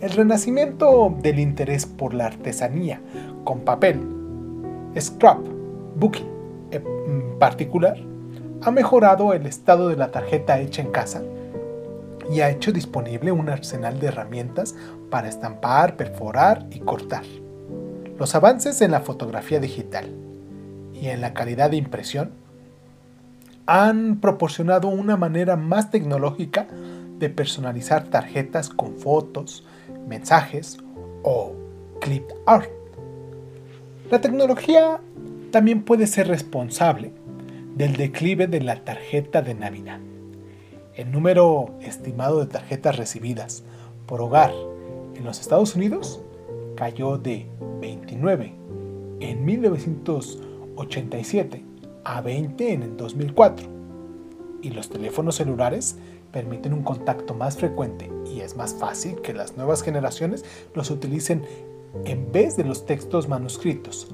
El 0.00 0.10
renacimiento 0.10 1.12
del 1.20 1.40
interés 1.40 1.84
por 1.84 2.14
la 2.14 2.26
artesanía 2.26 3.00
con 3.42 3.62
papel, 3.62 4.00
scrapbooking 4.96 6.28
en 6.70 7.38
particular, 7.40 7.96
ha 8.62 8.70
mejorado 8.70 9.32
el 9.32 9.46
estado 9.46 9.88
de 9.88 9.96
la 9.96 10.12
tarjeta 10.12 10.60
hecha 10.60 10.80
en 10.80 10.92
casa 10.92 11.24
y 12.30 12.40
ha 12.40 12.50
hecho 12.50 12.70
disponible 12.70 13.32
un 13.32 13.48
arsenal 13.48 13.98
de 13.98 14.06
herramientas 14.06 14.76
para 15.10 15.28
estampar, 15.28 15.96
perforar 15.96 16.68
y 16.70 16.78
cortar. 16.78 17.24
Los 18.16 18.36
avances 18.36 18.80
en 18.80 18.92
la 18.92 19.00
fotografía 19.00 19.58
digital 19.58 20.08
y 20.94 21.08
en 21.08 21.20
la 21.20 21.34
calidad 21.34 21.70
de 21.70 21.78
impresión 21.78 22.41
han 23.66 24.20
proporcionado 24.20 24.88
una 24.88 25.16
manera 25.16 25.56
más 25.56 25.90
tecnológica 25.90 26.68
de 27.18 27.30
personalizar 27.30 28.08
tarjetas 28.08 28.68
con 28.68 28.96
fotos, 28.96 29.64
mensajes 30.08 30.78
o 31.22 31.52
clip 32.00 32.24
art. 32.46 32.70
La 34.10 34.20
tecnología 34.20 35.00
también 35.50 35.84
puede 35.84 36.06
ser 36.06 36.28
responsable 36.28 37.12
del 37.76 37.96
declive 37.96 38.46
de 38.46 38.60
la 38.60 38.84
tarjeta 38.84 39.40
de 39.42 39.54
Navidad. 39.54 39.98
El 40.94 41.10
número 41.10 41.74
estimado 41.80 42.40
de 42.40 42.46
tarjetas 42.46 42.96
recibidas 42.96 43.64
por 44.06 44.20
hogar 44.20 44.52
en 45.14 45.24
los 45.24 45.40
Estados 45.40 45.74
Unidos 45.76 46.20
cayó 46.76 47.16
de 47.16 47.46
29 47.80 48.52
en 49.20 49.44
1987 49.44 51.71
a 52.04 52.20
20 52.20 52.72
en 52.72 52.82
el 52.82 52.96
2004. 52.96 53.68
Y 54.62 54.70
los 54.70 54.88
teléfonos 54.90 55.36
celulares 55.36 55.96
permiten 56.32 56.72
un 56.72 56.82
contacto 56.82 57.34
más 57.34 57.56
frecuente 57.56 58.10
y 58.26 58.40
es 58.40 58.56
más 58.56 58.74
fácil 58.74 59.20
que 59.20 59.34
las 59.34 59.56
nuevas 59.56 59.82
generaciones 59.82 60.44
los 60.74 60.90
utilicen 60.90 61.44
en 62.04 62.32
vez 62.32 62.56
de 62.56 62.64
los 62.64 62.86
textos 62.86 63.28
manuscritos, 63.28 64.08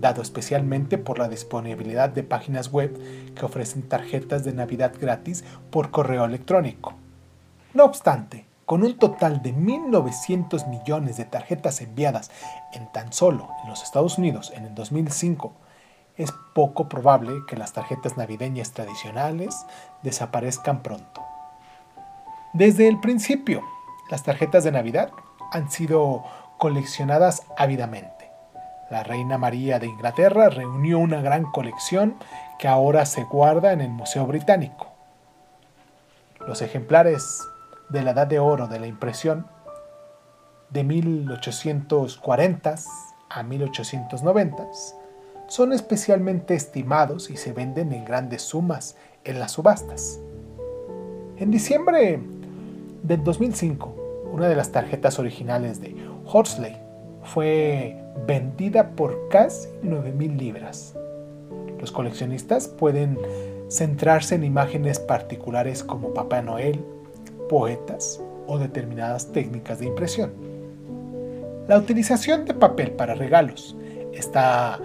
dado 0.00 0.20
especialmente 0.22 0.98
por 0.98 1.18
la 1.18 1.28
disponibilidad 1.28 2.08
de 2.08 2.24
páginas 2.24 2.72
web 2.72 2.98
que 3.34 3.44
ofrecen 3.44 3.82
tarjetas 3.82 4.44
de 4.44 4.52
Navidad 4.52 4.92
gratis 5.00 5.44
por 5.70 5.90
correo 5.90 6.24
electrónico. 6.24 6.94
No 7.72 7.84
obstante, 7.84 8.46
con 8.66 8.82
un 8.82 8.98
total 8.98 9.42
de 9.42 9.54
1.900 9.54 10.68
millones 10.68 11.16
de 11.16 11.24
tarjetas 11.24 11.80
enviadas 11.80 12.30
en 12.72 12.90
tan 12.92 13.12
solo 13.12 13.48
en 13.62 13.70
los 13.70 13.82
Estados 13.82 14.18
Unidos 14.18 14.52
en 14.54 14.64
el 14.64 14.74
2005, 14.74 15.52
es 16.22 16.32
poco 16.54 16.88
probable 16.88 17.44
que 17.46 17.56
las 17.56 17.72
tarjetas 17.72 18.16
navideñas 18.16 18.72
tradicionales 18.72 19.66
desaparezcan 20.02 20.82
pronto. 20.82 21.24
Desde 22.52 22.88
el 22.88 23.00
principio, 23.00 23.62
las 24.10 24.22
tarjetas 24.22 24.64
de 24.64 24.72
Navidad 24.72 25.10
han 25.52 25.70
sido 25.70 26.24
coleccionadas 26.58 27.46
ávidamente. 27.56 28.30
La 28.90 29.02
reina 29.02 29.38
María 29.38 29.78
de 29.78 29.86
Inglaterra 29.86 30.50
reunió 30.50 30.98
una 30.98 31.22
gran 31.22 31.44
colección 31.44 32.16
que 32.58 32.68
ahora 32.68 33.06
se 33.06 33.24
guarda 33.24 33.72
en 33.72 33.80
el 33.80 33.90
Museo 33.90 34.26
Británico. 34.26 34.88
Los 36.46 36.60
ejemplares 36.60 37.40
de 37.88 38.02
la 38.02 38.10
Edad 38.10 38.26
de 38.26 38.40
Oro 38.40 38.66
de 38.66 38.78
la 38.78 38.88
impresión 38.88 39.46
de 40.68 40.84
1840 40.84 42.74
a 43.30 43.42
1890 43.42 44.66
son 45.50 45.72
especialmente 45.72 46.54
estimados 46.54 47.28
y 47.28 47.36
se 47.36 47.52
venden 47.52 47.92
en 47.92 48.04
grandes 48.04 48.40
sumas 48.40 48.94
en 49.24 49.40
las 49.40 49.50
subastas. 49.50 50.20
En 51.38 51.50
diciembre 51.50 52.20
del 53.02 53.24
2005, 53.24 54.30
una 54.32 54.48
de 54.48 54.54
las 54.54 54.70
tarjetas 54.70 55.18
originales 55.18 55.80
de 55.80 55.96
Horsley 56.24 56.76
fue 57.24 58.00
vendida 58.28 58.90
por 58.90 59.28
casi 59.28 59.68
9.000 59.82 60.36
libras. 60.36 60.94
Los 61.80 61.90
coleccionistas 61.90 62.68
pueden 62.68 63.18
centrarse 63.68 64.36
en 64.36 64.44
imágenes 64.44 65.00
particulares 65.00 65.82
como 65.82 66.14
Papá 66.14 66.42
Noel, 66.42 66.84
poetas 67.48 68.20
o 68.46 68.56
determinadas 68.60 69.32
técnicas 69.32 69.80
de 69.80 69.86
impresión. 69.86 70.30
La 71.66 71.76
utilización 71.76 72.44
de 72.44 72.54
papel 72.54 72.92
para 72.92 73.16
regalos 73.16 73.76
está 74.12 74.78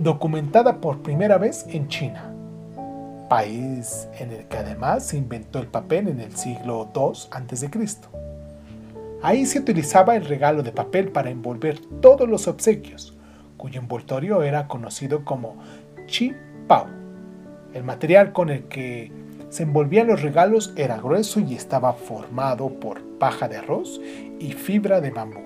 documentada 0.00 0.80
por 0.80 1.02
primera 1.02 1.36
vez 1.36 1.66
en 1.68 1.86
China, 1.88 2.32
país 3.28 4.08
en 4.18 4.32
el 4.32 4.46
que 4.46 4.56
además 4.56 5.06
se 5.06 5.18
inventó 5.18 5.58
el 5.58 5.66
papel 5.66 6.08
en 6.08 6.20
el 6.20 6.34
siglo 6.34 6.88
II 6.94 7.28
a.C. 7.30 7.70
Ahí 9.22 9.44
se 9.44 9.58
utilizaba 9.58 10.16
el 10.16 10.24
regalo 10.24 10.62
de 10.62 10.72
papel 10.72 11.10
para 11.10 11.28
envolver 11.28 11.78
todos 12.00 12.26
los 12.26 12.48
obsequios, 12.48 13.14
cuyo 13.58 13.78
envoltorio 13.78 14.42
era 14.42 14.68
conocido 14.68 15.22
como 15.22 15.56
chi 16.06 16.32
pao. 16.66 16.86
El 17.74 17.84
material 17.84 18.32
con 18.32 18.48
el 18.48 18.64
que 18.64 19.12
se 19.50 19.64
envolvían 19.64 20.06
los 20.06 20.22
regalos 20.22 20.72
era 20.76 20.96
grueso 20.96 21.40
y 21.40 21.54
estaba 21.54 21.92
formado 21.92 22.70
por 22.70 23.02
paja 23.18 23.48
de 23.48 23.58
arroz 23.58 24.00
y 24.38 24.52
fibra 24.52 25.02
de 25.02 25.10
bambú. 25.10 25.40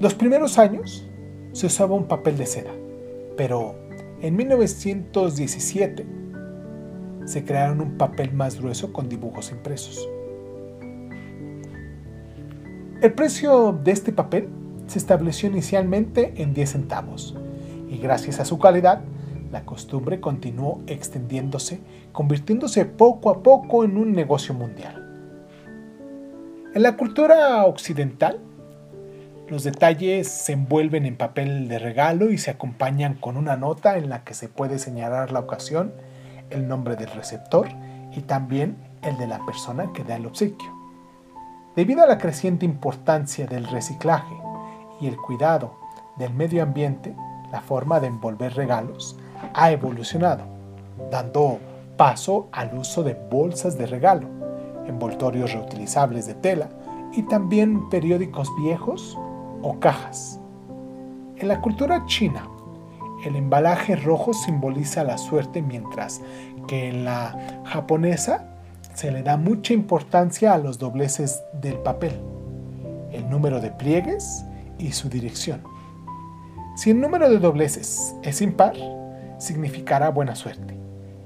Los 0.00 0.14
primeros 0.14 0.58
años 0.58 1.06
se 1.52 1.66
usaba 1.66 1.94
un 1.94 2.04
papel 2.04 2.36
de 2.38 2.46
seda, 2.46 2.72
pero 3.36 3.74
en 4.20 4.36
1917 4.36 6.06
se 7.24 7.44
crearon 7.44 7.80
un 7.80 7.98
papel 7.98 8.32
más 8.32 8.58
grueso 8.58 8.92
con 8.92 9.08
dibujos 9.08 9.50
impresos. 9.52 10.08
El 13.00 13.12
precio 13.14 13.72
de 13.72 13.90
este 13.90 14.12
papel 14.12 14.48
se 14.86 14.98
estableció 14.98 15.48
inicialmente 15.48 16.34
en 16.36 16.54
10 16.54 16.70
centavos 16.70 17.36
y 17.88 17.98
gracias 17.98 18.40
a 18.40 18.44
su 18.44 18.58
calidad, 18.58 19.02
la 19.50 19.64
costumbre 19.64 20.20
continuó 20.20 20.82
extendiéndose, 20.86 21.80
convirtiéndose 22.12 22.84
poco 22.84 23.30
a 23.30 23.42
poco 23.42 23.84
en 23.84 23.96
un 23.98 24.12
negocio 24.12 24.54
mundial. 24.54 25.02
En 26.74 26.82
la 26.82 26.96
cultura 26.96 27.64
occidental, 27.66 28.40
los 29.52 29.64
detalles 29.64 30.28
se 30.28 30.54
envuelven 30.54 31.04
en 31.04 31.18
papel 31.18 31.68
de 31.68 31.78
regalo 31.78 32.30
y 32.30 32.38
se 32.38 32.50
acompañan 32.50 33.12
con 33.12 33.36
una 33.36 33.54
nota 33.54 33.98
en 33.98 34.08
la 34.08 34.24
que 34.24 34.32
se 34.32 34.48
puede 34.48 34.78
señalar 34.78 35.30
la 35.30 35.40
ocasión, 35.40 35.92
el 36.48 36.66
nombre 36.66 36.96
del 36.96 37.10
receptor 37.10 37.68
y 38.16 38.22
también 38.22 38.78
el 39.02 39.18
de 39.18 39.26
la 39.26 39.44
persona 39.44 39.92
que 39.92 40.04
da 40.04 40.16
el 40.16 40.24
obsequio. 40.24 40.72
Debido 41.76 42.02
a 42.02 42.06
la 42.06 42.16
creciente 42.16 42.64
importancia 42.64 43.46
del 43.46 43.68
reciclaje 43.68 44.34
y 45.02 45.06
el 45.06 45.18
cuidado 45.18 45.74
del 46.16 46.32
medio 46.32 46.62
ambiente, 46.62 47.14
la 47.52 47.60
forma 47.60 48.00
de 48.00 48.06
envolver 48.06 48.54
regalos 48.54 49.18
ha 49.52 49.70
evolucionado. 49.70 50.46
dando 51.10 51.58
paso 51.98 52.48
al 52.52 52.72
uso 52.74 53.02
de 53.02 53.12
bolsas 53.30 53.76
de 53.76 53.84
regalo, 53.84 54.28
envoltorios 54.86 55.52
reutilizables 55.52 56.26
de 56.26 56.32
tela 56.32 56.70
y 57.12 57.24
también 57.24 57.90
periódicos 57.90 58.48
viejos 58.56 59.18
o 59.62 59.78
cajas. 59.80 60.38
En 61.36 61.48
la 61.48 61.60
cultura 61.60 62.04
china, 62.06 62.48
el 63.24 63.36
embalaje 63.36 63.96
rojo 63.96 64.32
simboliza 64.34 65.04
la 65.04 65.16
suerte 65.18 65.62
mientras 65.62 66.20
que 66.66 66.88
en 66.88 67.04
la 67.04 67.62
japonesa 67.64 68.48
se 68.94 69.10
le 69.10 69.22
da 69.22 69.36
mucha 69.36 69.72
importancia 69.72 70.52
a 70.52 70.58
los 70.58 70.78
dobleces 70.78 71.42
del 71.60 71.76
papel, 71.78 72.20
el 73.10 73.28
número 73.30 73.60
de 73.60 73.70
pliegues 73.70 74.44
y 74.78 74.92
su 74.92 75.08
dirección. 75.08 75.62
Si 76.76 76.90
el 76.90 77.00
número 77.00 77.28
de 77.28 77.38
dobleces 77.38 78.14
es 78.22 78.42
impar, 78.42 78.74
significará 79.38 80.10
buena 80.10 80.34
suerte 80.34 80.76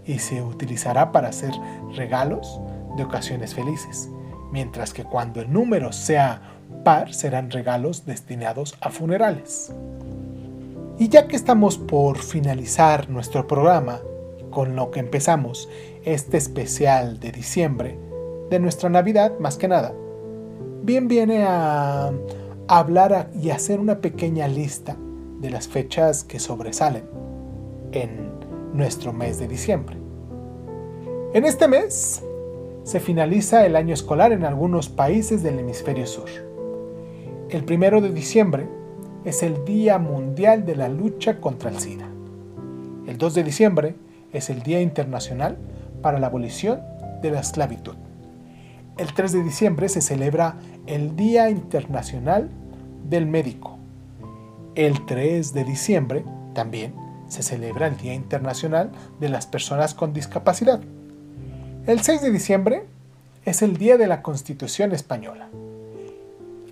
y 0.05 0.19
se 0.19 0.43
utilizará 0.43 1.13
para 1.13 1.29
hacer 1.29 1.53
regalos 1.95 2.61
de 2.97 3.05
ocasiones 3.05 3.55
felices, 3.55 4.09
mientras 4.53 4.93
que 4.93 5.05
cuando 5.05 5.41
el 5.41 5.53
número 5.53 5.93
sea 5.93 6.56
par 6.87 7.13
serán 7.13 7.51
regalos 7.51 8.07
destinados 8.07 8.77
a 8.81 8.91
funerales. 8.91 9.73
Y 11.01 11.09
ya 11.09 11.27
que 11.27 11.35
estamos 11.35 11.79
por 11.79 12.19
finalizar 12.19 13.11
nuestro 13.11 13.49
programa, 13.49 14.03
con 14.51 14.77
lo 14.77 14.93
que 14.93 15.01
empezamos 15.01 15.69
este 16.05 16.37
especial 16.37 17.19
de 17.19 17.33
diciembre, 17.33 17.99
de 18.51 18.61
nuestra 18.61 18.89
Navidad 18.89 19.33
más 19.41 19.57
que 19.57 19.67
nada, 19.67 19.95
bien 20.85 21.09
viene 21.09 21.43
a 21.43 22.13
hablar 22.69 23.31
y 23.35 23.51
hacer 23.51 23.81
una 23.81 24.01
pequeña 24.01 24.47
lista 24.47 24.97
de 25.41 25.51
las 25.51 25.67
fechas 25.67 26.23
que 26.23 26.39
sobresalen 26.39 27.03
en 27.91 28.31
nuestro 28.75 29.13
mes 29.13 29.41
de 29.41 29.49
diciembre. 29.49 29.97
En 31.35 31.47
este 31.47 31.67
mes 31.67 32.23
se 32.85 33.01
finaliza 33.01 33.67
el 33.67 33.75
año 33.75 33.93
escolar 33.93 34.31
en 34.31 34.45
algunos 34.45 34.89
países 34.89 35.43
del 35.43 35.59
hemisferio 35.59 36.07
sur. 36.07 36.46
El 37.49 37.65
primero 37.65 38.01
de 38.01 38.11
diciembre 38.11 38.67
es 39.25 39.45
el 39.45 39.65
Día 39.65 39.99
Mundial 39.99 40.67
de 40.67 40.75
la 40.75 40.89
Lucha 40.89 41.41
contra 41.41 41.71
el 41.71 41.79
SIDA. 41.79 42.09
El 43.07 43.19
2 43.19 43.35
de 43.35 43.45
diciembre 43.45 43.95
es 44.33 44.51
el 44.51 44.65
Día 44.65 44.81
Internacional 44.81 45.57
para 46.03 46.19
la 46.19 46.27
Abolición 46.27 46.81
de 47.23 47.31
la 47.31 47.39
Esclavitud. 47.39 47.95
El 48.99 49.15
3 49.15 49.33
de 49.33 49.43
diciembre 49.45 49.89
se 49.89 50.01
celebra 50.01 50.57
el 50.87 51.15
Día 51.15 51.49
Internacional 51.49 52.51
del 53.09 53.27
Médico. 53.27 53.79
El 54.75 55.07
3 55.07 55.55
de 55.55 55.63
diciembre 55.63 56.25
también 56.53 56.95
se 57.29 57.45
celebra 57.45 57.87
el 57.87 57.97
Día 57.97 58.15
Internacional 58.15 58.91
de 59.21 59.29
las 59.29 59.47
Personas 59.47 59.95
con 59.95 60.13
Discapacidad. 60.13 60.81
El 61.87 62.01
6 62.01 62.23
de 62.23 62.33
diciembre 62.33 62.87
es 63.45 63.63
el 63.63 63.77
Día 63.77 63.99
de 63.99 64.09
la 64.09 64.21
Constitución 64.23 64.91
Española. 64.91 65.49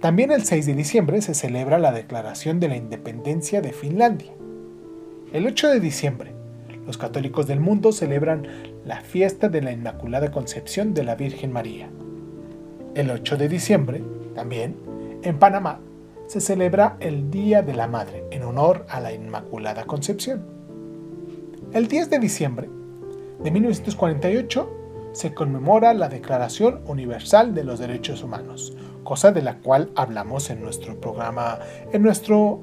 También 0.05 0.33
el 0.33 0.45
6 0.45 0.67
de 0.67 0.75
diciembre 0.75 1.23
se 1.23 1.33
celebra 1.33 1.79
la 1.79 1.91
Declaración 1.91 2.61
de 2.61 2.69
la 2.69 2.77
Independencia 2.77 3.63
de 3.63 3.73
Finlandia. 3.73 4.33
El 5.33 5.47
8 5.47 5.71
de 5.71 5.81
diciembre, 5.81 6.35
los 6.85 6.99
católicos 6.99 7.47
del 7.47 7.59
mundo 7.59 7.91
celebran 7.91 8.47
la 8.85 9.01
fiesta 9.01 9.49
de 9.49 9.63
la 9.63 9.73
Inmaculada 9.73 10.31
Concepción 10.31 10.93
de 10.93 11.05
la 11.05 11.15
Virgen 11.15 11.53
María. 11.53 11.89
El 12.95 13.11
8 13.11 13.39
de 13.39 13.49
diciembre, 13.49 14.05
también, 14.35 14.77
en 15.23 15.39
Panamá, 15.39 15.81
se 16.27 16.43
celebra 16.43 16.99
el 17.01 17.31
Día 17.31 17.63
de 17.63 17.73
la 17.73 17.87
Madre 17.87 18.25
en 18.31 18.43
honor 18.43 18.85
a 18.91 19.01
la 19.01 19.15
Inmaculada 19.15 19.87
Concepción. 19.87 20.45
El 21.73 21.89
10 21.89 22.11
de 22.11 22.19
diciembre 22.19 22.69
de 23.43 23.51
1948 23.51 24.71
se 25.13 25.33
conmemora 25.33 25.95
la 25.95 26.11
Declaración 26.11 26.83
Universal 26.89 27.55
de 27.55 27.65
los 27.65 27.79
Derechos 27.79 28.23
Humanos, 28.23 28.77
cosa 29.05 29.31
de 29.31 29.43
la 29.43 29.59
cual 29.59 29.91
hablamos 29.95 30.51
en 30.51 30.61
nuestro 30.61 31.01
programa, 31.01 31.59
en 31.93 32.03
nuestro 32.03 32.61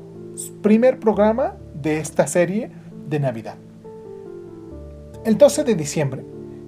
primer 0.61 0.99
programa 0.99 1.55
de 1.73 1.99
esta 1.99 2.27
serie 2.27 2.71
de 3.07 3.19
Navidad. 3.19 3.55
El 5.23 5.37
12 5.37 5.63
de 5.63 5.75
diciembre 5.75 6.25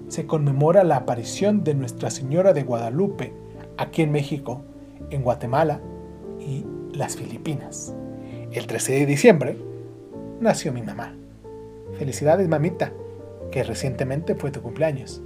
se 0.08 0.26
conmemora 0.26 0.84
la 0.84 0.96
aparición 0.96 1.64
de 1.64 1.74
Nuestra 1.74 2.10
Señora 2.10 2.52
de 2.52 2.62
Guadalupe 2.62 3.32
aquí 3.76 4.02
en 4.02 4.12
México, 4.12 4.62
en 5.10 5.22
Guatemala 5.22 5.80
y 6.38 6.64
las 6.92 7.16
Filipinas. 7.16 7.94
El 8.52 8.66
13 8.66 8.92
de 8.92 9.06
diciembre 9.06 9.58
nació 10.40 10.72
mi 10.72 10.82
mamá. 10.82 11.16
Felicidades 11.98 12.48
mamita, 12.48 12.92
que 13.50 13.64
recientemente 13.64 14.34
fue 14.34 14.50
tu 14.50 14.62
cumpleaños. 14.62 15.22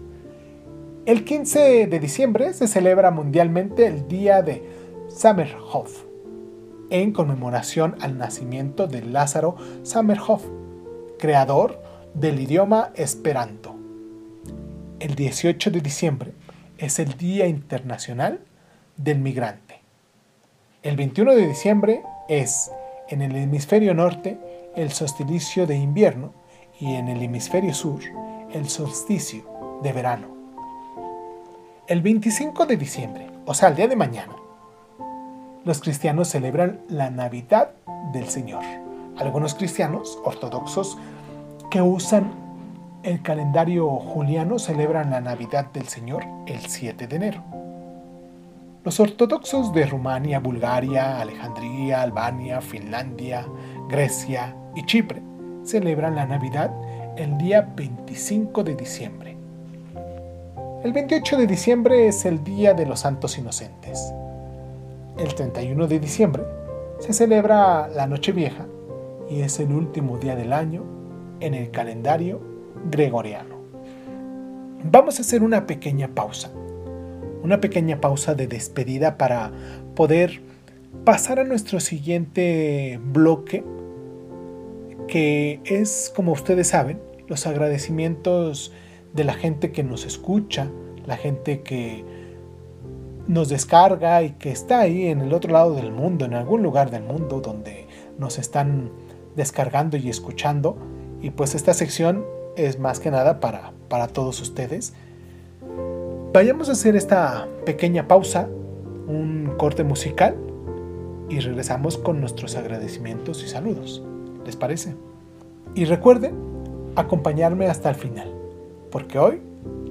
El 1.09 1.25
15 1.25 1.87
de 1.87 2.01
diciembre 2.01 2.53
se 2.53 2.69
celebra 2.69 3.11
mundialmente 3.11 3.87
el 3.87 4.09
Día 4.09 4.43
de 4.43 4.63
Sammerhof, 5.09 6.05
en 6.91 7.13
conmemoración 7.13 7.97
al 8.03 8.19
nacimiento 8.19 8.87
de 8.87 9.01
Lázaro 9.01 9.57
Sammerhof, 9.85 10.45
creador 11.19 11.83
del 12.13 12.39
idioma 12.39 12.91
esperanto. 12.95 13.75
El 15.01 15.15
18 15.15 15.71
de 15.71 15.81
diciembre 15.81 16.33
es 16.77 16.99
el 16.99 17.17
Día 17.17 17.47
Internacional 17.47 18.41
del 18.99 19.19
Migrante. 19.21 19.81
El 20.83 20.99
21 20.99 21.37
de 21.37 21.49
diciembre 21.49 22.03
es, 22.29 22.71
en 23.09 23.23
el 23.23 23.35
hemisferio 23.35 23.95
norte, 23.95 24.39
el 24.77 24.91
solsticio 24.91 25.67
de 25.67 25.77
invierno 25.77 26.35
y 26.79 26.97
en 26.97 27.09
el 27.09 27.23
hemisferio 27.23 27.73
sur, 27.73 28.03
el 28.53 28.69
solsticio 28.69 29.81
de 29.83 29.93
verano. 29.95 30.38
El 31.89 32.03
25 32.03 32.67
de 32.67 32.77
diciembre, 32.77 33.31
o 33.47 33.55
sea, 33.55 33.71
el 33.71 33.77
día 33.77 33.89
de 33.89 33.97
mañana, 33.97 34.37
los 35.65 35.81
cristianos 35.81 36.29
celebran 36.29 36.81
la 36.91 37.09
Navidad 37.09 37.71
del 38.13 38.29
Señor. 38.29 38.63
Algunos 39.17 39.55
cristianos 39.55 40.19
ortodoxos 40.23 40.99
que 41.71 41.81
usan 41.81 42.31
el 43.05 43.23
calendario 43.23 43.89
juliano 43.89 44.59
celebran 44.59 45.11
la 45.11 45.23
Navidad 45.23 45.73
del 45.73 45.89
Señor 45.89 46.27
el 46.47 46.61
7 46.61 47.07
de 47.07 47.17
enero. 47.17 47.43
Los 48.85 49.01
ortodoxos 49.01 49.73
de 49.73 49.87
Rumania, 49.87 50.41
Bulgaria, 50.41 51.23
Alejandría, 51.23 52.03
Albania, 52.03 52.61
Finlandia, 52.61 53.47
Grecia 53.89 54.55
y 54.77 54.85
Chipre 54.85 55.23
celebran 55.65 56.17
la 56.17 56.27
Navidad 56.27 56.71
el 57.17 57.39
día 57.39 57.63
25 57.63 58.63
de 58.63 58.75
diciembre. 58.75 59.28
El 60.85 60.93
28 60.93 61.39
de 61.39 61.49
diciembre 61.49 62.07
es 62.07 62.25
el 62.25 62.45
Día 62.45 62.73
de 62.73 62.87
los 62.87 63.01
Santos 63.01 63.37
Inocentes. 63.37 64.15
El 65.19 65.35
31 65.35 65.89
de 65.89 65.99
diciembre 65.99 66.45
se 67.01 67.13
celebra 67.13 67.89
la 67.89 68.07
Nochevieja 68.07 68.65
y 69.29 69.41
es 69.41 69.59
el 69.59 69.73
último 69.73 70.19
día 70.19 70.37
del 70.37 70.53
año 70.53 70.85
en 71.41 71.55
el 71.55 71.73
calendario 71.73 72.41
gregoriano. 72.93 73.57
Vamos 74.85 75.19
a 75.19 75.23
hacer 75.23 75.43
una 75.43 75.67
pequeña 75.67 76.15
pausa, 76.15 76.53
una 77.43 77.61
pequeña 77.61 78.01
pausa 78.01 78.37
de 78.37 78.47
despedida 78.47 79.19
para 79.19 79.51
poder 79.97 80.41
pasar 81.05 81.41
a 81.41 81.45
nuestro 81.45 81.81
siguiente 81.81 83.01
bloque, 83.03 83.65
que 85.09 85.61
es, 85.65 86.13
como 86.15 86.31
ustedes 86.31 86.69
saben, 86.69 87.01
los 87.27 87.49
agradecimientos 87.49 88.73
de 89.13 89.25
la 89.25 89.35
gente 89.35 89.73
que 89.73 89.83
nos 89.83 90.05
escucha, 90.05 90.71
la 91.07 91.17
gente 91.17 91.63
que 91.63 92.05
nos 93.27 93.49
descarga 93.49 94.23
y 94.23 94.33
que 94.33 94.51
está 94.51 94.81
ahí 94.81 95.07
en 95.07 95.21
el 95.21 95.33
otro 95.33 95.53
lado 95.53 95.75
del 95.75 95.93
mundo, 95.93 96.25
en 96.25 96.35
algún 96.35 96.63
lugar 96.63 96.91
del 96.91 97.03
mundo 97.03 97.41
donde 97.41 97.87
nos 98.19 98.39
están 98.39 98.91
descargando 99.37 99.97
y 99.97 100.09
escuchando. 100.09 100.77
Y 101.21 101.31
pues 101.31 101.55
esta 101.55 101.75
sección 101.75 102.25
es 102.57 102.79
más 102.79 103.01
que 103.01 103.11
nada 103.11 103.41
para, 103.41 103.73
para 103.89 104.09
todos 104.09 104.41
ustedes. 104.41 104.95
Vayamos 106.33 106.69
a 106.69 106.73
hacer 106.73 106.97
esta 106.97 107.49
pequeña 107.65 108.09
pausa, 108.09 108.49
un 109.07 109.55
corte 109.57 109.85
musical 109.85 110.37
y 111.29 111.41
regresamos 111.41 111.99
con 111.99 112.21
nuestros 112.21 112.57
agradecimientos 112.57 113.43
y 113.45 113.49
saludos. 113.49 114.03
¿Les 114.45 114.57
parece? 114.57 114.95
Y 115.75 115.85
recuerden 115.85 116.35
acompañarme 116.97 117.67
hasta 117.67 117.91
el 117.91 117.95
final, 117.95 118.33
porque 118.91 119.19
hoy 119.19 119.41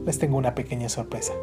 les 0.05 0.19
tengo 0.19 0.37
una 0.37 0.55
pequeña 0.55 0.89
sorpresa. 0.89 1.33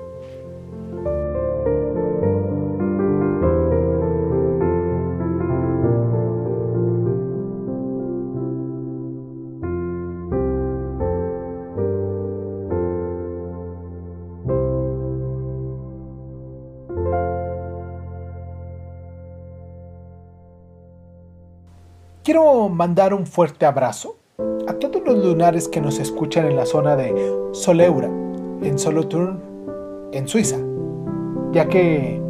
Quiero 22.22 22.70
mandar 22.70 23.12
un 23.12 23.26
fuerte 23.26 23.66
abrazo 23.66 24.16
los 25.05 25.24
lunares 25.24 25.68
que 25.68 25.81
nos 25.81 25.98
escuchan 25.98 26.47
en 26.47 26.56
la 26.56 26.66
zona 26.66 26.97
de 26.97 27.12
Soleura, 27.52 28.09
en 28.62 28.78
Solothurn, 28.78 29.40
en 30.12 30.26
Suiza, 30.26 30.56
ya 31.52 31.68
que 31.68 32.20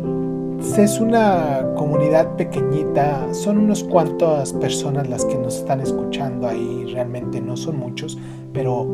es 0.78 1.00
una 1.00 1.66
comunidad 1.76 2.36
pequeñita, 2.36 3.32
son 3.32 3.58
unos 3.58 3.84
cuantas 3.84 4.52
personas 4.52 5.08
las 5.08 5.24
que 5.24 5.36
nos 5.36 5.58
están 5.58 5.80
escuchando 5.80 6.48
ahí, 6.48 6.86
realmente 6.92 7.40
no 7.40 7.56
son 7.56 7.78
muchos, 7.78 8.18
pero 8.52 8.86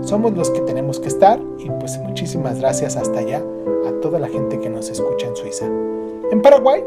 somos 0.00 0.32
los 0.32 0.50
que 0.50 0.60
tenemos 0.60 1.00
que 1.00 1.08
estar 1.08 1.40
y 1.58 1.68
pues 1.80 1.98
muchísimas 1.98 2.60
gracias 2.60 2.96
hasta 2.96 3.18
allá 3.18 3.42
a 3.86 4.00
toda 4.00 4.18
la 4.18 4.28
gente 4.28 4.58
que 4.60 4.70
nos 4.70 4.88
escucha 4.88 5.26
en 5.26 5.36
Suiza. 5.36 5.66
En 6.30 6.40
Paraguay, 6.40 6.84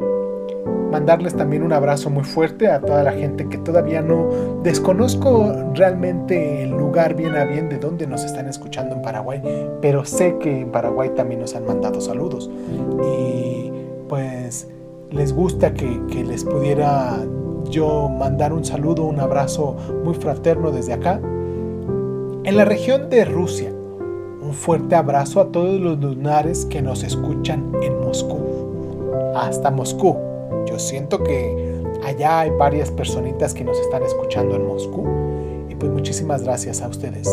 mandarles 0.91 1.35
también 1.35 1.63
un 1.63 1.71
abrazo 1.73 2.09
muy 2.09 2.23
fuerte 2.23 2.67
a 2.67 2.81
toda 2.81 3.03
la 3.03 3.13
gente 3.13 3.47
que 3.47 3.57
todavía 3.57 4.01
no 4.01 4.61
desconozco 4.63 5.51
realmente 5.73 6.63
el 6.63 6.71
lugar 6.71 7.15
bien 7.15 7.35
a 7.35 7.45
bien 7.45 7.69
de 7.69 7.77
dónde 7.77 8.05
nos 8.07 8.23
están 8.23 8.47
escuchando 8.47 8.95
en 8.95 9.01
Paraguay, 9.01 9.41
pero 9.81 10.03
sé 10.05 10.37
que 10.39 10.61
en 10.61 10.71
Paraguay 10.71 11.09
también 11.15 11.41
nos 11.41 11.55
han 11.55 11.65
mandado 11.65 12.01
saludos 12.01 12.49
y 13.03 13.71
pues 14.09 14.67
les 15.09 15.33
gusta 15.33 15.73
que, 15.73 15.99
que 16.11 16.23
les 16.23 16.43
pudiera 16.43 17.17
yo 17.69 18.09
mandar 18.09 18.51
un 18.51 18.65
saludo, 18.65 19.05
un 19.05 19.19
abrazo 19.19 19.75
muy 20.03 20.13
fraterno 20.15 20.71
desde 20.71 20.93
acá. 20.93 21.19
En 22.43 22.57
la 22.57 22.65
región 22.65 23.09
de 23.09 23.23
Rusia, 23.23 23.71
un 24.41 24.53
fuerte 24.53 24.95
abrazo 24.95 25.39
a 25.39 25.51
todos 25.51 25.79
los 25.79 25.99
lunares 25.99 26.65
que 26.65 26.81
nos 26.81 27.03
escuchan 27.03 27.71
en 27.81 27.99
Moscú. 28.01 28.39
Hasta 29.35 29.71
Moscú. 29.71 30.30
Yo 30.65 30.79
siento 30.79 31.23
que 31.23 31.81
allá 32.03 32.41
hay 32.41 32.49
varias 32.51 32.91
personitas 32.91 33.53
que 33.53 33.63
nos 33.63 33.77
están 33.79 34.03
escuchando 34.03 34.55
en 34.55 34.67
Moscú. 34.67 35.05
Y 35.69 35.75
pues 35.75 35.91
muchísimas 35.91 36.43
gracias 36.43 36.81
a 36.81 36.87
ustedes. 36.87 37.27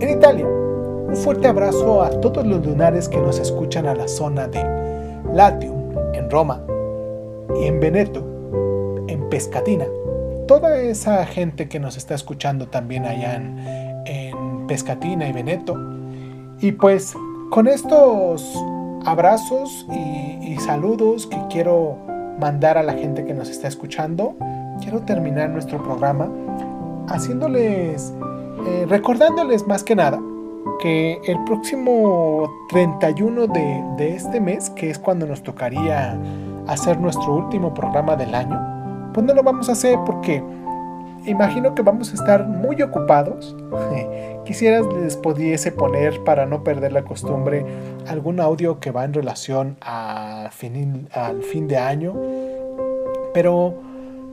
En 0.00 0.08
Italia, 0.08 0.46
un 0.46 1.16
fuerte 1.16 1.48
abrazo 1.48 2.02
a 2.02 2.10
todos 2.20 2.46
los 2.46 2.64
lunares 2.64 3.08
que 3.08 3.18
nos 3.18 3.38
escuchan 3.38 3.86
a 3.86 3.94
la 3.94 4.08
zona 4.08 4.48
de 4.48 4.64
Latium, 5.34 5.90
en 6.14 6.30
Roma, 6.30 6.62
y 7.60 7.66
en 7.66 7.80
Veneto, 7.80 8.24
en 9.08 9.28
Pescatina. 9.28 9.86
Toda 10.46 10.80
esa 10.80 11.26
gente 11.26 11.68
que 11.68 11.78
nos 11.78 11.96
está 11.96 12.14
escuchando 12.14 12.68
también 12.68 13.04
allá 13.06 13.36
en, 13.36 13.58
en 14.06 14.66
Pescatina 14.66 15.28
y 15.28 15.32
Veneto. 15.32 15.76
Y 16.60 16.72
pues 16.72 17.14
con 17.50 17.66
estos 17.66 18.44
abrazos 19.04 19.86
y, 19.90 20.52
y 20.52 20.56
saludos 20.60 21.26
que 21.26 21.38
quiero 21.50 21.98
mandar 22.40 22.78
a 22.78 22.82
la 22.82 22.94
gente 22.94 23.24
que 23.24 23.34
nos 23.34 23.48
está 23.48 23.68
escuchando, 23.68 24.34
quiero 24.80 25.00
terminar 25.02 25.50
nuestro 25.50 25.82
programa 25.82 26.28
haciéndoles, 27.08 28.12
eh, 28.66 28.86
recordándoles 28.88 29.66
más 29.66 29.84
que 29.84 29.94
nada 29.94 30.20
que 30.80 31.20
el 31.24 31.42
próximo 31.44 32.50
31 32.70 33.46
de, 33.46 33.84
de 33.96 34.14
este 34.14 34.40
mes, 34.40 34.70
que 34.70 34.90
es 34.90 34.98
cuando 34.98 35.26
nos 35.26 35.42
tocaría 35.42 36.18
hacer 36.66 36.98
nuestro 36.98 37.34
último 37.34 37.74
programa 37.74 38.16
del 38.16 38.34
año, 38.34 38.58
pues 39.12 39.26
no 39.26 39.34
lo 39.34 39.42
vamos 39.42 39.68
a 39.68 39.72
hacer 39.72 39.98
porque 40.06 40.42
imagino 41.26 41.74
que 41.74 41.82
vamos 41.82 42.10
a 42.12 42.14
estar 42.14 42.46
muy 42.46 42.80
ocupados. 42.82 43.56
Quisiera 44.44 44.80
les 44.80 45.16
pudiese 45.16 45.72
poner, 45.72 46.22
para 46.24 46.46
no 46.46 46.64
perder 46.64 46.92
la 46.92 47.02
costumbre, 47.02 47.64
algún 48.08 48.40
audio 48.40 48.80
que 48.80 48.90
va 48.90 49.04
en 49.04 49.14
relación 49.14 49.76
al 49.80 50.50
fin 50.50 51.68
de 51.68 51.76
año. 51.76 52.14
Pero 53.32 53.74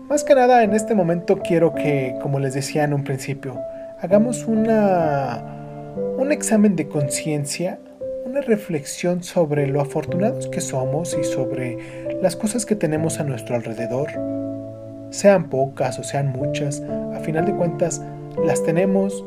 más 0.09 0.23
que 0.23 0.35
nada 0.35 0.63
en 0.63 0.73
este 0.73 0.95
momento 0.95 1.39
quiero 1.39 1.75
que, 1.75 2.15
como 2.21 2.39
les 2.39 2.53
decía 2.53 2.83
en 2.83 2.93
un 2.93 3.03
principio, 3.03 3.59
hagamos 4.01 4.45
una, 4.45 5.43
un 6.17 6.31
examen 6.31 6.75
de 6.75 6.87
conciencia, 6.87 7.79
una 8.25 8.41
reflexión 8.41 9.23
sobre 9.23 9.67
lo 9.67 9.81
afortunados 9.81 10.47
que 10.47 10.61
somos 10.61 11.17
y 11.19 11.23
sobre 11.23 11.77
las 12.21 12.35
cosas 12.35 12.65
que 12.65 12.75
tenemos 12.75 13.19
a 13.19 13.23
nuestro 13.23 13.55
alrededor 13.55 14.09
sean 15.09 15.49
pocas 15.49 15.99
o 15.99 16.03
sean 16.03 16.31
muchas, 16.31 16.81
a 17.13 17.19
final 17.19 17.45
de 17.45 17.53
cuentas 17.53 18.01
las 18.45 18.63
tenemos 18.63 19.23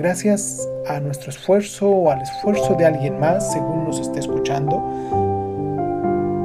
gracias 0.00 0.68
a 0.86 1.00
nuestro 1.00 1.30
esfuerzo 1.30 1.88
o 1.88 2.10
al 2.10 2.20
esfuerzo 2.22 2.74
de 2.74 2.86
alguien 2.86 3.18
más, 3.18 3.52
según 3.52 3.84
nos 3.84 4.00
esté 4.00 4.20
escuchando. 4.20 4.82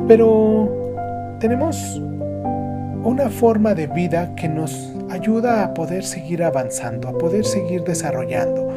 Pero 0.08 1.38
tenemos 1.40 2.02
una 3.04 3.30
forma 3.30 3.74
de 3.74 3.88
vida 3.88 4.34
que 4.36 4.48
nos 4.48 4.94
ayuda 5.10 5.64
a 5.64 5.74
poder 5.74 6.04
seguir 6.04 6.44
avanzando, 6.44 7.08
a 7.08 7.18
poder 7.18 7.46
seguir 7.46 7.84
desarrollando. 7.84 8.70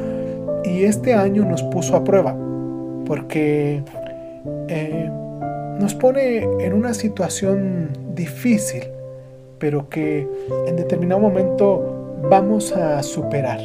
Y 0.64 0.84
este 0.84 1.14
año 1.14 1.44
nos 1.44 1.62
puso 1.64 1.96
a 1.96 2.04
prueba, 2.04 2.34
porque 3.06 3.82
eh, 4.68 5.10
nos 5.78 5.94
pone 5.94 6.38
en 6.64 6.72
una 6.72 6.94
situación 6.94 7.90
difícil 8.14 8.84
pero 9.58 9.88
que 9.88 10.28
en 10.66 10.76
determinado 10.76 11.20
momento 11.20 12.18
vamos 12.30 12.72
a 12.72 13.02
superar. 13.02 13.60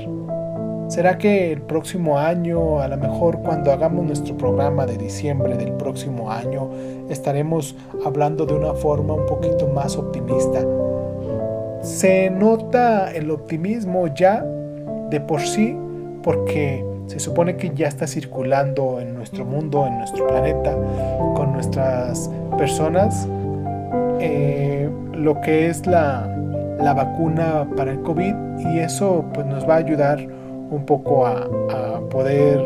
¿Será 0.94 1.18
que 1.18 1.52
el 1.52 1.64
próximo 1.64 2.20
año, 2.20 2.80
a 2.80 2.88
lo 2.88 2.98
mejor 2.98 3.40
cuando 3.40 3.72
hagamos 3.72 4.06
nuestro 4.06 4.38
programa 4.38 4.86
de 4.86 4.96
diciembre 4.96 5.58
del 5.58 5.72
próximo 5.72 6.30
año, 6.32 6.70
estaremos 7.10 7.76
hablando 8.06 8.46
de 8.46 8.54
una 8.54 8.76
forma 8.76 9.16
un 9.16 9.26
poquito 9.26 9.68
más 9.70 9.98
optimista? 9.98 10.64
Se 11.82 12.30
nota 12.30 13.12
el 13.12 13.32
optimismo 13.32 14.06
ya 14.14 14.46
de 15.10 15.20
por 15.20 15.42
sí 15.42 15.76
porque 16.22 16.86
se 17.08 17.20
supone 17.20 17.58
que 17.58 17.72
ya 17.74 17.88
está 17.88 18.06
circulando 18.06 19.00
en 19.02 19.16
nuestro 19.16 19.46
mundo, 19.46 19.88
en 19.88 19.98
nuestro 19.98 20.28
planeta, 20.28 20.78
con 21.34 21.54
nuestras 21.54 22.30
personas 22.56 23.28
eh, 24.20 24.88
lo 25.12 25.42
que 25.42 25.70
es 25.70 25.88
la, 25.88 26.28
la 26.80 26.94
vacuna 26.94 27.68
para 27.76 27.94
el 27.94 28.02
COVID 28.04 28.36
y 28.60 28.78
eso 28.78 29.26
pues 29.34 29.48
nos 29.48 29.68
va 29.68 29.74
a 29.74 29.78
ayudar 29.78 30.43
un 30.70 30.86
poco 30.86 31.26
a, 31.26 31.50
poder 32.10 32.62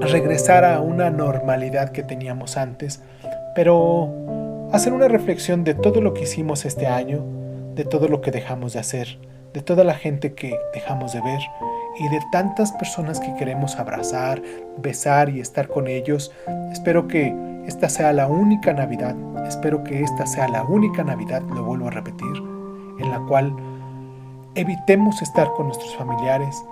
regresar 0.00 0.64
a 0.64 0.80
una 0.80 1.08
normalidad 1.08 1.90
que 1.92 2.02
teníamos 2.02 2.58
antes, 2.58 3.02
pero 3.54 4.10
hacer 4.72 4.92
una 4.92 5.08
reflexión 5.08 5.64
de 5.64 5.74
todo 5.74 6.02
lo 6.02 6.12
que 6.12 6.24
hicimos 6.24 6.66
este 6.66 6.86
año, 6.86 7.24
de 7.74 7.84
todo 7.84 8.08
lo 8.08 8.20
que 8.20 8.30
dejamos 8.30 8.74
de 8.74 8.80
hacer, 8.80 9.18
de 9.54 9.62
toda 9.62 9.84
la 9.84 9.94
gente 9.94 10.34
que 10.34 10.58
dejamos 10.74 11.12
de 11.12 11.20
ver 11.22 11.40
y 11.98 12.08
de 12.08 12.20
tantas 12.32 12.72
personas 12.72 13.20
que 13.20 13.34
queremos 13.36 13.76
abrazar, 13.76 14.42
besar 14.78 15.30
y 15.30 15.40
estar 15.40 15.68
con 15.68 15.86
ellos. 15.86 16.32
Espero 16.72 17.06
que 17.08 17.34
esta 17.66 17.88
sea 17.88 18.12
la 18.12 18.26
única 18.26 18.72
Navidad, 18.72 19.16
espero 19.46 19.84
que 19.84 20.02
esta 20.02 20.26
sea 20.26 20.48
la 20.48 20.64
única 20.64 21.02
Navidad, 21.02 21.42
lo 21.54 21.64
vuelvo 21.64 21.86
a 21.86 21.90
repetir, 21.90 22.36
en 23.00 23.10
la 23.10 23.20
cual 23.20 23.54
evitemos 24.54 25.20
estar 25.22 25.52
con 25.52 25.66
nuestros 25.66 25.94
familiares 25.96 26.64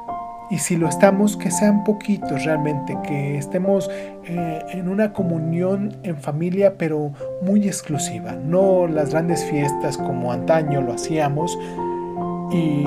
y 0.52 0.58
si 0.58 0.76
lo 0.76 0.86
estamos, 0.86 1.38
que 1.38 1.50
sean 1.50 1.82
poquitos 1.82 2.44
realmente, 2.44 2.98
que 3.04 3.38
estemos 3.38 3.88
eh, 4.26 4.62
en 4.72 4.86
una 4.86 5.14
comunión 5.14 5.96
en 6.02 6.18
familia, 6.18 6.76
pero 6.76 7.10
muy 7.40 7.66
exclusiva, 7.66 8.32
no 8.32 8.86
las 8.86 9.12
grandes 9.12 9.42
fiestas 9.46 9.96
como 9.96 10.30
antaño 10.30 10.82
lo 10.82 10.92
hacíamos. 10.92 11.58
Y 12.52 12.84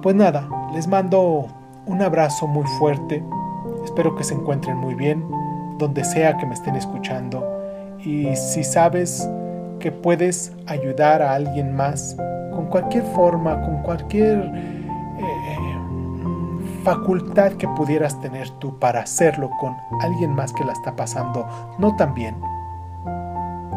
pues 0.00 0.16
nada, 0.16 0.48
les 0.72 0.88
mando 0.88 1.46
un 1.84 2.00
abrazo 2.00 2.46
muy 2.46 2.64
fuerte, 2.78 3.22
espero 3.84 4.16
que 4.16 4.24
se 4.24 4.32
encuentren 4.32 4.78
muy 4.78 4.94
bien, 4.94 5.22
donde 5.76 6.02
sea 6.04 6.38
que 6.38 6.46
me 6.46 6.54
estén 6.54 6.74
escuchando. 6.74 7.46
Y 8.02 8.34
si 8.34 8.64
sabes 8.64 9.28
que 9.78 9.92
puedes 9.92 10.54
ayudar 10.66 11.20
a 11.20 11.34
alguien 11.34 11.76
más, 11.76 12.16
con 12.50 12.70
cualquier 12.70 13.04
forma, 13.14 13.60
con 13.60 13.82
cualquier 13.82 14.71
facultad 16.82 17.52
que 17.52 17.68
pudieras 17.68 18.20
tener 18.20 18.48
tú 18.50 18.78
para 18.78 19.00
hacerlo 19.00 19.50
con 19.60 19.76
alguien 20.00 20.34
más 20.34 20.52
que 20.52 20.64
la 20.64 20.72
está 20.72 20.94
pasando 20.96 21.46
no 21.78 21.94
tan 21.96 22.14
bien, 22.14 22.36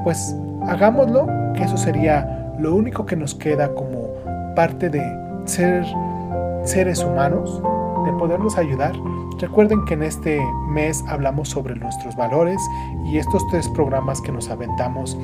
pues 0.04 0.36
hagámoslo, 0.68 1.28
que 1.54 1.64
eso 1.64 1.78
sería 1.78 2.54
lo 2.60 2.76
único 2.76 3.06
que 3.06 3.16
nos 3.16 3.36
queda 3.36 3.74
como 3.74 4.08
parte 4.56 4.90
de 4.90 5.02
ser 5.46 5.86
seres 6.64 7.04
humanos, 7.04 7.62
de 8.06 8.14
podernos 8.14 8.58
ayudar. 8.58 8.94
Recuerden 9.40 9.84
que 9.86 9.96
en 9.96 10.04
este 10.04 10.42
mes 10.70 11.04
hablamos 11.08 11.50
sobre 11.50 11.76
nuestros 11.76 12.16
valores 12.16 12.62
y 13.06 13.18
estos 13.18 13.46
tres 13.50 13.68
programas 13.70 14.22
que 14.22 14.32
nos 14.32 14.50
aventamos 14.50 15.18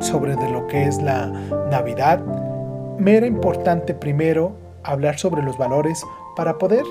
sobre 0.00 0.36
de 0.36 0.50
lo 0.50 0.66
que 0.68 0.84
es 0.84 1.02
la 1.02 1.26
Navidad, 1.70 2.20
me 2.98 3.16
era 3.16 3.26
importante 3.26 3.94
primero 3.94 4.52
hablar 4.84 5.18
sobre 5.18 5.42
los 5.42 5.58
valores 5.58 6.04
para 6.38 6.56
poder 6.56 6.84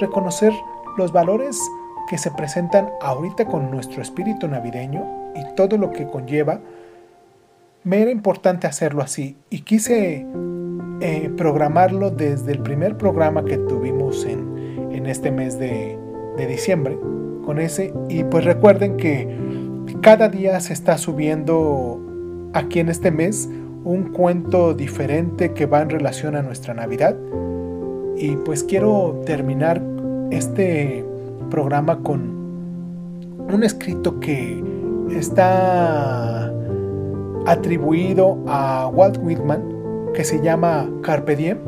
reconocer 0.00 0.52
los 0.96 1.12
valores 1.12 1.60
que 2.08 2.18
se 2.18 2.30
presentan 2.30 2.88
ahorita 3.00 3.46
con 3.46 3.68
nuestro 3.68 4.00
espíritu 4.00 4.46
navideño 4.46 5.04
y 5.34 5.56
todo 5.56 5.76
lo 5.76 5.90
que 5.90 6.06
conlleva. 6.06 6.60
Me 7.82 8.00
era 8.00 8.12
importante 8.12 8.68
hacerlo 8.68 9.02
así 9.02 9.36
y 9.50 9.62
quise 9.62 10.24
eh, 11.00 11.30
programarlo 11.36 12.12
desde 12.12 12.52
el 12.52 12.60
primer 12.60 12.96
programa 12.96 13.44
que 13.44 13.58
tuvimos 13.58 14.24
en, 14.24 14.92
en 14.92 15.06
este 15.06 15.32
mes 15.32 15.58
de, 15.58 15.98
de 16.36 16.46
diciembre 16.46 16.96
con 17.44 17.58
ese 17.58 17.92
y 18.08 18.22
pues 18.22 18.44
recuerden 18.44 18.96
que 18.98 19.36
cada 20.00 20.28
día 20.28 20.60
se 20.60 20.74
está 20.74 20.96
subiendo 20.96 22.00
aquí 22.52 22.78
en 22.78 22.88
este 22.88 23.10
mes 23.10 23.48
un 23.82 24.12
cuento 24.12 24.74
diferente 24.74 25.54
que 25.54 25.66
va 25.66 25.82
en 25.82 25.90
relación 25.90 26.36
a 26.36 26.42
nuestra 26.42 26.72
Navidad 26.72 27.16
y 28.22 28.36
pues 28.36 28.62
quiero 28.62 29.20
terminar 29.26 29.82
este 30.30 31.04
programa 31.50 31.98
con 32.04 32.20
un 33.52 33.64
escrito 33.64 34.20
que 34.20 34.62
está 35.10 36.52
atribuido 37.46 38.38
a 38.46 38.86
Walt 38.86 39.18
Whitman 39.20 40.12
que 40.14 40.22
se 40.22 40.40
llama 40.40 40.88
Carpe 41.02 41.34
Diem. 41.34 41.58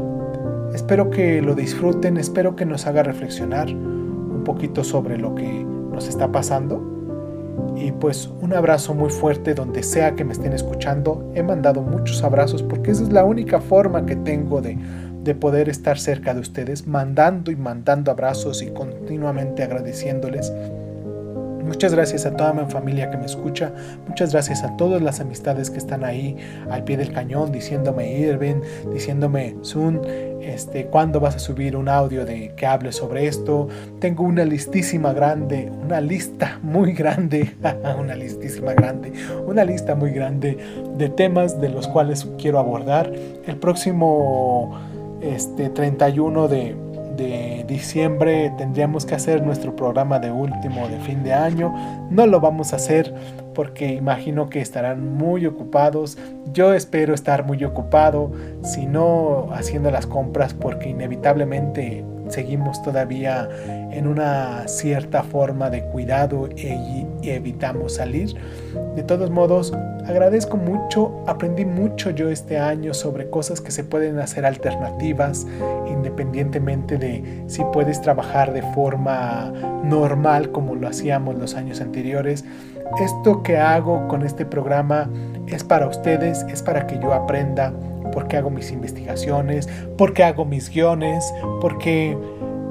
Espero 0.73 1.11
que 1.11 1.43
lo 1.43 1.57
disfruten, 1.57 2.19
espero 2.19 2.55
que 2.55 2.65
nos 2.65 2.87
haga 2.87 3.03
reflexionar 3.03 3.69
un 3.71 4.43
poquito 4.45 4.85
sobre 4.85 5.19
lo 5.19 5.35
que 5.35 5.67
nos 5.93 6.07
está 6.07 6.31
pasando. 6.31 6.81
Y 7.75 7.91
pues 7.91 8.31
un 8.41 8.53
abrazo 8.53 8.95
muy 8.95 9.11
fuerte 9.11 9.55
donde 9.55 9.83
sea 9.83 10.15
que 10.15 10.25
me 10.25 10.33
estén 10.33 10.53
escuchando. 10.53 11.33
He 11.35 11.43
mandado 11.43 11.83
muchos 11.83 12.23
abrazos 12.23 12.63
porque 12.63 12.93
esa 12.93 13.03
es 13.03 13.13
la 13.13 13.25
única 13.25 13.61
forma 13.61 14.07
que 14.07 14.15
tengo 14.15 14.61
de, 14.61 14.79
de 15.25 15.35
poder 15.35 15.69
estar 15.69 15.99
cerca 15.99 16.35
de 16.35 16.41
ustedes, 16.41 16.87
mandando 16.87 17.51
y 17.51 17.57
mandando 17.57 18.11
abrazos 18.11 18.63
y 18.63 18.69
continuamente 18.69 19.63
agradeciéndoles. 19.63 20.53
Muchas 21.65 21.95
gracias 21.95 22.27
a 22.27 22.37
toda 22.37 22.53
mi 22.53 22.71
familia 22.71 23.11
que 23.11 23.17
me 23.17 23.25
escucha. 23.25 23.73
Muchas 24.07 24.33
gracias 24.33 24.63
a 24.63 24.77
todas 24.77 25.01
las 25.01 25.21
amistades 25.21 25.71
que 25.71 25.79
están 25.79 26.05
ahí 26.05 26.37
al 26.71 26.85
pie 26.85 26.99
del 26.99 27.11
cañón 27.11 27.53
diciéndome 27.53 28.19
Irving, 28.19 28.61
diciéndome 28.93 29.57
Sun, 29.63 30.03
este, 30.43 30.85
¿cuándo 30.87 31.21
vas 31.21 31.37
a 31.37 31.39
subir 31.39 31.75
un 31.75 31.89
audio 31.89 32.27
de 32.27 32.53
que 32.55 32.67
hable 32.67 32.93
sobre 32.93 33.27
esto? 33.27 33.69
Tengo 33.99 34.25
una 34.25 34.45
listísima 34.45 35.15
grande, 35.15 35.73
una 35.83 36.03
lista 36.03 36.61
muy 36.63 36.93
grande, 36.93 37.55
una 37.99 38.15
listísima 38.15 38.75
grande, 38.75 39.13
una 39.47 39.65
lista 39.65 39.95
muy 39.95 40.11
grande 40.11 40.59
de 40.99 41.09
temas 41.09 41.63
de 41.63 41.71
los 41.71 41.89
cuales 41.89 42.29
quiero 42.37 42.59
abordar. 42.59 43.11
El 43.47 43.57
próximo 43.57 44.79
este, 45.33 45.71
31 45.71 46.49
de, 46.49 46.77
de 47.17 47.65
diciembre 47.67 48.53
tendríamos 48.57 49.07
que 49.07 49.15
hacer 49.15 49.43
nuestro 49.43 49.75
programa 49.75 50.19
de 50.19 50.31
último 50.31 50.89
de 50.89 50.99
fin 51.01 51.23
de 51.23 51.33
año. 51.33 51.73
No 52.11 52.27
lo 52.27 52.41
vamos 52.41 52.73
a 52.73 52.77
hacer 52.77 53.15
porque 53.55 53.95
imagino 53.95 54.49
que 54.49 54.61
estarán 54.61 55.15
muy 55.15 55.47
ocupados. 55.47 56.19
Yo 56.53 56.75
espero 56.75 57.15
estar 57.15 57.45
muy 57.45 57.65
ocupado, 57.65 58.33
si 58.63 58.87
no 58.87 59.49
haciendo 59.53 59.91
las 59.91 60.07
compras 60.07 60.55
porque 60.55 60.89
inevitablemente 60.89 62.05
seguimos 62.29 62.83
todavía 62.83 63.49
en 63.95 64.07
una 64.09 64.67
cierta 64.67 65.23
forma 65.23 65.71
de 65.71 65.85
cuidado 65.85 66.49
y 66.57 67.07
evitamos 67.23 67.95
salir. 67.95 68.35
De 68.97 69.03
todos 69.03 69.31
modos, 69.31 69.73
agradezco 70.07 70.57
mucho, 70.57 71.23
aprendí 71.27 71.65
mucho 71.65 72.11
yo 72.11 72.29
este 72.29 72.59
año 72.59 72.93
sobre 72.93 73.31
cosas 73.31 73.61
que 73.61 73.71
se 73.71 73.85
pueden 73.85 74.19
hacer 74.19 74.45
alternativas, 74.45 75.47
independientemente 75.89 76.99
de 76.99 77.45
si 77.47 77.63
puedes 77.73 78.01
trabajar 78.01 78.53
de 78.53 78.63
forma 78.75 79.53
normal 79.85 80.51
como 80.51 80.75
lo 80.75 80.89
hacíamos 80.89 81.37
los 81.37 81.55
años 81.55 81.81
anteriores. 81.81 82.45
Esto 83.01 83.43
que 83.43 83.57
hago 83.59 84.09
con 84.09 84.25
este 84.25 84.45
programa 84.45 85.09
es 85.47 85.63
para 85.63 85.87
ustedes, 85.87 86.45
es 86.49 86.63
para 86.63 86.87
que 86.87 86.99
yo 86.99 87.13
aprenda, 87.13 87.73
porque 88.13 88.37
hago 88.37 88.51
mis 88.51 88.71
investigaciones, 88.71 89.69
porque 89.97 90.25
hago 90.25 90.45
mis 90.45 90.71
guiones, 90.71 91.33
porque 91.61 92.17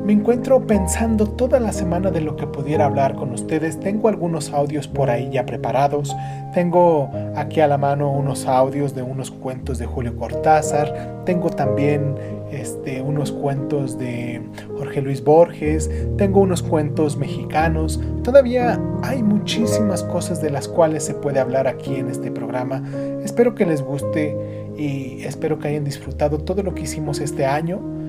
me 0.05 0.11
encuentro 0.11 0.67
pensando 0.67 1.27
toda 1.27 1.61
la 1.61 1.71
semana 1.71 2.11
de 2.11 2.19
lo 2.19 2.35
que 2.35 2.45
pudiera 2.45 2.85
hablar 2.85 3.15
con 3.15 3.31
ustedes. 3.31 3.79
Tengo 3.79 4.09
algunos 4.09 4.51
audios 4.51 4.87
por 4.87 5.09
ahí 5.09 5.29
ya 5.31 5.45
preparados. 5.45 6.13
Tengo 6.53 7.09
aquí 7.35 7.61
a 7.61 7.67
la 7.67 7.77
mano 7.77 8.11
unos 8.11 8.45
audios 8.45 8.93
de 8.95 9.01
unos 9.01 9.31
cuentos 9.31 9.77
de 9.77 9.85
Julio 9.85 10.17
Cortázar. 10.17 11.23
Tengo 11.25 11.49
también 11.49 12.15
este, 12.51 13.01
unos 13.01 13.31
cuentos 13.31 13.97
de 13.97 14.41
Jorge 14.77 15.01
Luis 15.01 15.23
Borges. 15.23 15.89
Tengo 16.17 16.41
unos 16.41 16.61
cuentos 16.61 17.15
mexicanos. 17.15 18.01
Todavía 18.23 18.79
hay 19.03 19.23
muchísimas 19.23 20.03
cosas 20.03 20.41
de 20.41 20.49
las 20.49 20.67
cuales 20.67 21.03
se 21.03 21.13
puede 21.13 21.39
hablar 21.39 21.65
aquí 21.65 21.95
en 21.95 22.09
este 22.09 22.29
programa. 22.29 22.83
Espero 23.23 23.55
que 23.55 23.65
les 23.65 23.81
guste 23.81 24.35
y 24.77 25.23
espero 25.23 25.59
que 25.59 25.69
hayan 25.69 25.85
disfrutado 25.85 26.39
todo 26.39 26.61
lo 26.61 26.75
que 26.75 26.81
hicimos 26.81 27.21
este 27.21 27.45
año. 27.45 28.02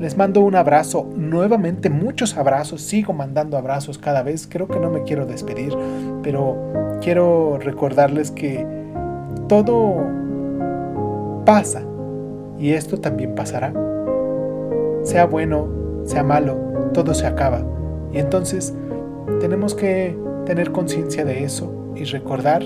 Les 0.00 0.16
mando 0.16 0.40
un 0.40 0.54
abrazo, 0.54 1.06
nuevamente 1.14 1.90
muchos 1.90 2.38
abrazos, 2.38 2.80
sigo 2.80 3.12
mandando 3.12 3.58
abrazos 3.58 3.98
cada 3.98 4.22
vez, 4.22 4.48
creo 4.50 4.66
que 4.66 4.80
no 4.80 4.88
me 4.88 5.02
quiero 5.02 5.26
despedir, 5.26 5.76
pero 6.22 6.56
quiero 7.02 7.58
recordarles 7.58 8.30
que 8.30 8.66
todo 9.46 10.06
pasa 11.44 11.82
y 12.58 12.70
esto 12.70 12.98
también 12.98 13.34
pasará. 13.34 13.74
Sea 15.02 15.26
bueno, 15.26 15.68
sea 16.06 16.22
malo, 16.22 16.56
todo 16.94 17.12
se 17.12 17.26
acaba. 17.26 17.60
Y 18.10 18.20
entonces 18.20 18.74
tenemos 19.38 19.74
que 19.74 20.18
tener 20.46 20.72
conciencia 20.72 21.26
de 21.26 21.44
eso 21.44 21.92
y 21.94 22.04
recordar 22.04 22.62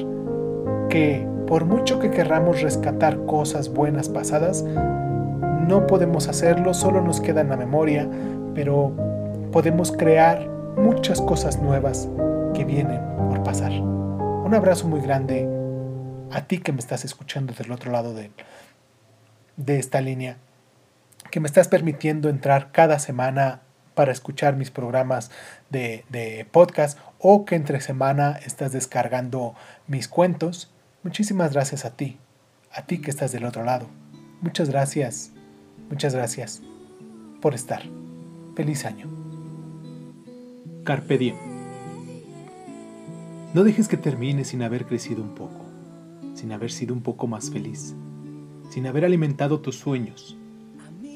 que 0.89 1.27
por 1.49 1.65
mucho 1.65 1.99
que 1.99 2.13
querramos 2.13 2.63
rescatar 2.63 3.27
cosas 3.27 3.73
buenas 3.73 4.09
pasadas, 4.09 4.65
no 5.67 5.87
podemos 5.87 6.29
hacerlo, 6.29 6.75
solo 6.75 7.01
nos 7.01 7.21
queda 7.21 7.41
en 7.41 7.49
la 7.49 7.57
memoria, 7.57 8.09
pero 8.55 8.93
podemos 9.53 9.93
crear 9.93 10.49
muchas 10.77 11.21
cosas 11.21 11.61
nuevas 11.61 12.09
que 12.55 12.65
vienen 12.65 13.01
por 13.29 13.43
pasar. 13.43 13.73
Un 13.73 14.55
abrazo 14.55 14.89
muy 14.89 15.01
grande 15.01 15.49
a 16.31 16.43
ti 16.47 16.59
que 16.59 16.73
me 16.73 16.81
estás 16.81 17.05
escuchando 17.05 17.53
del 17.55 17.73
otro 17.73 17.91
lado 17.91 18.15
de, 18.15 18.31
de 19.57 19.79
esta 19.79 20.01
línea, 20.01 20.37
que 21.31 21.41
me 21.41 21.47
estás 21.47 21.69
permitiendo 21.69 22.29
entrar 22.29 22.73
cada 22.73 22.99
semana 22.99 23.63
para 23.95 24.13
escuchar 24.13 24.57
mis 24.57 24.71
programas 24.71 25.31
de, 25.71 26.05
de 26.09 26.47
podcast 26.51 26.99
o 27.19 27.45
que 27.45 27.55
entre 27.55 27.81
semana 27.81 28.39
estás 28.45 28.73
descargando 28.73 29.55
mis 29.87 30.09
cuentos. 30.09 30.73
Muchísimas 31.03 31.53
gracias 31.53 31.85
a 31.85 31.91
ti, 31.91 32.19
a 32.73 32.83
ti 32.83 32.99
que 32.99 33.11
estás 33.11 33.33
del 33.33 33.45
otro 33.45 33.65
lado. 33.65 33.87
Muchas 34.41 34.69
gracias. 34.69 35.34
Muchas 35.91 36.15
gracias 36.15 36.63
por 37.41 37.55
estar. 37.55 37.83
Feliz 38.57 38.85
año. 38.85 39.07
Carpe 40.85 41.19
diem. 41.19 41.37
No 43.53 43.65
dejes 43.65 43.87
que 43.87 43.97
termine 43.97 44.45
sin 44.45 44.63
haber 44.63 44.87
crecido 44.87 45.23
un 45.23 45.35
poco, 45.35 45.65
sin 46.35 46.53
haber 46.53 46.73
sido 46.73 46.95
un 46.95 47.03
poco 47.03 47.27
más 47.27 47.51
feliz, 47.51 47.95
sin 48.71 48.87
haber 48.87 49.05
alimentado 49.05 49.61
tus 49.61 49.77
sueños. 49.77 50.37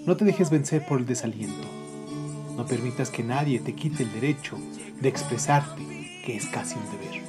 No 0.07 0.17
te 0.17 0.25
dejes 0.25 0.51
vencer 0.51 0.87
por 0.87 1.01
el 1.01 1.07
desaliento. 1.07 1.67
No 2.57 2.67
permitas 2.67 3.11
que 3.11 3.23
nadie 3.23 3.59
te 3.61 3.75
quite 3.75 4.03
el 4.03 4.13
derecho 4.13 4.57
de 5.01 5.09
expresarte, 5.09 5.83
que 6.25 6.37
es 6.37 6.47
casi 6.47 6.77
un 6.77 6.85
deber. 6.91 7.23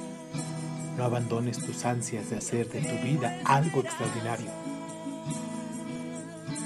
No 0.96 1.04
abandones 1.04 1.58
tus 1.58 1.84
ansias 1.84 2.30
de 2.30 2.36
hacer 2.36 2.68
de 2.68 2.80
tu 2.80 3.04
vida 3.04 3.40
algo 3.44 3.80
extraordinario. 3.80 4.69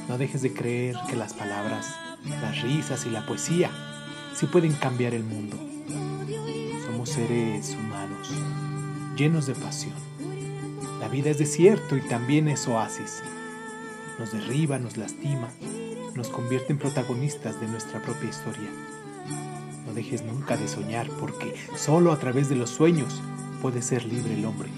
No 0.09 0.19
dejes 0.19 0.43
de 0.43 0.53
creer 0.53 0.97
que 1.09 1.17
las 1.17 1.33
palabras, 1.33 1.95
las 2.43 2.61
risas 2.61 3.07
y 3.07 3.11
la 3.11 3.25
poesía 3.25 3.71
sí 4.35 4.47
pueden 4.47 4.75
cambiar 4.75 5.15
el 5.15 5.25
mundo. 5.25 5.57
Somos 6.85 7.09
seres 7.09 7.75
humanos, 7.75 8.31
llenos 9.17 9.47
de 9.47 9.55
pasión. 9.55 9.95
La 11.01 11.09
vida 11.09 11.31
es 11.31 11.39
desierto 11.39 11.97
y 11.97 12.03
también 12.03 12.49
es 12.49 12.69
oasis. 12.69 13.23
Nos 14.19 14.33
derriba, 14.33 14.79
nos 14.79 14.99
lastima, 14.99 15.49
nos 16.15 16.29
convierte 16.29 16.73
en 16.73 16.79
protagonistas 16.79 17.59
de 17.61 17.67
nuestra 17.67 18.01
propia 18.03 18.29
historia. 18.29 18.69
No 19.87 19.95
dejes 19.95 20.23
nunca 20.23 20.59
de 20.59 20.69
soñar 20.69 21.09
porque 21.19 21.55
solo 21.77 22.13
a 22.13 22.19
través 22.19 22.51
de 22.51 22.57
los 22.57 22.69
sueños 22.69 23.23
puede 23.63 23.81
ser 23.81 24.05
libre 24.05 24.35
el 24.35 24.45
hombre. 24.45 24.69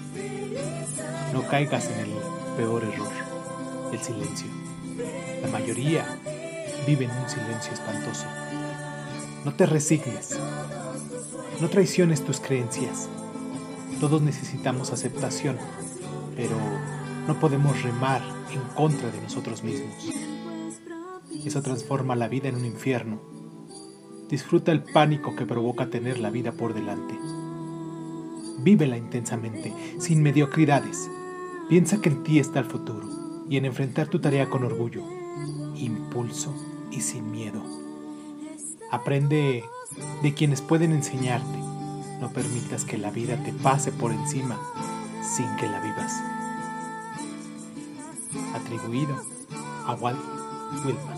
No 1.33 1.45
caigas 1.47 1.89
en 1.89 1.99
el 1.99 2.11
peor 2.55 2.85
error, 2.85 3.11
el 3.91 3.99
silencio. 3.99 4.66
La 5.41 5.47
mayoría 5.49 6.19
vive 6.85 7.05
en 7.05 7.11
un 7.11 7.29
silencio 7.29 7.73
espantoso. 7.73 8.25
No 9.45 9.53
te 9.53 9.65
resignes. 9.65 10.39
No 11.61 11.69
traiciones 11.69 12.23
tus 12.23 12.39
creencias. 12.39 13.09
Todos 13.99 14.21
necesitamos 14.21 14.91
aceptación, 14.91 15.57
pero 16.35 16.55
no 17.27 17.39
podemos 17.39 17.81
remar 17.83 18.21
en 18.51 18.61
contra 18.75 19.09
de 19.09 19.21
nosotros 19.21 19.63
mismos. 19.63 20.09
Eso 21.45 21.61
transforma 21.61 22.15
la 22.15 22.27
vida 22.27 22.49
en 22.49 22.55
un 22.55 22.65
infierno. 22.65 23.19
Disfruta 24.29 24.71
el 24.71 24.83
pánico 24.83 25.35
que 25.35 25.45
provoca 25.45 25.89
tener 25.89 26.19
la 26.19 26.29
vida 26.29 26.51
por 26.51 26.73
delante. 26.73 27.17
Vívela 28.59 28.97
intensamente, 28.97 29.73
sin 29.99 30.21
mediocridades. 30.21 31.09
Piensa 31.69 32.01
que 32.01 32.09
en 32.09 32.23
ti 32.23 32.39
está 32.39 32.59
el 32.59 32.65
futuro 32.65 33.07
y 33.49 33.57
en 33.57 33.65
enfrentar 33.65 34.07
tu 34.07 34.19
tarea 34.19 34.49
con 34.49 34.63
orgullo. 34.63 35.16
Impulso 35.79 36.53
y 36.91 37.01
sin 37.01 37.31
miedo. 37.31 37.61
Aprende 38.91 39.63
de 40.21 40.33
quienes 40.33 40.61
pueden 40.61 40.91
enseñarte. 40.91 41.57
No 42.19 42.29
permitas 42.29 42.83
que 42.83 42.97
la 42.97 43.11
vida 43.11 43.41
te 43.43 43.53
pase 43.53 43.91
por 43.91 44.11
encima 44.11 44.59
sin 45.21 45.53
que 45.57 45.67
la 45.67 45.79
vivas. 45.81 46.13
Atribuido 48.55 49.15
a 49.85 49.93
Walt 49.93 50.19
Whitman. 50.85 51.17